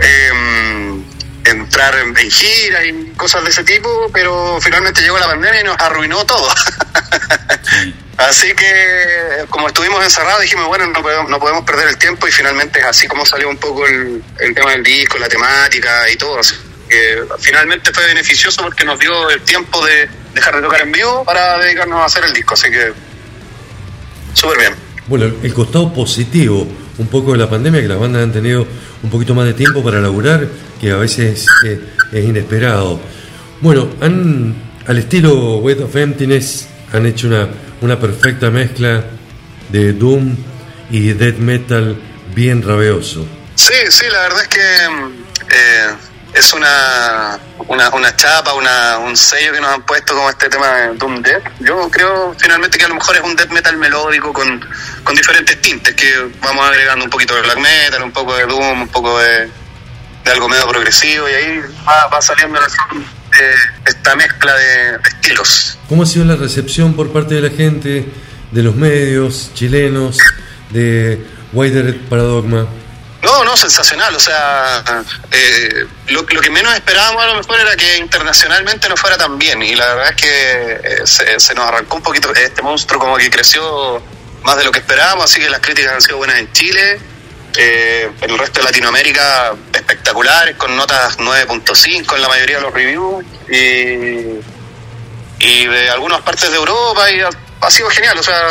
Eh, 0.00 1.02
entrar 1.44 1.94
en, 1.96 2.16
en 2.16 2.30
gira 2.30 2.84
y 2.84 3.12
cosas 3.16 3.44
de 3.44 3.50
ese 3.50 3.64
tipo, 3.64 4.10
pero 4.12 4.58
finalmente 4.60 5.02
llegó 5.02 5.18
la 5.18 5.26
pandemia 5.26 5.60
y 5.60 5.64
nos 5.64 5.78
arruinó 5.78 6.24
todo. 6.24 6.48
Así 8.16 8.54
que, 8.54 9.44
como 9.50 9.68
estuvimos 9.68 10.02
encerrados, 10.02 10.40
dijimos, 10.40 10.66
bueno, 10.66 10.86
no 10.86 11.02
podemos, 11.02 11.28
no 11.28 11.38
podemos 11.40 11.64
perder 11.64 11.88
el 11.88 11.98
tiempo 11.98 12.28
y 12.28 12.30
finalmente 12.32 12.78
es 12.78 12.84
así 12.86 13.08
como 13.08 13.26
salió 13.26 13.48
un 13.48 13.56
poco 13.56 13.84
el, 13.86 14.22
el 14.38 14.54
tema 14.54 14.70
del 14.70 14.84
disco, 14.84 15.18
la 15.18 15.28
temática 15.28 16.08
y 16.08 16.16
todo. 16.16 16.38
Así 16.38 16.54
que 16.88 17.24
finalmente 17.40 17.92
fue 17.92 18.06
beneficioso 18.06 18.62
porque 18.62 18.84
nos 18.84 19.00
dio 19.00 19.30
el 19.30 19.40
tiempo 19.42 19.84
de 19.84 20.08
dejar 20.34 20.56
de 20.56 20.62
tocar 20.62 20.80
en 20.82 20.92
vivo 20.92 21.24
para 21.24 21.58
dedicarnos 21.58 22.00
a 22.00 22.04
hacer 22.06 22.24
el 22.24 22.32
disco. 22.32 22.54
Así 22.54 22.70
que, 22.70 22.92
súper 24.32 24.58
bien. 24.58 24.74
Bueno, 25.06 25.26
el 25.42 25.54
costado 25.54 25.92
positivo 25.92 26.66
un 26.98 27.06
poco 27.08 27.32
de 27.32 27.38
la 27.38 27.50
pandemia, 27.50 27.80
que 27.80 27.88
las 27.88 27.98
bandas 27.98 28.22
han 28.22 28.32
tenido 28.32 28.66
un 29.02 29.10
poquito 29.10 29.34
más 29.34 29.46
de 29.46 29.54
tiempo 29.54 29.82
para 29.82 30.00
laburar, 30.00 30.46
que 30.80 30.90
a 30.90 30.96
veces 30.96 31.46
eh, 31.66 31.80
es 32.12 32.24
inesperado. 32.24 33.00
Bueno, 33.60 33.88
han, 34.00 34.54
al 34.86 34.98
estilo 34.98 35.56
Weight 35.58 35.80
of 35.80 35.94
Emptiness, 35.96 36.68
han 36.92 37.06
hecho 37.06 37.26
una, 37.26 37.48
una 37.80 37.98
perfecta 37.98 38.50
mezcla 38.50 39.04
de 39.70 39.92
Doom 39.92 40.36
y 40.90 41.12
Death 41.12 41.38
Metal 41.38 41.96
bien 42.34 42.62
rabeoso. 42.62 43.26
Sí, 43.54 43.74
sí, 43.88 44.06
la 44.10 44.22
verdad 44.22 44.42
es 44.42 44.48
que 44.48 44.60
eh, 44.60 45.94
es 46.34 46.52
una, 46.52 47.38
una, 47.68 47.90
una 47.90 48.16
chapa, 48.16 48.54
una, 48.54 48.98
un 48.98 49.16
sello 49.16 49.52
que 49.52 49.60
nos 49.60 49.72
han 49.72 49.82
puesto 49.82 50.14
como 50.14 50.28
este 50.28 50.48
tema 50.48 50.66
de 50.68 50.94
Doom 50.96 51.22
Death. 51.22 51.44
Yo 51.60 51.88
creo 51.90 52.34
finalmente 52.36 52.76
que 52.76 52.84
a 52.84 52.88
lo 52.88 52.96
mejor 52.96 53.16
es 53.16 53.22
un 53.22 53.36
death 53.36 53.50
metal 53.50 53.76
melódico 53.76 54.32
con, 54.32 54.68
con 55.04 55.14
diferentes 55.14 55.60
tintes, 55.60 55.94
que 55.94 56.12
vamos 56.42 56.66
agregando 56.66 57.04
un 57.04 57.10
poquito 57.10 57.36
de 57.36 57.42
black 57.42 57.58
metal, 57.58 58.02
un 58.02 58.12
poco 58.12 58.34
de 58.36 58.46
Doom, 58.46 58.82
un 58.82 58.88
poco 58.88 59.16
de, 59.20 59.48
de 60.24 60.30
algo 60.30 60.48
medio 60.48 60.66
progresivo, 60.66 61.28
y 61.28 61.32
ahí 61.32 61.60
va, 61.86 62.08
va 62.08 62.20
saliendo 62.20 62.58
esta 63.86 64.16
mezcla 64.16 64.54
de, 64.54 64.98
estilos. 65.08 65.78
¿Cómo 65.88 66.02
ha 66.02 66.06
sido 66.06 66.24
la 66.24 66.36
recepción 66.36 66.94
por 66.94 67.12
parte 67.12 67.36
de 67.36 67.42
la 67.42 67.50
gente, 67.50 68.06
de 68.50 68.62
los 68.62 68.74
medios 68.74 69.52
chilenos, 69.54 70.18
de 70.70 71.24
Wider 71.52 71.96
Paradogma? 72.08 72.66
No, 73.24 73.42
no, 73.42 73.56
sensacional. 73.56 74.14
O 74.14 74.20
sea, 74.20 74.84
eh, 75.30 75.86
lo, 76.08 76.26
que 76.26 76.50
menos 76.50 76.74
esperábamos 76.74 77.24
a 77.24 77.26
lo 77.28 77.34
mejor 77.36 77.58
era 77.58 77.74
que 77.74 77.96
internacionalmente 77.96 78.88
no 78.88 78.96
fuera 78.96 79.16
tan 79.16 79.38
bien. 79.38 79.62
Y 79.62 79.74
la 79.74 79.94
verdad 79.94 80.10
es 80.10 80.16
que 80.16 80.72
eh, 80.84 81.06
se, 81.06 81.40
se 81.40 81.54
nos 81.54 81.66
arrancó 81.66 81.96
un 81.96 82.02
poquito 82.02 82.32
este 82.34 82.60
monstruo, 82.62 83.00
como 83.00 83.16
que 83.16 83.30
creció 83.30 84.02
más 84.42 84.56
de 84.56 84.64
lo 84.64 84.72
que 84.72 84.80
esperábamos. 84.80 85.24
Así 85.24 85.40
que 85.40 85.48
las 85.48 85.60
críticas 85.60 85.94
han 85.94 86.02
sido 86.02 86.18
buenas 86.18 86.38
en 86.38 86.52
Chile. 86.52 87.00
Eh, 87.56 88.10
en 88.20 88.30
el 88.30 88.38
resto 88.38 88.60
de 88.60 88.64
Latinoamérica, 88.64 89.54
espectaculares, 89.72 90.56
con 90.56 90.76
notas 90.76 91.18
9.5 91.18 92.16
en 92.16 92.22
la 92.22 92.28
mayoría 92.28 92.56
de 92.56 92.62
los 92.62 92.74
reviews. 92.74 93.24
Y, 93.48 94.40
y 95.38 95.66
de 95.66 95.90
algunas 95.90 96.20
partes 96.20 96.50
de 96.50 96.56
Europa. 96.56 97.10
Y 97.10 97.20
ha, 97.20 97.30
ha 97.60 97.70
sido 97.70 97.88
genial. 97.88 98.18
O 98.18 98.22
sea, 98.22 98.48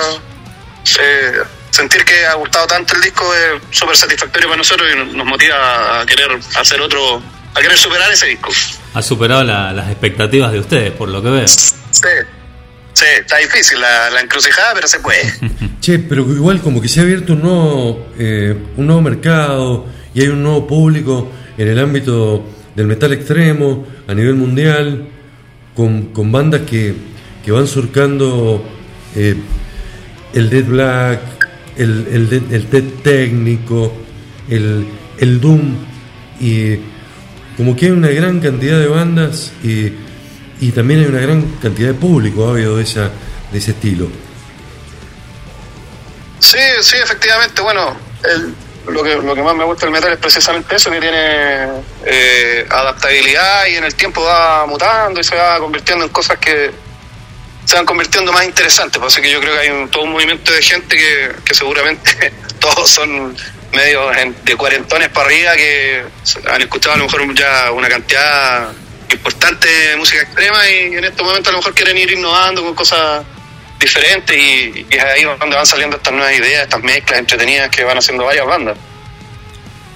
eh, 1.00 1.44
sentir 1.74 2.06
que 2.06 2.26
ha 2.26 2.36
gustado 2.36 2.68
tanto 2.68 2.96
el 2.96 3.02
disco 3.02 3.26
es 3.34 3.62
súper 3.78 3.96
satisfactorio 3.96 4.48
para 4.48 4.58
nosotros 4.58 4.88
y 4.94 5.16
nos 5.16 5.26
motiva 5.26 6.02
a 6.02 6.06
querer 6.06 6.30
hacer 6.60 6.80
otro, 6.80 7.20
a 7.56 7.60
querer 7.62 7.76
superar 7.78 8.12
ese 8.12 8.28
disco. 8.28 8.50
Ha 8.94 9.02
superado 9.02 9.44
la- 9.44 9.74
las 9.74 9.90
expectativas 9.90 10.52
de 10.52 10.60
ustedes, 10.60 10.92
por 10.92 11.10
lo 11.10 11.22
que 11.24 11.30
veo. 11.30 11.48
Sí, 11.48 11.64
sí, 12.94 13.06
está 13.20 13.38
difícil 13.38 13.82
la, 13.82 14.12
la 14.12 14.22
encrucijada, 14.22 14.76
pero 14.76 14.88
se 14.88 15.00
puede. 15.00 15.34
Che, 15.82 15.98
pero 16.00 16.22
igual 16.32 16.62
como 16.62 16.80
que 16.80 16.88
se 16.88 17.00
ha 17.00 17.04
abierto 17.04 17.34
un 17.34 17.42
nuevo, 17.42 18.08
eh, 18.20 18.56
un 18.78 18.86
nuevo 18.86 19.02
mercado 19.02 19.86
y 20.14 20.22
hay 20.22 20.28
un 20.28 20.44
nuevo 20.44 20.68
público 20.68 21.32
en 21.58 21.68
el 21.70 21.80
ámbito 21.80 22.46
del 22.76 22.86
metal 22.86 23.14
extremo 23.14 23.86
a 24.08 24.14
nivel 24.14 24.36
mundial, 24.36 25.08
con, 25.76 26.14
con 26.14 26.32
bandas 26.32 26.62
que, 26.70 26.94
que 27.44 27.52
van 27.52 27.68
surcando 27.68 28.64
eh, 29.16 29.36
el 30.36 30.50
Dead 30.52 30.64
Black, 30.66 31.20
el, 31.78 32.08
el, 32.12 32.44
el 32.52 32.70
Dead 32.70 32.84
técnico, 33.04 33.94
el, 34.50 34.86
el 35.20 35.42
Doom, 35.42 35.76
y 36.40 36.78
como 37.58 37.76
que 37.76 37.86
hay 37.88 37.92
una 37.92 38.10
gran 38.10 38.40
cantidad 38.40 38.80
de 38.80 38.88
bandas 38.88 39.52
y, 39.64 39.92
y 40.60 40.72
también 40.72 41.02
hay 41.02 41.06
una 41.08 41.20
gran 41.20 41.42
cantidad 41.62 41.90
de 41.90 41.94
público 41.94 42.50
habido 42.50 42.78
de, 42.78 42.84
de 42.84 43.58
ese 43.58 43.72
estilo. 43.72 44.08
Sí, 46.40 46.60
sí, 46.82 46.98
efectivamente, 47.02 47.62
bueno, 47.62 47.96
el- 48.24 48.54
lo, 48.94 49.02
que, 49.02 49.16
lo 49.16 49.34
que 49.34 49.42
más 49.42 49.56
me 49.56 49.64
gusta 49.64 49.86
del 49.86 49.94
metal 49.94 50.12
es 50.12 50.20
precisamente 50.20 50.76
eso, 50.76 50.92
que 50.92 51.00
tiene 51.00 51.68
eh, 52.06 52.66
adaptabilidad 52.70 53.66
y 53.68 53.76
en 53.76 53.86
el 53.86 53.96
tiempo 53.96 54.22
va 54.22 54.66
mutando 54.66 55.22
y 55.22 55.24
se 55.24 55.36
va 55.38 55.58
convirtiendo 55.60 56.04
en 56.04 56.12
cosas 56.12 56.38
que 56.38 56.70
se 57.66 57.76
van 57.76 57.86
convirtiendo 57.86 58.32
más 58.32 58.46
interesantes. 58.46 59.00
Pues, 59.00 59.14
así 59.14 59.22
que 59.22 59.32
yo 59.32 59.40
creo 59.40 59.54
que 59.54 59.60
hay 59.60 59.70
un, 59.70 59.90
todo 59.90 60.04
un 60.04 60.12
movimiento 60.12 60.52
de 60.52 60.62
gente 60.62 60.96
que, 60.96 61.32
que 61.44 61.54
seguramente 61.54 62.34
todos 62.60 62.90
son 62.90 63.36
medios 63.74 64.16
de 64.44 64.56
cuarentones 64.56 65.10
para 65.10 65.28
arriba 65.28 65.56
que 65.56 66.04
han 66.48 66.62
escuchado 66.62 66.96
a 66.96 66.98
lo 66.98 67.06
mejor 67.06 67.34
ya 67.34 67.72
una 67.72 67.90
cantidad 67.90 68.70
importante 69.12 69.68
de 69.68 69.98
música 69.98 70.22
extrema 70.22 70.70
y 70.70 70.96
en 70.96 71.04
estos 71.04 71.26
momentos 71.26 71.50
a 71.50 71.52
lo 71.54 71.58
mejor 71.58 71.74
quieren 71.74 71.98
ir 71.98 72.12
innovando 72.12 72.64
con 72.64 72.76
cosas 72.76 73.24
diferentes 73.80 74.38
y, 74.38 74.86
y 74.90 74.96
es 74.96 75.04
ahí 75.04 75.24
donde 75.24 75.56
van 75.56 75.66
saliendo 75.66 75.98
estas 75.98 76.14
nuevas 76.14 76.34
ideas, 76.34 76.64
estas 76.64 76.84
mezclas 76.84 77.20
entretenidas 77.20 77.70
que 77.70 77.84
van 77.84 77.98
haciendo 77.98 78.26
varias 78.26 78.46
bandas. 78.46 78.78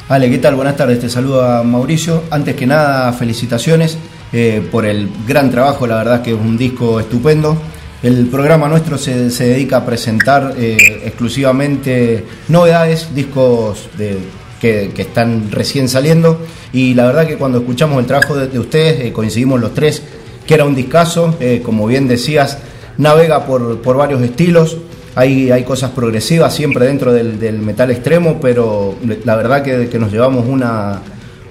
Ale, 0.09 0.29
¿qué 0.29 0.37
tal? 0.37 0.55
Buenas 0.55 0.75
tardes, 0.77 0.99
te 0.99 1.09
saluda 1.09 1.63
Mauricio. 1.63 2.23
Antes 2.31 2.55
que 2.55 2.65
nada, 2.65 3.11
felicitaciones 3.13 3.97
eh, 4.33 4.67
por 4.71 4.85
el 4.85 5.09
gran 5.27 5.51
trabajo, 5.51 5.87
la 5.87 5.97
verdad 5.97 6.21
que 6.21 6.31
es 6.31 6.39
un 6.39 6.57
disco 6.57 6.99
estupendo. 6.99 7.57
El 8.03 8.27
programa 8.27 8.67
nuestro 8.67 8.97
se, 8.97 9.31
se 9.31 9.47
dedica 9.47 9.77
a 9.77 9.85
presentar 9.85 10.53
eh, 10.57 11.01
exclusivamente 11.05 12.23
novedades, 12.47 13.13
discos 13.15 13.89
de, 13.97 14.17
que, 14.61 14.91
que 14.93 15.01
están 15.01 15.51
recién 15.51 15.89
saliendo 15.89 16.39
y 16.73 16.93
la 16.93 17.05
verdad 17.05 17.27
que 17.27 17.37
cuando 17.37 17.59
escuchamos 17.59 17.99
el 17.99 18.05
trabajo 18.05 18.35
de, 18.35 18.47
de 18.47 18.59
ustedes 18.59 19.05
eh, 19.05 19.11
coincidimos 19.11 19.59
los 19.59 19.73
tres 19.73 20.03
que 20.45 20.53
era 20.53 20.65
un 20.65 20.75
discazo, 20.75 21.35
eh, 21.39 21.61
como 21.63 21.85
bien 21.87 22.07
decías, 22.07 22.59
navega 22.97 23.45
por, 23.45 23.81
por 23.81 23.97
varios 23.97 24.21
estilos, 24.21 24.77
hay, 25.15 25.51
hay 25.51 25.63
cosas 25.63 25.91
progresivas 25.91 26.55
siempre 26.55 26.85
dentro 26.85 27.11
del, 27.11 27.39
del 27.39 27.59
metal 27.59 27.91
extremo, 27.91 28.39
pero 28.39 28.95
la 29.25 29.35
verdad 29.35 29.61
que, 29.61 29.89
que 29.89 29.99
nos 29.99 30.11
llevamos 30.11 30.45
una, 30.47 31.01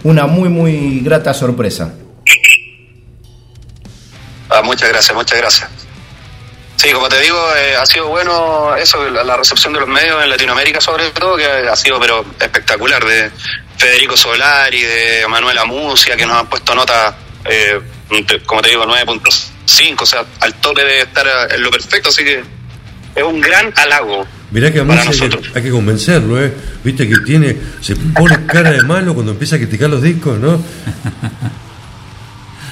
una 0.05 0.27
muy, 0.27 0.49
muy 0.49 1.01
grata 1.01 1.35
sorpresa. 1.35 1.93
Ah, 4.59 4.63
muchas 4.63 4.89
gracias, 4.89 5.15
muchas 5.15 5.39
gracias. 5.39 5.69
Sí, 6.77 6.91
como 6.93 7.09
te 7.09 7.21
digo, 7.21 7.39
eh, 7.57 7.75
ha 7.77 7.87
sido 7.87 8.07
bueno 8.09 8.75
eso, 8.77 9.09
la, 9.11 9.25
la 9.25 9.37
recepción 9.37 9.73
de 9.73 9.81
los 9.81 9.89
medios 9.89 10.23
en 10.23 10.29
Latinoamérica 10.31 10.81
sobre 10.81 11.11
todo, 11.11 11.37
que 11.37 11.45
ha 11.47 11.75
sido 11.77 11.99
pero 11.99 12.25
espectacular, 12.39 13.05
de 13.05 13.31
Federico 13.79 14.17
Solari, 14.17 14.83
de 14.83 15.27
Manuela 15.29 15.65
Musia, 15.65 16.17
que 16.17 16.27
nos 16.27 16.37
han 16.39 16.47
puesto 16.49 16.75
notas, 16.75 17.15
eh, 17.47 17.81
como 18.47 18.61
te 18.63 18.69
digo, 18.71 18.85
9.5 18.87 19.51
5, 19.69 20.05
o 20.05 20.07
sea, 20.07 20.25
al 20.41 20.55
tope 20.55 20.85
de 20.85 21.01
estar 21.01 21.27
a- 21.27 21.55
en 21.55 21.63
lo 21.63 21.71
perfecto, 21.71 22.11
así 22.11 22.23
que 22.23 22.43
es 23.15 23.23
un 23.25 23.41
gran 23.41 23.73
halago. 23.77 24.27
Mirá 24.53 24.73
que 24.73 24.79
a 24.79 24.83
hay 24.83 24.89
que, 24.89 25.05
nosotros. 25.07 25.47
hay 25.55 25.63
que 25.63 25.71
convencerlo, 25.71 26.41
¿eh? 26.43 26.53
Viste 26.85 27.09
que 27.09 27.17
tiene, 27.25 27.57
se 27.81 27.97
pone 27.97 28.47
cara 28.47 28.71
de 28.71 28.83
malo 28.83 29.13
cuando 29.15 29.33
empieza 29.33 29.57
a 29.57 29.59
criticar 29.59 29.91
los 29.91 30.03
discos, 30.03 30.39
¿no? 30.39 30.63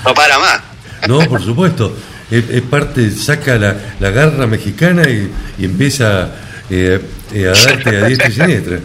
No 0.04 0.14
para 0.14 0.38
más. 0.38 0.60
No, 1.08 1.20
por 1.28 1.42
supuesto. 1.42 1.96
Es, 2.30 2.48
es 2.50 2.62
parte, 2.62 3.10
saca 3.10 3.56
la, 3.56 3.76
la 4.00 4.10
garra 4.10 4.46
mexicana 4.46 5.08
y, 5.08 5.30
y 5.58 5.64
empieza 5.64 6.30
eh, 6.70 7.00
eh, 7.32 7.46
a 7.48 7.52
darte 7.52 7.88
a 7.96 8.06
diestra 8.06 8.28
y 8.28 8.32
siniestra. 8.32 8.78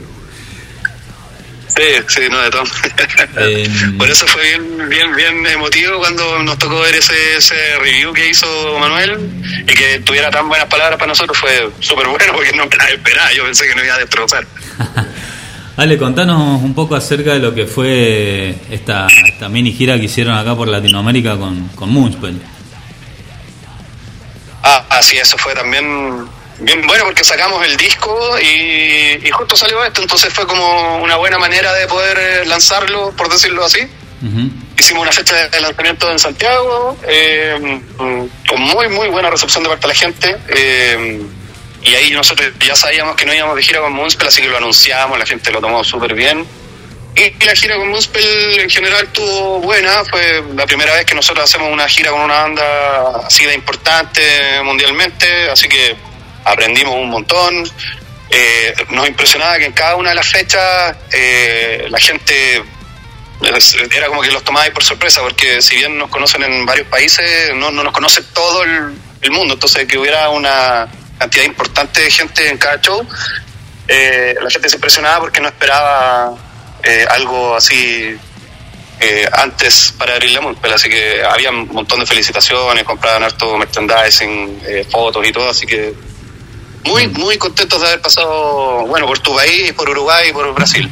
Sí, 1.68 1.84
sí, 2.08 2.22
no, 2.30 2.42
de 2.42 2.50
todo. 2.50 2.64
Por 3.98 4.10
eso 4.10 4.28
fue 4.28 4.42
bien, 4.44 4.90
bien, 4.90 5.16
bien 5.16 5.48
emotivo 5.48 6.00
cuando 6.00 6.44
nos 6.44 6.58
tocó 6.58 6.82
ver 6.82 6.96
ese, 6.96 7.38
ese 7.38 7.56
review 7.80 8.12
que 8.12 8.30
hizo 8.30 8.78
Manuel 8.80 9.18
y 9.66 9.74
que 9.74 10.00
tuviera 10.00 10.30
tan 10.30 10.50
buenas 10.50 10.68
palabras 10.68 10.98
para 11.00 11.08
nosotros 11.08 11.38
fue 11.38 11.70
súper 11.80 12.08
bueno 12.08 12.34
porque 12.34 12.52
no 12.52 12.66
me 12.66 12.76
las 12.76 12.90
esperaba, 12.90 13.32
yo 13.32 13.46
pensé 13.46 13.66
que 13.68 13.76
nos 13.76 13.86
iba 13.86 13.96
a 13.96 14.00
destrozar. 14.00 14.46
Ale, 15.80 15.98
contanos 15.98 16.62
un 16.62 16.74
poco 16.74 16.94
acerca 16.94 17.32
de 17.32 17.40
lo 17.40 17.56
que 17.56 17.66
fue 17.66 18.54
esta, 18.70 19.08
esta 19.30 19.48
mini 19.48 19.72
gira 19.72 19.98
que 19.98 20.06
hicieron 20.06 20.36
acá 20.36 20.54
por 20.54 20.68
Latinoamérica 20.68 21.38
con, 21.38 21.70
con 21.70 21.90
Moonspell. 21.90 22.38
Ah, 24.62 24.84
así, 24.90 25.16
eso 25.16 25.38
fue 25.38 25.54
también 25.54 26.28
bien 26.60 26.86
bueno 26.86 27.06
porque 27.06 27.24
sacamos 27.24 27.66
el 27.66 27.78
disco 27.78 28.14
y, 28.42 29.26
y 29.26 29.32
justo 29.32 29.56
salió 29.56 29.82
esto, 29.86 30.02
entonces 30.02 30.34
fue 30.34 30.46
como 30.46 30.98
una 30.98 31.16
buena 31.16 31.40
manera 31.40 31.72
de 31.74 31.88
poder 31.88 32.46
lanzarlo, 32.46 33.12
por 33.16 33.30
decirlo 33.30 33.64
así. 33.64 33.80
Hicimos 34.78 35.04
una 35.04 35.14
fecha 35.14 35.48
de 35.48 35.62
lanzamiento 35.62 36.12
en 36.12 36.20
Santiago, 36.20 36.98
eh, 37.08 37.82
con 37.98 38.62
muy, 38.62 38.90
muy 38.90 39.08
buena 39.08 39.30
recepción 39.30 39.64
de 39.64 39.70
parte 39.70 39.88
de 39.88 39.94
la 39.94 39.98
gente. 39.98 40.36
eh, 40.50 41.22
y 41.82 41.96
ahí 41.96 42.12
nosotros 42.12 42.52
ya 42.60 42.76
sabíamos 42.76 43.16
que 43.16 43.26
no 43.26 43.34
íbamos 43.34 43.56
de 43.56 43.64
gira 43.64 43.80
con 43.80 43.94
Moonspell, 43.94 44.28
así 44.28 44.42
que 44.42 44.48
lo 44.48 44.58
anunciamos, 44.58 45.18
la 45.18 45.26
gente 45.26 45.52
lo 45.52 45.62
tomó 45.62 45.84
súper 45.84 46.14
bien. 46.14 46.46
Y 47.16 47.44
la 47.46 47.56
gira 47.56 47.76
con 47.78 47.90
Moonspell 47.90 48.60
en 48.60 48.70
general 48.70 49.06
estuvo 49.06 49.60
buena, 49.60 50.04
fue 50.06 50.44
la 50.56 50.66
primera 50.66 50.94
vez 50.94 51.06
que 51.06 51.16
nosotros 51.16 51.46
hacemos 51.46 51.72
una 51.72 51.88
gira 51.88 52.12
con 52.12 52.22
una 52.22 52.44
banda 52.44 53.22
así 53.26 53.46
de 53.46 53.54
importante 53.54 54.22
mundialmente, 54.64 55.50
así 55.50 55.68
que 55.68 55.96
aprendimos 56.44 56.96
un 56.96 57.10
montón. 57.10 57.64
Eh, 58.30 58.74
nos 58.90 59.08
impresionaba 59.08 59.58
que 59.58 59.66
en 59.66 59.72
cada 59.72 59.96
una 59.96 60.10
de 60.10 60.16
las 60.16 60.28
fechas 60.28 60.96
eh, 61.12 61.88
la 61.90 62.00
gente 62.00 62.64
era 63.96 64.08
como 64.08 64.22
que 64.22 64.32
los 64.32 64.44
tomaba 64.44 64.70
por 64.72 64.84
sorpresa, 64.84 65.22
porque 65.22 65.62
si 65.62 65.78
bien 65.78 65.98
nos 65.98 66.10
conocen 66.10 66.44
en 66.44 66.66
varios 66.66 66.88
países, 66.88 67.54
no, 67.56 67.72
no 67.72 67.84
nos 67.84 67.94
conoce 67.94 68.22
todo 68.34 68.64
el, 68.64 68.94
el 69.22 69.32
mundo, 69.32 69.54
entonces 69.56 69.88
que 69.88 69.98
hubiera 69.98 70.30
una 70.30 70.90
cantidad 71.20 71.46
importante 71.46 72.02
de 72.02 72.10
gente 72.10 72.50
en 72.50 72.58
cada 72.58 72.82
show, 72.82 73.06
eh, 73.88 74.36
la 74.42 74.50
gente 74.50 74.70
se 74.70 74.76
impresionaba 74.76 75.20
porque 75.20 75.40
no 75.40 75.50
esperaba 75.50 76.34
eh, 76.84 77.06
algo 77.10 77.56
así 77.56 78.18
eh, 79.02 79.26
antes 79.32 79.94
para 79.98 80.16
abrir 80.16 80.32
la 80.32 80.42
Moonspell, 80.42 80.74
así 80.74 80.90
que 80.90 81.24
había 81.24 81.52
un 81.52 81.70
montón 81.70 82.02
de 82.02 82.06
felicitaciones, 82.06 82.84
compraban 82.84 83.24
harto 83.24 83.58
merchandising, 83.58 84.60
eh, 84.66 84.86
fotos 84.90 85.26
y 85.26 85.32
todo, 85.32 85.50
así 85.50 85.66
que 85.66 85.94
muy, 86.84 87.08
muy 87.08 87.38
contentos 87.38 87.80
de 87.82 87.88
haber 87.88 88.02
pasado, 88.02 88.86
bueno, 88.88 89.06
por 89.06 89.20
tu 89.20 89.34
país, 89.34 89.72
por 89.74 89.90
Uruguay 89.90 90.30
y 90.30 90.34
por 90.34 90.54
Brasil. 90.54 90.90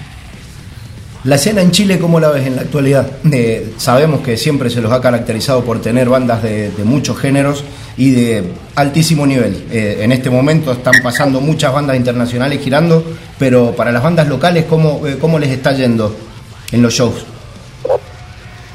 La 1.26 1.36
escena 1.36 1.62
en 1.62 1.72
Chile, 1.72 2.00
¿cómo 2.00 2.22
la 2.22 2.30
ves 2.30 2.48
en 2.48 2.56
la 2.56 2.62
actualidad? 2.62 3.12
Eh, 3.30 3.74
sabemos 3.78 4.22
que 4.22 4.38
siempre 4.38 4.70
se 4.70 4.80
los 4.80 4.94
ha 4.94 5.02
caracterizado 5.02 5.66
por 5.66 5.82
tener 5.82 6.08
bandas 6.08 6.42
de, 6.42 6.72
de 6.72 6.84
muchos 6.86 7.20
géneros 7.20 7.66
y 7.98 8.12
de 8.12 8.54
altísimo 8.76 9.26
nivel. 9.26 9.68
Eh, 9.72 9.98
en 10.02 10.12
este 10.12 10.30
momento 10.30 10.72
están 10.72 11.02
pasando 11.02 11.42
muchas 11.42 11.74
bandas 11.74 11.98
internacionales 11.98 12.62
girando, 12.64 13.04
pero 13.40 13.76
para 13.76 13.92
las 13.92 14.04
bandas 14.04 14.28
locales, 14.28 14.66
¿cómo, 14.70 15.06
eh, 15.08 15.18
cómo 15.20 15.40
les 15.40 15.50
está 15.50 15.74
yendo 15.74 16.16
en 16.72 16.82
los 16.84 16.94
shows? 16.94 17.26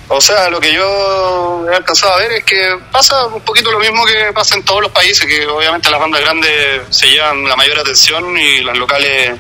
O 0.08 0.20
sea, 0.20 0.50
lo 0.50 0.60
que 0.60 0.74
yo 0.74 1.64
he 1.70 1.74
alcanzado 1.74 2.12
a 2.12 2.18
ver 2.18 2.32
es 2.32 2.44
que 2.44 2.76
pasa 2.90 3.26
un 3.28 3.40
poquito 3.42 3.70
lo 3.72 3.78
mismo 3.78 4.04
que 4.04 4.32
pasa 4.34 4.56
en 4.56 4.64
todos 4.64 4.82
los 4.82 4.90
países, 4.90 5.24
que 5.26 5.46
obviamente 5.46 5.88
las 5.88 6.00
bandas 6.00 6.20
grandes 6.20 6.82
se 6.90 7.06
llevan 7.06 7.44
la 7.48 7.56
mayor 7.56 7.78
atención 7.78 8.36
y 8.36 8.60
las 8.60 8.76
locales 8.76 9.32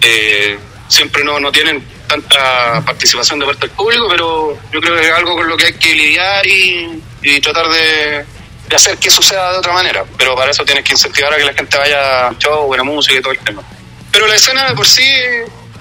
eh, 0.00 0.58
siempre 0.88 1.22
no, 1.22 1.38
no 1.38 1.52
tienen 1.52 1.86
tanta 2.08 2.82
participación 2.84 3.38
de 3.38 3.46
parte 3.46 3.66
del 3.68 3.76
público, 3.76 4.06
pero 4.08 4.58
yo 4.72 4.80
creo 4.80 4.96
que 4.96 5.02
es 5.02 5.14
algo 5.14 5.36
con 5.36 5.46
lo 5.46 5.56
que 5.56 5.66
hay 5.66 5.74
que 5.74 5.94
lidiar 5.94 6.44
y, 6.46 7.02
y 7.22 7.40
tratar 7.40 7.68
de, 7.68 8.24
de 8.68 8.76
hacer 8.76 8.98
que 8.98 9.10
suceda 9.10 9.52
de 9.52 9.58
otra 9.58 9.72
manera. 9.72 10.04
Pero 10.16 10.36
para 10.36 10.50
eso 10.50 10.64
tienes 10.64 10.84
que 10.84 10.92
incentivar 10.92 11.32
a 11.32 11.36
que 11.36 11.44
la 11.44 11.54
gente 11.54 11.76
vaya 11.78 12.28
a 12.28 12.34
show, 12.38 12.66
buena 12.66 12.84
música 12.84 13.18
y 13.18 13.22
todo 13.22 13.32
el 13.32 13.38
tema. 13.38 13.62
Pero 14.12 14.26
la 14.26 14.34
escena 14.34 14.68
de 14.68 14.74
por 14.74 14.86
sí, 14.86 15.08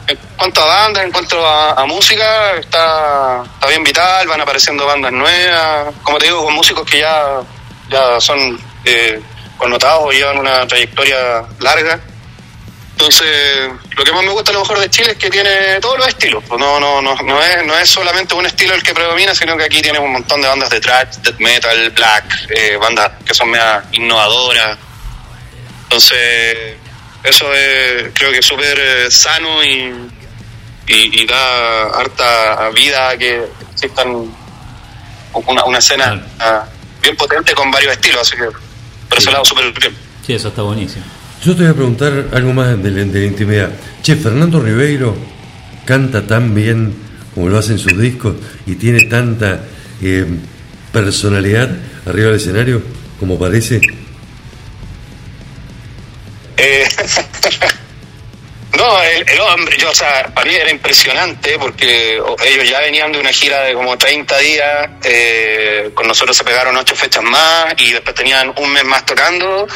en 0.08 0.18
cuanto 0.38 0.62
a 0.62 0.66
bandas, 0.66 1.04
en 1.04 1.12
cuanto 1.12 1.46
a, 1.46 1.86
música, 1.86 2.56
está, 2.56 3.44
está 3.44 3.68
bien 3.68 3.84
vital, 3.84 4.28
van 4.28 4.42
apareciendo 4.42 4.86
bandas 4.86 5.12
nuevas, 5.12 5.94
como 6.04 6.18
te 6.18 6.26
digo, 6.26 6.44
con 6.44 6.54
músicos 6.54 6.90
que 6.90 7.00
ya, 7.00 7.42
ya 7.90 8.20
son 8.20 8.60
eh, 8.86 9.22
connotados 9.58 10.14
llevan 10.14 10.38
una 10.38 10.66
trayectoria 10.68 11.44
larga. 11.60 12.00
Entonces, 13.00 13.70
lo 13.96 14.04
que 14.04 14.12
más 14.12 14.24
me 14.24 14.32
gusta 14.32 14.50
a 14.50 14.56
lo 14.56 14.62
mejor 14.62 14.80
de 14.80 14.90
Chile 14.90 15.12
es 15.12 15.18
que 15.18 15.30
tiene 15.30 15.80
todos 15.80 16.00
los 16.00 16.08
estilos. 16.08 16.44
Pues 16.48 16.60
no, 16.60 16.80
no, 16.80 17.00
no, 17.00 17.14
no, 17.16 17.44
es, 17.44 17.64
no 17.64 17.78
es 17.78 17.88
solamente 17.88 18.34
un 18.34 18.48
estilo 18.48 18.74
el 18.74 18.82
que 18.82 18.92
predomina, 18.92 19.36
sino 19.36 19.56
que 19.56 19.66
aquí 19.66 19.84
tiene 19.84 20.00
un 20.00 20.14
montón 20.14 20.42
de 20.42 20.48
bandas 20.48 20.72
de 20.72 20.80
thrash, 20.80 21.18
death 21.18 21.38
metal, 21.38 21.92
black, 21.92 22.48
eh, 22.50 22.76
bandas 22.78 23.12
que 23.24 23.36
son 23.36 23.52
media 23.52 23.84
innovadoras. 23.92 24.80
Entonces, 25.84 26.76
eso 27.24 27.54
es, 27.54 28.10
creo 28.16 28.32
que 28.32 28.40
es 28.40 28.46
súper 28.46 28.80
eh, 28.80 29.12
sano 29.12 29.64
y, 29.64 29.94
y, 30.88 31.22
y 31.22 31.28
da 31.28 31.90
harta 32.00 32.68
vida 32.70 33.10
a 33.10 33.18
que 33.18 33.46
existan 33.74 34.36
una, 35.34 35.66
una 35.66 35.78
escena 35.78 36.20
ah, 36.40 36.66
bien 37.00 37.16
potente 37.16 37.54
con 37.54 37.70
varios 37.70 37.92
estilos, 37.92 38.22
así 38.22 38.36
que 38.36 38.48
por 39.08 39.20
ese 39.20 39.32
lado 39.32 39.46
súper 39.46 39.72
bien. 39.72 39.96
Sí, 40.26 40.34
eso 40.34 40.48
está 40.48 40.64
buenísimo. 40.64 41.06
Yo 41.48 41.56
te 41.56 41.62
voy 41.62 41.72
a 41.72 41.76
preguntar 41.76 42.28
algo 42.34 42.52
más 42.52 42.84
de 42.84 42.92
la, 42.92 43.06
de 43.06 43.26
intimidad. 43.26 43.72
Che, 44.04 44.18
Fernando 44.18 44.60
Ribeiro 44.60 45.16
canta 45.86 46.28
tan 46.28 46.54
bien 46.54 46.94
como 47.34 47.48
lo 47.48 47.58
hace 47.58 47.72
en 47.72 47.80
sus 47.80 47.98
discos 47.98 48.36
y 48.66 48.76
tiene 48.76 49.04
tanta 49.04 49.62
eh, 50.02 50.26
personalidad 50.92 51.70
arriba 52.06 52.28
del 52.28 52.36
escenario 52.36 52.82
como 53.18 53.40
parece. 53.40 53.80
Eh, 56.58 56.84
no, 58.78 59.02
el, 59.02 59.28
el 59.28 59.40
hombre, 59.40 59.76
yo, 59.78 59.90
o 59.90 59.96
sea, 59.96 60.28
para 60.34 60.48
mí 60.48 60.56
era 60.56 60.70
impresionante 60.70 61.58
porque 61.58 62.22
ellos 62.46 62.70
ya 62.70 62.80
venían 62.80 63.12
de 63.12 63.20
una 63.20 63.32
gira 63.32 63.64
de 63.64 63.74
como 63.74 63.98
30 63.98 64.38
días, 64.38 64.90
eh, 65.04 65.90
con 65.96 66.08
nosotros 66.08 66.38
se 66.38 66.44
pegaron 66.44 66.78
ocho 66.78 66.96
fechas 66.96 67.24
más 67.24 67.74
y 67.78 67.92
después 67.92 68.16
tenían 68.16 68.54
un 68.56 68.72
mes 68.72 68.86
más 68.86 69.04
tocando. 69.04 69.68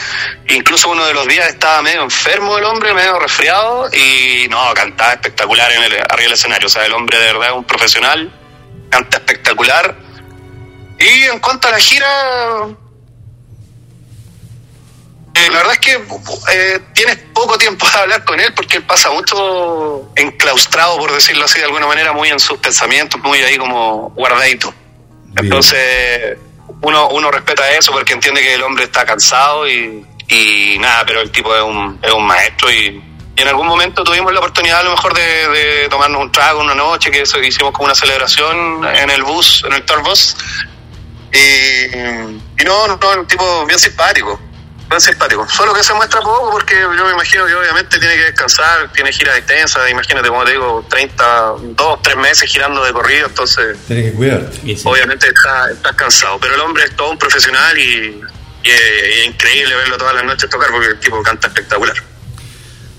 Incluso 0.49 0.90
uno 0.90 1.06
de 1.06 1.15
los 1.15 1.28
días 1.28 1.48
estaba 1.48 1.82
medio 1.82 2.03
enfermo 2.03 2.60
el 2.60 2.64
hombre, 2.64 2.94
medio 2.94 3.18
resfriado 3.18 3.90
y 3.91 4.48
no, 4.49 4.72
cantaba 4.76 5.14
espectacular 5.14 5.72
en 5.72 5.84
el, 5.84 5.94
arriba 5.94 6.23
del 6.23 6.34
escenario. 6.34 6.68
O 6.68 6.69
sea, 6.69 6.86
el 6.86 6.94
hombre 6.94 7.18
de 7.18 7.26
verdad 7.26 7.49
es 7.49 7.56
un 7.56 7.64
profesional, 7.64 8.32
canta 8.90 9.18
espectacular. 9.18 9.95
Y 10.99 11.23
en 11.23 11.40
cuanto 11.40 11.68
a 11.68 11.72
la 11.72 11.80
gira, 11.80 12.68
eh, 15.33 15.49
la 15.49 15.57
verdad 15.57 15.73
es 15.73 15.79
que 15.79 16.03
eh, 16.53 16.79
tienes 16.93 17.17
poco 17.33 17.57
tiempo 17.57 17.87
de 17.89 17.97
hablar 17.97 18.25
con 18.25 18.39
él 18.39 18.53
porque 18.53 18.77
él 18.77 18.83
pasa 18.83 19.11
mucho 19.11 20.11
enclaustrado, 20.15 20.97
por 20.97 21.11
decirlo 21.13 21.45
así 21.45 21.59
de 21.59 21.65
alguna 21.65 21.87
manera, 21.87 22.11
muy 22.11 22.29
en 22.29 22.39
sus 22.39 22.57
pensamientos, 22.57 23.19
muy 23.21 23.39
ahí 23.39 23.57
como 23.57 24.09
guardadito. 24.09 24.73
Entonces, 25.37 26.37
uno, 26.81 27.07
uno 27.09 27.31
respeta 27.31 27.71
eso 27.71 27.93
porque 27.93 28.13
entiende 28.13 28.41
que 28.41 28.55
el 28.55 28.63
hombre 28.63 28.83
está 28.83 29.05
cansado 29.05 29.67
y, 29.69 30.05
y 30.27 30.77
nada, 30.79 31.05
pero 31.05 31.21
el 31.21 31.31
tipo 31.31 31.55
es 31.55 31.61
un, 31.61 31.97
es 32.01 32.11
un 32.11 32.25
maestro 32.25 32.69
y, 32.69 33.01
y 33.35 33.41
en 33.41 33.47
algún 33.47 33.67
momento 33.67 34.03
tuvimos 34.03 34.33
la 34.33 34.39
oportunidad 34.39 34.81
a 34.81 34.83
lo 34.83 34.91
mejor 34.91 35.13
de, 35.13 35.47
de 35.47 35.89
tomarnos 35.89 36.21
un 36.21 36.31
trago 36.31 36.59
una 36.59 36.75
noche, 36.75 37.09
que 37.09 37.21
eso 37.21 37.39
hicimos 37.39 37.71
como 37.71 37.85
una 37.85 37.95
celebración 37.95 38.85
en 38.85 39.09
el 39.09 39.23
bus, 39.23 39.63
en 39.65 39.73
el 39.73 39.83
tour 39.85 40.03
bus. 40.03 40.35
Y, 41.31 41.95
y 42.61 42.65
no, 42.65 42.87
no, 42.87 42.99
un 43.17 43.25
tipo 43.25 43.65
bien 43.65 43.79
simpático, 43.79 44.37
bien 44.91 45.01
simpático. 45.01 45.47
Solo 45.49 45.73
que 45.73 45.84
se 45.84 45.93
muestra 45.93 46.22
poco 46.22 46.51
porque 46.51 46.76
yo 46.76 47.05
me 47.05 47.11
imagino 47.13 47.45
que 47.45 47.55
obviamente 47.55 47.97
tiene 47.97 48.15
que 48.15 48.23
descansar, 48.26 48.91
tiene 48.93 49.11
giras 49.11 49.38
extensas, 49.38 49.89
imagínate, 49.89 50.27
como 50.27 50.43
te 50.43 50.51
digo, 50.51 50.85
30, 50.89 51.53
2, 51.76 52.01
3 52.03 52.18
meses 52.18 52.51
girando 52.51 52.84
de 52.84 52.91
corrido, 52.93 53.27
entonces 53.27 53.77
Tenés 53.88 54.11
que 54.11 54.18
cuidarte. 54.18 54.77
obviamente 54.84 55.27
está, 55.27 55.72
está 55.72 55.93
cansado. 55.93 56.38
Pero 56.39 56.55
el 56.55 56.61
hombre 56.61 56.84
es 56.84 56.95
todo 56.95 57.09
un 57.11 57.18
profesional 57.18 57.77
y, 57.77 58.22
y 58.63 58.69
es, 58.69 58.81
es 58.81 59.26
increíble 59.27 59.73
verlo 59.76 59.97
todas 59.97 60.13
las 60.13 60.26
noches 60.26 60.49
tocar 60.49 60.69
porque 60.69 60.88
el 60.88 60.99
tipo 60.99 61.22
canta 61.23 61.47
espectacular. 61.47 61.95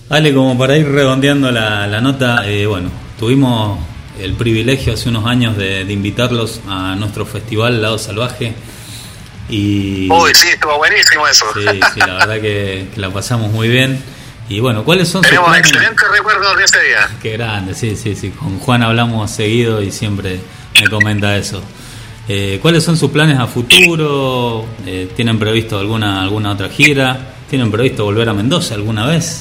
Ale, 0.09 0.35
como 0.35 0.59
para 0.59 0.77
ir 0.77 0.91
redondeando 0.91 1.51
la, 1.53 1.87
la 1.87 2.01
nota, 2.01 2.47
eh, 2.47 2.67
bueno, 2.67 2.91
tuvimos 3.19 3.79
el 4.19 4.35
privilegio 4.35 4.93
hace 4.95 5.09
unos 5.09 5.27
años 5.27 5.57
de, 5.57 5.85
de 5.85 5.93
invitarlos 5.93 6.61
a 6.69 6.95
nuestro 6.97 7.25
festival 7.25 7.81
Lado 7.81 7.99
Salvaje 7.99 8.55
Y 9.55 10.09
Uy, 10.11 10.33
sí, 10.35 10.49
estuvo 10.49 10.79
buenísimo 10.79 11.29
eso. 11.29 11.45
sí, 11.55 11.81
sí, 11.93 12.01
la 12.01 12.15
verdad 12.15 12.35
que, 12.41 12.89
que 12.95 13.01
la 13.01 13.11
pasamos 13.11 13.51
muy 13.53 13.69
bien. 13.69 14.03
Y 14.49 14.61
bueno, 14.61 14.83
¿cuáles 14.83 15.09
son 15.09 15.23
sus 15.23 15.29
Tenemos 15.31 15.51
planes? 15.51 15.69
excelentes 15.71 16.09
recuerdos 16.11 16.57
de 16.57 16.65
ese 16.65 16.81
día. 16.81 17.09
Qué 17.23 17.33
grande, 17.33 17.75
sí, 17.75 17.95
sí, 17.97 18.17
sí. 18.17 18.31
Con 18.31 18.59
Juan 18.61 18.83
hablamos 18.83 19.31
seguido 19.31 19.83
y 19.83 19.93
siempre 19.93 20.41
me 20.81 20.89
comenta 20.89 21.37
eso. 21.37 21.63
Eh, 22.29 22.59
¿Cuáles 22.63 22.83
son 22.83 22.97
sus 22.97 23.11
planes 23.11 23.39
a 23.39 23.47
futuro? 23.47 24.65
Eh, 24.87 25.11
¿Tienen 25.15 25.39
previsto 25.39 25.79
alguna 25.79 26.23
alguna 26.23 26.53
otra 26.53 26.69
gira? 26.71 27.35
¿Tienen 27.51 27.71
previsto 27.71 28.05
volver 28.05 28.29
a 28.29 28.33
Mendoza 28.33 28.75
alguna 28.75 29.07
vez? 29.07 29.39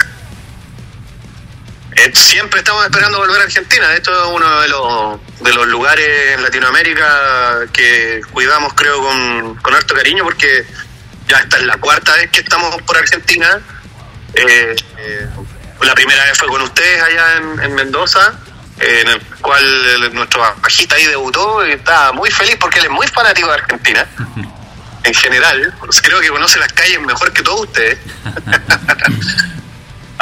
Eh, 1.95 2.11
siempre 2.13 2.59
estamos 2.59 2.85
esperando 2.85 3.17
volver 3.17 3.41
a 3.41 3.43
Argentina. 3.43 3.93
Esto 3.93 4.11
es 4.11 4.31
uno 4.35 4.61
de 4.61 4.67
los, 4.69 5.19
de 5.41 5.53
los 5.53 5.67
lugares 5.67 6.31
en 6.35 6.43
Latinoamérica 6.43 7.67
que 7.73 8.21
cuidamos, 8.31 8.73
creo, 8.73 9.01
con, 9.01 9.55
con 9.55 9.73
harto 9.73 9.93
cariño, 9.93 10.23
porque 10.23 10.65
ya 11.27 11.39
esta 11.39 11.57
es 11.57 11.63
la 11.63 11.77
cuarta 11.77 12.13
vez 12.15 12.29
que 12.31 12.41
estamos 12.41 12.81
por 12.83 12.97
Argentina. 12.97 13.59
Eh, 14.33 14.75
eh, 14.97 15.27
la 15.81 15.93
primera 15.95 16.23
vez 16.25 16.37
fue 16.37 16.47
con 16.47 16.61
ustedes 16.61 17.01
allá 17.01 17.37
en, 17.37 17.59
en 17.63 17.75
Mendoza, 17.75 18.33
eh, 18.79 19.01
en 19.01 19.07
el 19.09 19.21
cual 19.41 20.13
nuestro 20.13 20.41
bajista 20.41 20.95
ahí 20.95 21.05
debutó 21.05 21.65
y 21.65 21.71
estaba 21.71 22.13
muy 22.13 22.29
feliz 22.31 22.55
porque 22.59 22.79
él 22.79 22.85
es 22.85 22.91
muy 22.91 23.07
fanático 23.07 23.47
de 23.47 23.53
Argentina. 23.53 24.05
En 25.03 25.15
general, 25.15 25.73
creo 26.03 26.19
que 26.19 26.27
conoce 26.27 26.59
las 26.59 26.71
calles 26.73 27.01
mejor 27.01 27.33
que 27.33 27.41
todos 27.41 27.61
ustedes. 27.61 27.97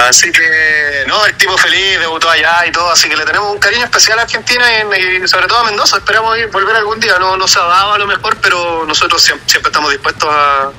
Así 0.07 0.31
que, 0.31 1.03
no, 1.07 1.25
el 1.25 1.35
tipo 1.35 1.57
feliz, 1.57 1.99
debutó 1.99 2.29
allá 2.29 2.65
y 2.65 2.71
todo, 2.71 2.89
así 2.89 3.09
que 3.09 3.17
le 3.17 3.25
tenemos 3.25 3.51
un 3.51 3.59
cariño 3.59 3.83
especial 3.83 4.17
a 4.19 4.21
Argentina 4.21 4.65
y, 4.71 5.23
y 5.23 5.27
sobre 5.27 5.47
todo 5.47 5.59
a 5.59 5.63
Mendoza. 5.65 5.97
Esperamos 5.97 6.37
ir, 6.37 6.47
volver 6.47 6.75
algún 6.75 6.99
día. 6.99 7.17
No, 7.19 7.35
no 7.35 7.47
se 7.47 7.59
ha 7.59 7.63
dado 7.63 7.93
a 7.93 7.97
lo 7.97 8.07
mejor, 8.07 8.37
pero 8.41 8.85
nosotros 8.87 9.21
siempre, 9.21 9.49
siempre 9.49 9.69
estamos 9.69 9.91
dispuestos 9.91 10.29
a, 10.31 10.71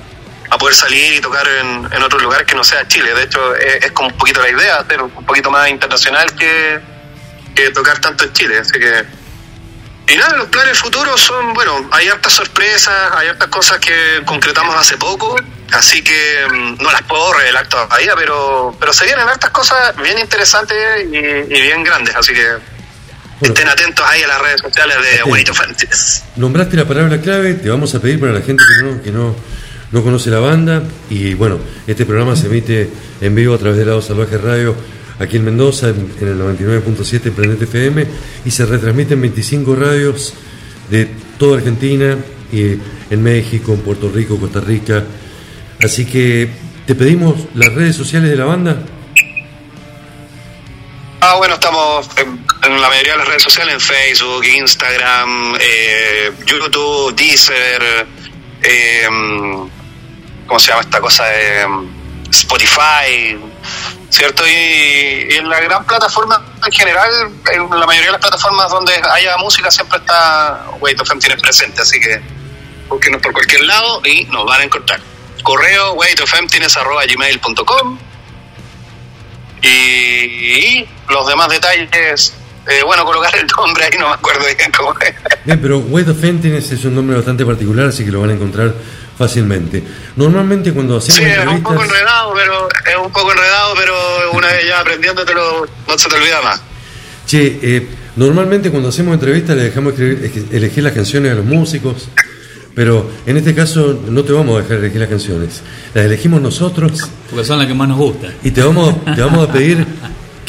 a 0.50 0.58
poder 0.58 0.74
salir 0.74 1.14
y 1.14 1.20
tocar 1.20 1.46
en, 1.46 1.88
en 1.92 2.02
otros 2.02 2.22
lugares 2.22 2.46
que 2.46 2.54
no 2.54 2.64
sea 2.64 2.88
Chile. 2.88 3.12
De 3.12 3.24
hecho, 3.24 3.54
es, 3.56 3.84
es 3.84 3.92
como 3.92 4.08
un 4.08 4.16
poquito 4.16 4.40
la 4.40 4.48
idea, 4.48 4.76
hacer 4.76 5.02
un 5.02 5.10
poquito 5.26 5.50
más 5.50 5.68
internacional 5.68 6.34
que, 6.34 6.80
que 7.54 7.70
tocar 7.70 7.98
tanto 7.98 8.24
en 8.24 8.32
Chile. 8.32 8.58
Así 8.58 8.72
que 8.72 9.04
y 10.12 10.16
nada, 10.16 10.36
los 10.36 10.48
planes 10.48 10.78
futuros 10.78 11.20
son, 11.20 11.54
bueno, 11.54 11.88
hay 11.92 12.08
hartas 12.08 12.32
sorpresas, 12.32 13.12
hay 13.14 13.28
hartas 13.28 13.48
cosas 13.48 13.78
que 13.78 14.22
concretamos 14.24 14.74
hace 14.74 14.96
poco, 14.96 15.36
así 15.72 16.02
que 16.02 16.46
mm, 16.50 16.82
no 16.82 16.90
las 16.90 17.02
puedo 17.02 17.32
revelar 17.32 17.68
todavía, 17.68 18.14
pero 18.16 18.76
pero 18.78 18.92
se 18.92 19.04
vienen 19.04 19.28
hartas 19.28 19.50
cosas 19.50 19.96
bien 20.02 20.18
interesantes 20.18 20.76
y, 21.04 21.16
y 21.16 21.60
bien 21.62 21.84
grandes, 21.84 22.14
así 22.16 22.32
que 22.32 22.58
estén 23.40 23.68
atentos 23.68 24.04
ahí 24.08 24.22
a 24.22 24.28
las 24.28 24.40
redes 24.40 24.60
sociales 24.60 24.96
de. 24.98 25.30
Wait 25.30 25.48
of 25.48 25.60
Antis. 25.60 26.22
Nombraste 26.36 26.76
la 26.76 26.86
palabra 26.86 27.20
clave, 27.20 27.54
te 27.54 27.68
vamos 27.68 27.94
a 27.94 28.00
pedir 28.00 28.20
para 28.20 28.32
la 28.32 28.42
gente 28.42 28.62
que 28.78 28.84
no, 28.84 29.02
que 29.02 29.12
no, 29.12 29.36
no 29.92 30.02
conoce 30.02 30.30
la 30.30 30.40
banda. 30.40 30.82
Y 31.08 31.34
bueno, 31.34 31.58
este 31.86 32.04
programa 32.04 32.36
se 32.36 32.46
emite 32.46 32.90
en 33.20 33.34
vivo 33.34 33.54
a 33.54 33.58
través 33.58 33.78
de 33.78 33.84
Lado 33.84 34.02
Salvaje 34.02 34.38
Radio 34.38 34.74
aquí 35.20 35.36
en 35.36 35.44
Mendoza, 35.44 35.90
en, 35.90 36.10
el 36.20 36.40
99.7 36.40 37.30
Prendete 37.30 37.64
FM, 37.64 38.06
y 38.44 38.50
se 38.50 38.66
retransmite 38.66 39.14
en 39.14 39.20
25 39.20 39.76
radios 39.76 40.34
de 40.90 41.08
toda 41.38 41.58
Argentina, 41.58 42.16
y 42.50 42.78
en 43.10 43.22
México, 43.22 43.72
en 43.72 43.80
Puerto 43.80 44.10
Rico, 44.10 44.38
Costa 44.38 44.60
Rica. 44.60 45.04
Así 45.80 46.04
que 46.06 46.50
te 46.86 46.94
pedimos 46.94 47.36
las 47.54 47.72
redes 47.72 47.94
sociales 47.94 48.30
de 48.30 48.36
la 48.36 48.46
banda. 48.46 48.82
Ah, 51.20 51.36
bueno, 51.36 51.54
estamos 51.54 52.08
en, 52.16 52.44
en 52.64 52.80
la 52.80 52.88
mayoría 52.88 53.12
de 53.12 53.18
las 53.18 53.28
redes 53.28 53.42
sociales, 53.42 53.74
en 53.74 53.80
Facebook, 53.80 54.44
Instagram, 54.44 55.54
eh, 55.60 56.32
YouTube, 56.46 57.14
Deezer, 57.14 58.06
eh, 58.62 59.06
¿cómo 60.46 60.58
se 60.58 60.68
llama 60.68 60.80
esta 60.80 61.00
cosa? 61.00 61.24
Eh, 61.32 61.66
Spotify, 62.30 63.36
¿cierto? 64.08 64.46
Y, 64.46 65.34
en 65.34 65.48
la 65.48 65.60
gran 65.60 65.84
plataforma 65.84 66.42
en 66.64 66.72
general, 66.72 67.10
en 67.52 67.68
la 67.70 67.86
mayoría 67.86 68.08
de 68.08 68.12
las 68.12 68.20
plataformas 68.20 68.70
donde 68.70 68.92
haya 69.12 69.36
música 69.38 69.70
siempre 69.70 69.98
está 69.98 70.66
Wait 70.80 71.00
of 71.00 71.08
presente, 71.40 71.80
así 71.82 72.00
que 72.00 72.20
búsquenos 72.88 73.22
por 73.22 73.32
cualquier 73.32 73.62
lado 73.62 74.02
y 74.04 74.24
nos 74.24 74.44
van 74.44 74.62
a 74.62 74.64
encontrar. 74.64 75.00
Correo 75.42 75.92
waitofemptiness.gmail.com 75.94 77.98
y, 79.62 79.68
y 79.68 80.88
los 81.08 81.26
demás 81.26 81.48
detalles, 81.48 82.34
eh, 82.68 82.82
bueno, 82.84 83.04
colocar 83.04 83.34
el 83.36 83.46
nombre 83.46 83.84
ahí, 83.84 83.98
no 83.98 84.08
me 84.08 84.14
acuerdo 84.14 84.40
bien 84.44 84.70
cómo 84.76 84.94
es. 85.00 85.14
Bien, 85.44 85.58
pero 85.60 85.78
Weight 85.78 86.08
of 86.08 86.22
Emptiness 86.22 86.70
es 86.72 86.84
un 86.84 86.94
nombre 86.94 87.16
bastante 87.16 87.44
particular, 87.44 87.86
así 87.86 88.04
que 88.04 88.10
lo 88.10 88.20
van 88.20 88.30
a 88.30 88.34
encontrar 88.34 88.74
fácilmente. 89.16 89.82
Normalmente 90.16 90.72
cuando 90.72 90.96
hacemos 90.98 91.18
Sí, 91.18 91.24
es 91.24 91.36
un 91.36 91.40
entrevistas... 91.42 91.72
poco 91.72 91.84
enredado, 91.84 92.32
pero 92.34 92.68
es 92.68 93.06
un 93.06 93.12
poco 93.12 93.32
enredado, 93.32 93.74
pero 93.76 93.94
una 94.32 94.46
vez 94.48 94.66
ya 94.66 94.80
aprendiéndotelo 94.80 95.66
no 95.88 95.98
se 95.98 96.08
te 96.08 96.16
olvida 96.16 96.40
más. 96.42 96.62
Che, 97.26 97.58
eh, 97.62 97.86
normalmente 98.16 98.70
cuando 98.70 98.88
hacemos 98.88 99.14
entrevistas 99.14 99.56
le 99.56 99.64
dejamos 99.64 99.92
escribir- 99.94 100.46
elegir 100.52 100.82
las 100.84 100.92
canciones 100.92 101.32
a 101.32 101.34
los 101.36 101.44
músicos, 101.44 102.08
pero 102.74 103.10
en 103.26 103.36
este 103.36 103.54
caso 103.54 104.00
no 104.08 104.22
te 104.24 104.32
vamos 104.32 104.58
a 104.58 104.62
dejar 104.62 104.78
elegir 104.78 105.00
las 105.00 105.10
canciones. 105.10 105.62
Las 105.92 106.04
elegimos 106.06 106.40
nosotros 106.40 107.08
Porque 107.30 107.44
son 107.44 107.58
las 107.58 107.66
que 107.66 107.74
más 107.74 107.88
nos 107.88 107.98
gustan. 107.98 108.34
y 108.42 108.50
te 108.52 108.62
vamos, 108.62 108.94
te 109.14 109.20
vamos 109.20 109.48
a 109.48 109.52
pedir 109.52 109.86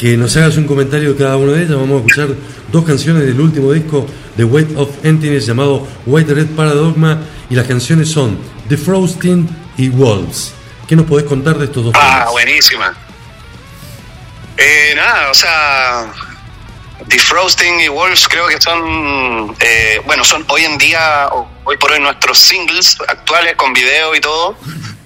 que 0.02 0.16
nos 0.16 0.36
hagas 0.36 0.56
un 0.56 0.66
comentario 0.66 1.12
de 1.12 1.16
cada 1.16 1.36
una 1.36 1.52
de 1.52 1.58
ellas. 1.62 1.76
Vamos 1.76 2.02
a 2.02 2.04
escuchar 2.04 2.28
dos 2.72 2.84
canciones 2.84 3.22
del 3.24 3.40
último 3.40 3.70
disco 3.72 4.04
de 4.36 4.42
Weight 4.42 4.76
of 4.76 4.88
Emptiness 5.04 5.46
llamado 5.46 5.86
White 6.06 6.34
Red 6.34 6.46
Paradogma 6.56 7.20
y 7.48 7.54
las 7.54 7.68
canciones 7.68 8.10
son 8.10 8.36
The 8.68 8.76
Frosting 8.76 9.48
y 9.76 9.90
Wolves. 9.90 10.54
¿Qué 10.88 10.96
nos 10.96 11.06
podés 11.06 11.24
contar 11.26 11.56
de 11.56 11.66
estos 11.66 11.84
dos 11.84 11.94
Ah, 11.96 12.14
temas? 12.18 12.30
buenísima. 12.32 12.96
Eh, 14.56 14.92
nada, 14.96 15.30
o 15.30 15.34
sea, 15.34 16.12
Defrosting 17.06 17.80
y 17.82 17.86
Wolves 17.86 18.26
creo 18.26 18.48
que 18.48 18.60
son, 18.60 19.54
eh, 19.60 20.00
bueno, 20.04 20.24
son 20.24 20.44
hoy 20.48 20.64
en 20.64 20.78
día, 20.78 21.28
hoy 21.64 21.76
por 21.76 21.92
hoy 21.92 22.00
nuestros 22.00 22.38
singles 22.38 22.96
actuales 23.06 23.54
con 23.54 23.72
video 23.72 24.16
y 24.16 24.20
todo, 24.20 24.56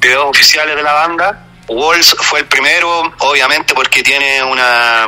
videos 0.01 0.25
oficiales 0.25 0.75
de 0.75 0.83
la 0.83 0.93
banda. 0.95 1.46
Wolves 1.69 2.15
fue 2.21 2.41
el 2.41 2.47
primero, 2.47 3.13
obviamente 3.19 3.75
porque 3.75 4.03
tiene 4.03 4.43
una 4.43 5.07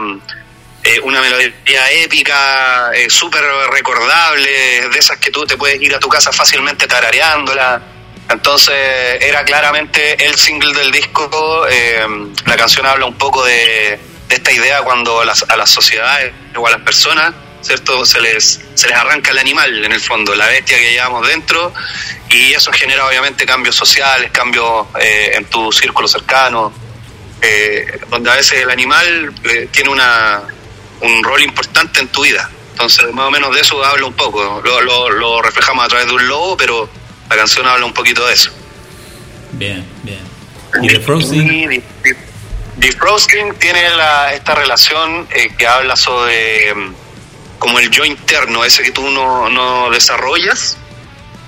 eh, 0.85 1.01
una 1.03 1.21
melodía 1.21 1.91
épica, 1.91 2.93
eh, 2.95 3.11
súper 3.11 3.43
recordable, 3.73 4.89
de 4.89 4.99
esas 4.99 5.19
que 5.19 5.31
tú 5.31 5.45
te 5.45 5.57
puedes 5.57 5.83
ir 5.83 5.95
a 5.95 5.99
tu 5.99 6.09
casa 6.09 6.33
fácilmente 6.33 6.87
tarareándola. 6.87 7.83
Entonces 8.31 8.77
era 9.21 9.45
claramente 9.45 10.25
el 10.25 10.37
single 10.37 10.73
del 10.75 10.93
disco. 10.93 11.67
eh, 11.69 12.07
la 12.47 12.57
canción 12.57 12.87
habla 12.87 13.07
un 13.07 13.19
poco 13.19 13.45
de, 13.45 13.99
esta 14.29 14.53
idea 14.53 14.83
cuando 14.83 15.21
a 15.21 15.25
las 15.25 15.71
sociedades 15.71 16.33
o 16.55 16.67
a 16.67 16.71
las 16.71 16.81
personas, 16.83 17.35
¿cierto? 17.69 18.05
Se 18.05 18.21
les, 18.21 18.61
se 18.75 18.89
les 18.89 18.97
arranca 18.97 19.31
el 19.31 19.39
animal 19.39 19.85
en 19.85 19.93
el 19.93 20.01
fondo, 20.01 20.35
la 20.35 20.47
bestia 20.49 20.77
que 20.79 20.91
llevamos 20.93 21.27
dentro, 21.29 21.73
y 22.31 22.53
eso 22.55 22.73
genera 22.73 23.07
obviamente 23.07 23.47
cambios 23.47 23.77
sociales, 23.77 24.31
cambios 24.33 24.87
eh, 25.01 25.33
en 25.35 25.45
tu 25.45 25.71
círculo 25.71 26.09
cercano, 26.09 26.73
eh, 27.41 28.01
donde 28.11 28.31
a 28.31 28.35
veces 28.35 28.63
el 28.63 28.71
animal 28.71 29.33
eh, 29.45 29.69
tiene 29.71 29.91
una, 29.91 30.43
un 31.03 31.23
rol 31.23 31.41
importante 31.43 32.01
en 32.01 32.09
tu 32.09 32.23
vida. 32.23 32.51
Entonces, 32.73 33.13
más 33.13 33.27
o 33.27 33.31
menos 33.31 33.55
de 33.55 33.61
eso 33.61 33.85
habla 33.85 34.07
un 34.07 34.15
poco. 34.15 34.61
Lo, 34.65 34.81
lo, 34.81 35.11
lo 35.11 35.43
reflejamos 35.43 35.85
a 35.85 35.89
través 35.89 36.07
de 36.09 36.13
un 36.15 36.27
logo, 36.29 36.57
pero 36.57 36.89
la 37.29 37.37
canción 37.37 37.67
habla 37.67 37.85
un 37.87 37.93
poquito 37.93 38.27
de 38.27 38.35
eso. 38.35 38.51
Bien, 39.53 39.85
bien. 40.03 40.21
¿Y 40.83 40.89
The 40.89 41.01
Frosting? 41.01 41.47
Y 41.53 41.67
The- 41.69 41.83
The- 42.05 42.17
The 42.81 42.93
Frosting 42.93 43.55
tiene 43.55 43.91
la, 43.91 44.33
esta 44.33 44.55
relación 44.55 45.27
eh, 45.35 45.51
que 45.59 45.67
habla 45.67 45.97
sobre 45.97 46.73
como 47.59 47.79
el 47.79 47.91
yo 47.91 48.05
interno, 48.05 48.65
ese 48.65 48.83
que 48.83 48.93
tú 48.93 49.09
no, 49.11 49.49
no 49.49 49.91
desarrollas 49.91 50.77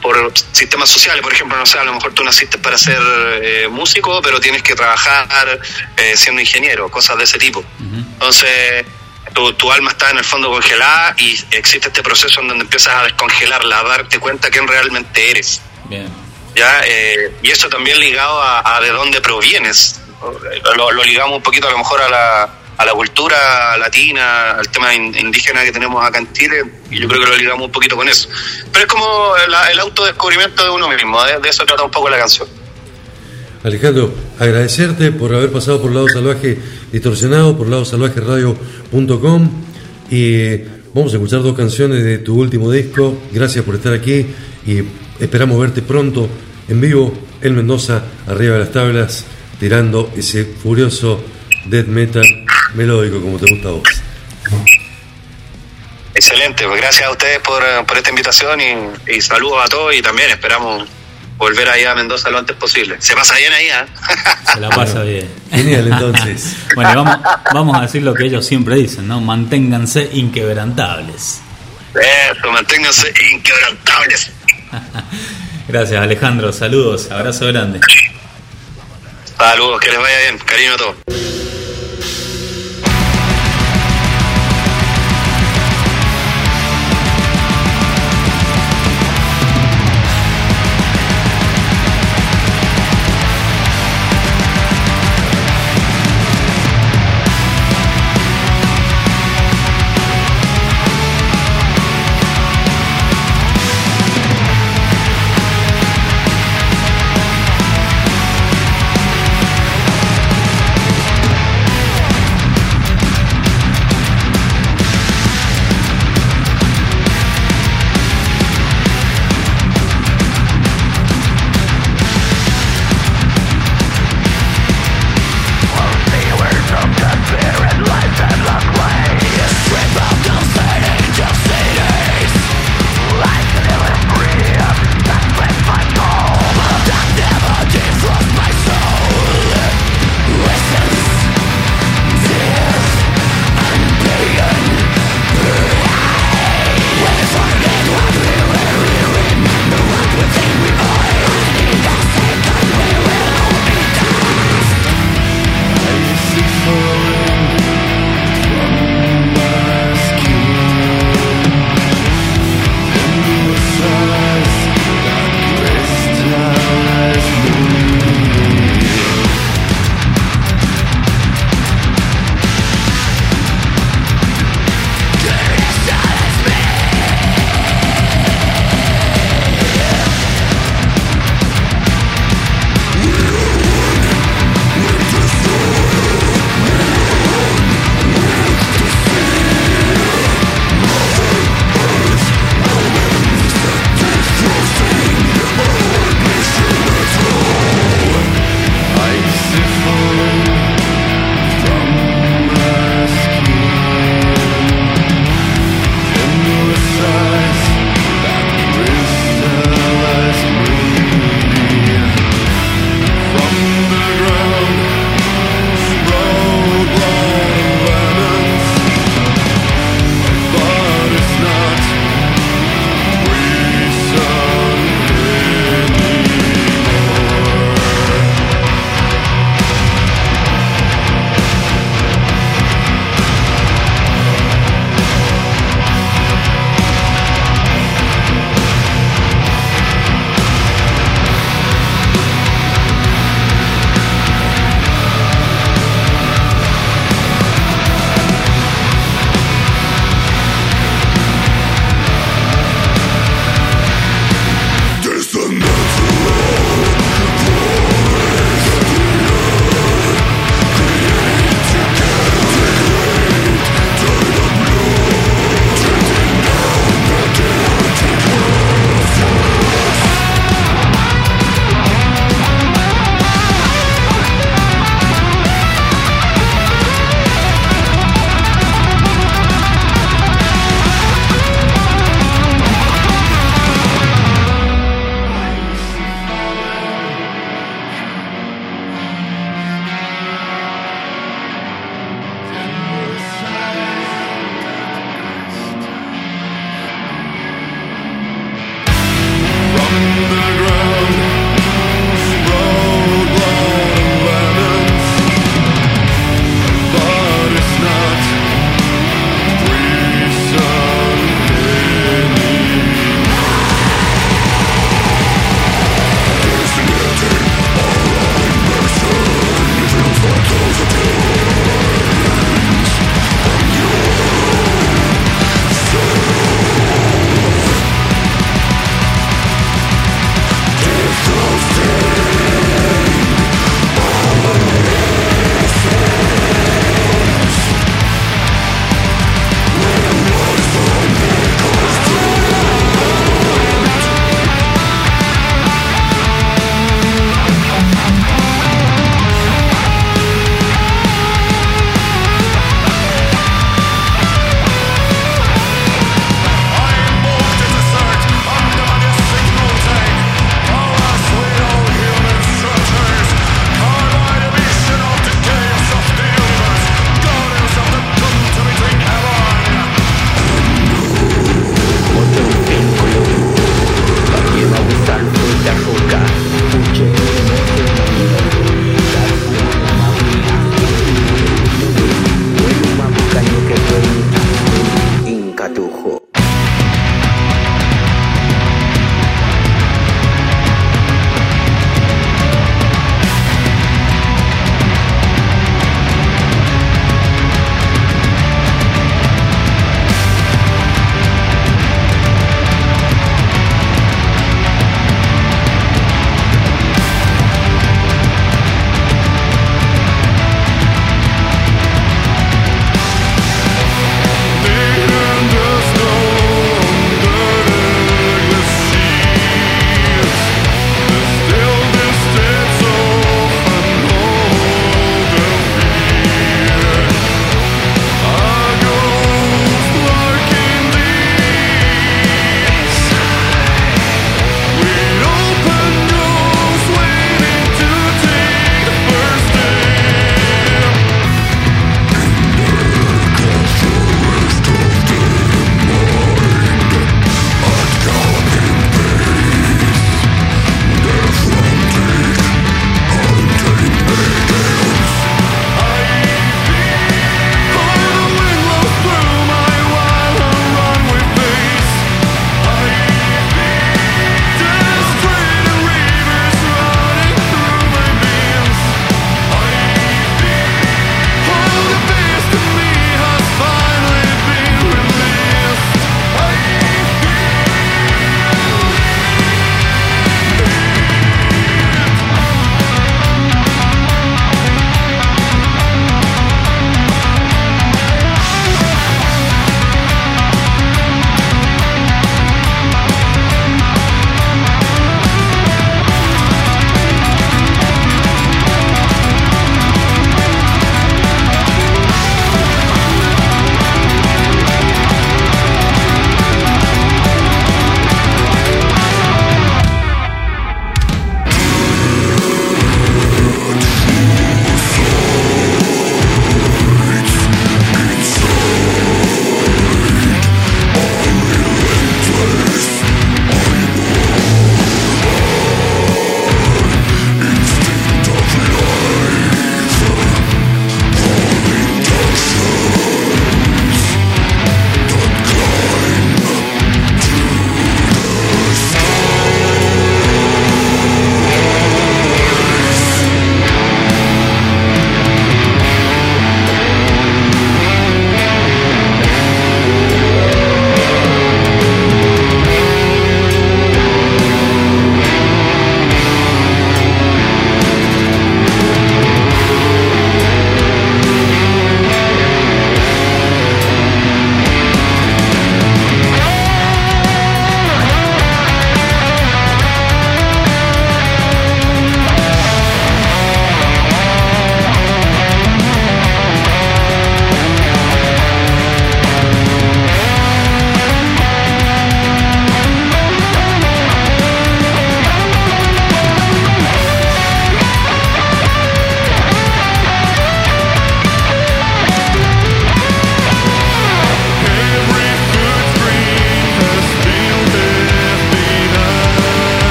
por 0.00 0.32
sistemas 0.52 0.88
sociales, 0.88 1.22
por 1.22 1.32
ejemplo, 1.32 1.56
no 1.58 1.66
sé, 1.66 1.78
a 1.78 1.84
lo 1.84 1.92
mejor 1.92 2.14
tú 2.14 2.22
naciste 2.22 2.58
para 2.58 2.78
ser 2.78 3.00
eh, 3.42 3.68
músico, 3.68 4.22
pero 4.22 4.40
tienes 4.40 4.62
que 4.62 4.74
trabajar 4.74 5.58
eh, 5.96 6.16
siendo 6.16 6.40
ingeniero, 6.40 6.88
cosas 6.88 7.18
de 7.18 7.24
ese 7.24 7.38
tipo. 7.38 7.64
Entonces, 7.80 8.86
tu, 9.34 9.52
tu 9.54 9.72
alma 9.72 9.90
está 9.90 10.10
en 10.10 10.18
el 10.18 10.24
fondo 10.24 10.50
congelada 10.50 11.14
y 11.18 11.38
existe 11.50 11.88
este 11.88 12.02
proceso 12.02 12.40
en 12.40 12.48
donde 12.48 12.64
empiezas 12.64 12.94
a 12.94 13.02
descongelarla, 13.04 13.80
a 13.80 13.82
darte 13.82 14.18
cuenta 14.18 14.50
quién 14.50 14.68
realmente 14.68 15.30
eres. 15.30 15.60
Bien. 15.86 16.08
¿ya? 16.54 16.80
Eh, 16.84 17.34
y 17.42 17.50
eso 17.50 17.68
también 17.68 17.98
ligado 17.98 18.40
a, 18.40 18.76
a 18.76 18.80
de 18.80 18.90
dónde 18.90 19.20
provienes. 19.20 20.00
Lo, 20.76 20.90
lo 20.90 21.04
ligamos 21.04 21.36
un 21.36 21.42
poquito 21.42 21.68
a 21.68 21.70
lo 21.72 21.78
mejor 21.78 22.02
a 22.02 22.08
la, 22.08 22.48
a 22.78 22.84
la 22.84 22.92
cultura 22.92 23.76
latina, 23.76 24.52
al 24.52 24.68
tema 24.70 24.94
in- 24.94 25.14
indígena 25.16 25.64
que 25.64 25.72
tenemos 25.72 26.04
acá 26.06 26.18
en 26.20 26.32
Chile, 26.32 26.62
y 26.90 26.98
yo 27.00 27.08
creo 27.08 27.20
que 27.22 27.30
lo 27.30 27.36
ligamos 27.36 27.66
un 27.66 27.72
poquito 27.72 27.96
con 27.96 28.08
eso. 28.08 28.28
Pero 28.72 28.86
es 28.86 28.90
como 28.92 29.06
la- 29.48 29.70
el 29.70 29.78
autodescubrimiento 29.80 30.64
de 30.64 30.70
uno 30.70 30.88
mismo, 30.88 31.22
de, 31.24 31.38
de 31.40 31.48
eso 31.48 31.64
trata 31.66 31.82
un 31.82 31.90
poco 31.90 32.08
la 32.08 32.18
canción. 32.18 32.48
Alejandro, 33.64 34.14
agradecerte 34.38 35.10
por 35.10 35.34
haber 35.34 35.50
pasado 35.50 35.82
por 35.82 35.90
Lado 35.92 36.08
Salvaje 36.08 36.56
Distorsionado, 36.92 37.58
por 37.58 37.68
ladosalvajeradio.com 37.68 39.50
y 40.10 40.34
eh, 40.34 40.68
vamos 40.94 41.12
a 41.12 41.16
escuchar 41.16 41.42
dos 41.42 41.56
canciones 41.56 42.04
de 42.04 42.18
tu 42.18 42.36
último 42.38 42.70
disco. 42.70 43.20
Gracias 43.32 43.64
por 43.64 43.74
estar 43.74 43.92
aquí 43.92 44.26
y 44.66 44.82
esperamos 45.18 45.60
verte 45.60 45.82
pronto 45.82 46.28
en 46.68 46.80
vivo 46.80 47.12
en 47.42 47.56
Mendoza, 47.56 48.04
arriba 48.26 48.54
de 48.54 48.60
las 48.60 48.72
tablas, 48.72 49.24
tirando 49.58 50.10
ese 50.16 50.44
furioso 50.44 51.20
death 51.70 51.86
metal 51.86 52.24
melódico 52.74 53.20
como 53.20 53.38
te 53.38 53.50
gusta 53.50 53.68
a 53.68 53.72
vos. 53.72 53.88
Excelente, 56.14 56.66
pues 56.66 56.80
gracias 56.80 57.06
a 57.06 57.10
ustedes 57.10 57.38
por, 57.40 57.62
eh, 57.62 57.84
por 57.86 57.96
esta 57.96 58.10
invitación 58.10 58.60
y, 58.60 59.12
y 59.14 59.20
saludos 59.20 59.64
a 59.64 59.68
todos 59.68 59.94
y 59.94 60.02
también 60.02 60.30
esperamos 60.30 60.88
volver 61.38 61.68
ahí 61.68 61.84
a 61.84 61.94
Mendoza 61.94 62.28
lo 62.30 62.38
antes 62.38 62.56
posible. 62.56 62.96
Se 62.98 63.14
pasa 63.14 63.36
bien 63.36 63.52
ahí, 63.52 63.66
¿eh? 63.66 63.86
Se 64.52 64.60
la 64.60 64.68
pasa 64.68 65.02
bien. 65.02 65.30
Genial, 65.50 65.86
entonces. 65.92 66.56
Bueno, 66.74 67.04
vamos, 67.04 67.18
vamos 67.54 67.78
a 67.78 67.82
decir 67.82 68.02
lo 68.02 68.12
que 68.12 68.24
ellos 68.24 68.44
siempre 68.44 68.74
dicen, 68.74 69.06
¿no? 69.06 69.20
Manténganse 69.20 70.10
inquebrantables. 70.12 71.40
Eso, 71.94 72.52
manténganse 72.52 73.12
inquebrantables. 73.32 74.32
Gracias, 75.68 76.02
Alejandro. 76.02 76.52
Saludos, 76.52 77.10
abrazo 77.10 77.46
grande. 77.46 77.80
Saludos, 79.36 79.80
que 79.80 79.90
les 79.90 79.98
vaya 79.98 80.18
bien. 80.22 80.38
Cariño 80.38 80.74
a 80.74 80.76
todos. 80.76 81.37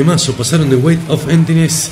Temazo. 0.00 0.32
Pasaron 0.32 0.70
de 0.70 0.76
Weight 0.76 1.10
of 1.10 1.28
Emptiness 1.28 1.90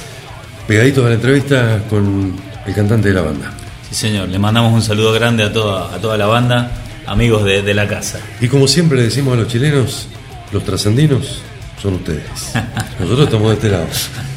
pegaditos 0.67 1.05
a 1.05 1.11
la 1.11 1.17
entrevista 1.17 1.83
con 1.91 2.33
el 2.67 2.75
cantante 2.75 3.09
de 3.09 3.15
la 3.15 3.21
banda. 3.21 3.53
Sí, 3.87 3.95
señor. 3.95 4.31
Le 4.31 4.39
mandamos 4.39 4.73
un 4.73 4.81
saludo 4.81 5.13
grande 5.13 5.45
a 5.45 5.53
toda, 5.53 5.95
a 5.95 5.99
toda 5.99 6.17
la 6.17 6.25
banda, 6.25 6.73
amigos 7.07 7.45
de, 7.45 7.61
de 7.61 7.75
la 7.75 7.87
casa. 7.87 8.19
Y 8.41 8.49
como 8.49 8.67
siempre 8.67 8.97
le 8.97 9.05
decimos 9.05 9.35
a 9.35 9.37
los 9.37 9.49
chilenos, 9.49 10.09
los 10.53 10.65
trascendinos 10.65 11.43
son 11.83 11.95
ustedes. 11.97 12.55
Nosotros 12.99 13.27
estamos 13.27 13.49
de 13.49 13.55
este 13.57 13.69
lado. 13.69 13.87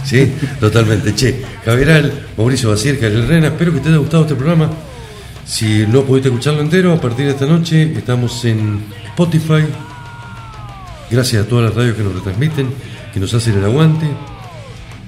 ¿Sí? 0.04 0.34
Totalmente. 0.60 1.16
Che, 1.16 1.42
Javieral, 1.64 2.12
Mauricio 2.36 2.72
Bacirca, 2.72 3.08
El 3.08 3.26
Rena, 3.26 3.48
espero 3.48 3.72
que 3.72 3.80
te 3.80 3.88
haya 3.88 4.00
gustado 4.00 4.24
este 4.24 4.36
programa. 4.36 4.70
Si 5.46 5.86
no 5.88 6.04
pudiste 6.04 6.28
escucharlo 6.28 6.60
entero, 6.60 6.92
a 6.92 7.00
partir 7.00 7.26
de 7.26 7.32
esta 7.32 7.46
noche 7.46 7.84
estamos 7.96 8.44
en 8.44 8.84
Spotify. 9.12 9.64
Gracias 11.10 11.46
a 11.46 11.48
todas 11.48 11.66
las 11.66 11.74
radios 11.74 11.96
que 11.96 12.04
nos 12.04 12.16
retransmiten, 12.16 12.68
que 13.14 13.20
nos 13.20 13.34
hacen 13.34 13.58
el 13.58 13.66
aguante. 13.66 14.08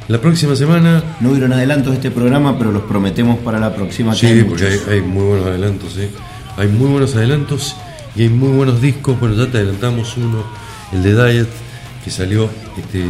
La 0.07 0.19
próxima 0.19 0.55
semana. 0.55 1.01
No 1.21 1.31
hubieron 1.31 1.53
adelantos 1.53 1.91
de 1.91 1.95
este 1.95 2.11
programa, 2.11 2.57
pero 2.57 2.71
los 2.71 2.83
prometemos 2.83 3.39
para 3.39 3.59
la 3.59 3.73
próxima. 3.73 4.11
hay 4.11 4.17
Sí, 4.17 4.43
porque 4.47 4.79
hay 4.89 5.01
muy 5.01 5.23
buenos 5.23 5.47
adelantos, 5.47 5.97
¿eh? 5.97 6.09
Hay 6.57 6.67
muy 6.67 6.89
buenos 6.89 7.15
adelantos 7.15 7.75
y 8.15 8.23
hay 8.23 8.29
muy 8.29 8.49
buenos 8.49 8.81
discos. 8.81 9.19
Bueno, 9.19 9.35
ya 9.35 9.49
te 9.49 9.57
adelantamos 9.57 10.17
uno, 10.17 10.43
el 10.91 11.03
de 11.03 11.13
Diet, 11.15 11.47
que 12.03 12.11
salió 12.11 12.49
este, 12.77 13.05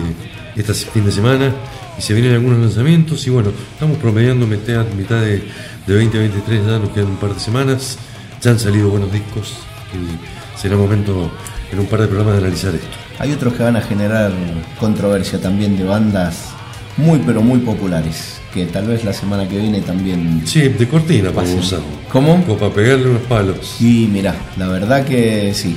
este 0.56 0.74
fin 0.74 1.06
de 1.06 1.12
semana. 1.12 1.52
Y 1.98 2.02
se 2.02 2.14
vienen 2.14 2.34
algunos 2.34 2.60
lanzamientos. 2.60 3.26
Y 3.26 3.32
bueno, 3.32 3.52
estamos 3.74 3.98
promediando 3.98 4.46
mitad, 4.46 4.86
mitad 4.96 5.22
de, 5.22 5.44
de 5.88 5.94
2023, 5.94 6.66
ya 6.66 6.80
nos 6.80 6.90
quedan 6.90 7.08
un 7.08 7.18
par 7.18 7.34
de 7.34 7.40
semanas. 7.40 7.98
Ya 8.42 8.52
han 8.52 8.60
salido 8.60 8.90
buenos 8.90 9.12
discos 9.12 9.54
y 9.94 10.60
será 10.60 10.76
momento 10.76 11.32
en 11.72 11.80
un 11.80 11.86
par 11.88 12.02
de 12.02 12.08
programas 12.08 12.36
de 12.36 12.40
analizar 12.42 12.76
esto. 12.76 13.03
Hay 13.20 13.32
otros 13.32 13.54
que 13.54 13.64
van 13.64 13.76
a 13.76 13.82
generar 13.82 14.32
controversia 14.80 15.40
también 15.40 15.78
de 15.78 15.84
bandas 15.84 16.46
muy 16.98 17.20
pero 17.26 17.42
muy 17.42 17.60
populares, 17.60 18.40
que 18.54 18.66
tal 18.68 18.86
vez 18.88 19.04
la 19.04 19.14
semana 19.14 19.48
que 19.48 19.58
viene 19.58 19.82
también... 19.82 20.42
Sí, 20.46 20.62
de 20.68 20.88
cortina 20.88 21.30
para 21.32 21.42
pasen. 21.48 21.60
usar. 21.60 21.80
¿Cómo? 22.12 22.44
Como 22.46 22.58
para 22.58 22.74
pegarle 22.74 23.10
unos 23.10 23.22
palos. 23.24 23.78
Y 23.80 24.08
mira, 24.12 24.36
la 24.58 24.68
verdad 24.68 25.04
que 25.06 25.54
sí. 25.56 25.76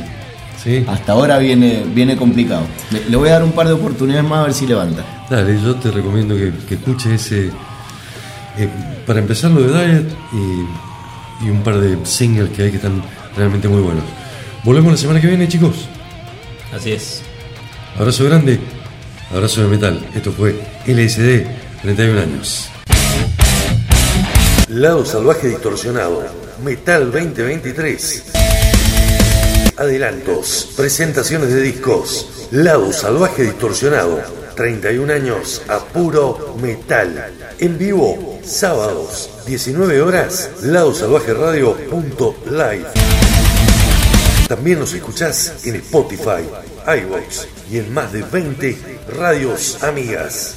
Sí. 0.62 0.84
Hasta 0.88 1.12
ahora 1.12 1.38
viene, 1.38 1.84
viene 1.94 2.16
complicado. 2.16 2.62
Le, 2.90 3.08
le 3.08 3.16
voy 3.16 3.28
a 3.28 3.32
dar 3.32 3.44
un 3.44 3.52
par 3.52 3.66
de 3.68 3.74
oportunidades 3.74 4.24
más 4.28 4.40
a 4.40 4.42
ver 4.44 4.52
si 4.54 4.66
levanta. 4.66 5.04
Dale, 5.30 5.58
yo 5.62 5.74
te 5.76 5.90
recomiendo 5.90 6.34
que, 6.36 6.52
que 6.68 6.74
escuches 6.74 7.12
ese. 7.26 7.46
eh, 8.58 8.68
para 9.06 9.20
empezar 9.20 9.50
lo 9.52 9.62
de 9.62 9.86
Diet 9.86 10.08
y, 10.32 11.46
y 11.46 11.50
un 11.50 11.62
par 11.62 11.78
de 11.78 11.96
singles 12.04 12.50
que 12.50 12.64
hay 12.64 12.70
que 12.70 12.76
están 12.76 13.00
realmente 13.36 13.68
muy 13.68 13.80
buenos. 13.80 14.02
Volvemos 14.64 14.90
la 14.92 14.98
semana 14.98 15.20
que 15.20 15.28
viene, 15.28 15.46
chicos. 15.48 15.86
Así 16.74 16.92
es. 16.92 17.22
Abrazo 17.98 18.24
grande, 18.24 18.60
abrazo 19.32 19.62
de 19.62 19.68
metal. 19.68 20.06
Esto 20.14 20.31
fue 20.31 20.55
LSD, 20.86 21.47
31 21.81 22.20
años. 22.20 22.68
Lado 24.68 25.06
Salvaje 25.06 25.48
Distorsionado, 25.48 26.23
Metal 26.62 27.10
2023. 27.10 28.24
Adelantos, 29.78 30.74
presentaciones 30.77 31.55
de 31.55 31.62
discos. 31.62 32.48
Lado 32.51 32.93
Salvaje 32.93 33.44
Distorsionado, 33.44 34.20
31 34.56 35.14
años 35.14 35.62
a 35.66 35.78
puro 35.78 36.55
metal. 36.60 37.32
En 37.59 37.78
vivo, 37.78 38.39
sábados, 38.44 39.31
19 39.47 40.02
horas, 40.02 40.51
ladosalvajeradio.live. 40.62 43.05
También 44.48 44.78
nos 44.78 44.93
escuchás 44.94 45.66
en 45.66 45.77
Spotify, 45.77 46.47
iVoox 46.86 47.47
y 47.70 47.78
en 47.78 47.93
más 47.93 48.12
de 48.12 48.23
20 48.23 48.78
radios 49.18 49.82
amigas. 49.82 50.55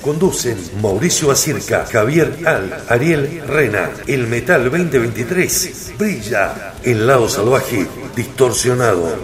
Conducen 0.00 0.56
Mauricio 0.80 1.30
Acirca, 1.30 1.84
Javier 1.84 2.38
Al, 2.46 2.84
Ariel 2.88 3.42
Rena. 3.46 3.90
El 4.06 4.26
Metal 4.26 4.64
2023 4.64 5.92
brilla 5.98 6.74
el 6.82 7.06
lado 7.06 7.28
salvaje 7.28 7.86
distorsionado. 8.14 9.18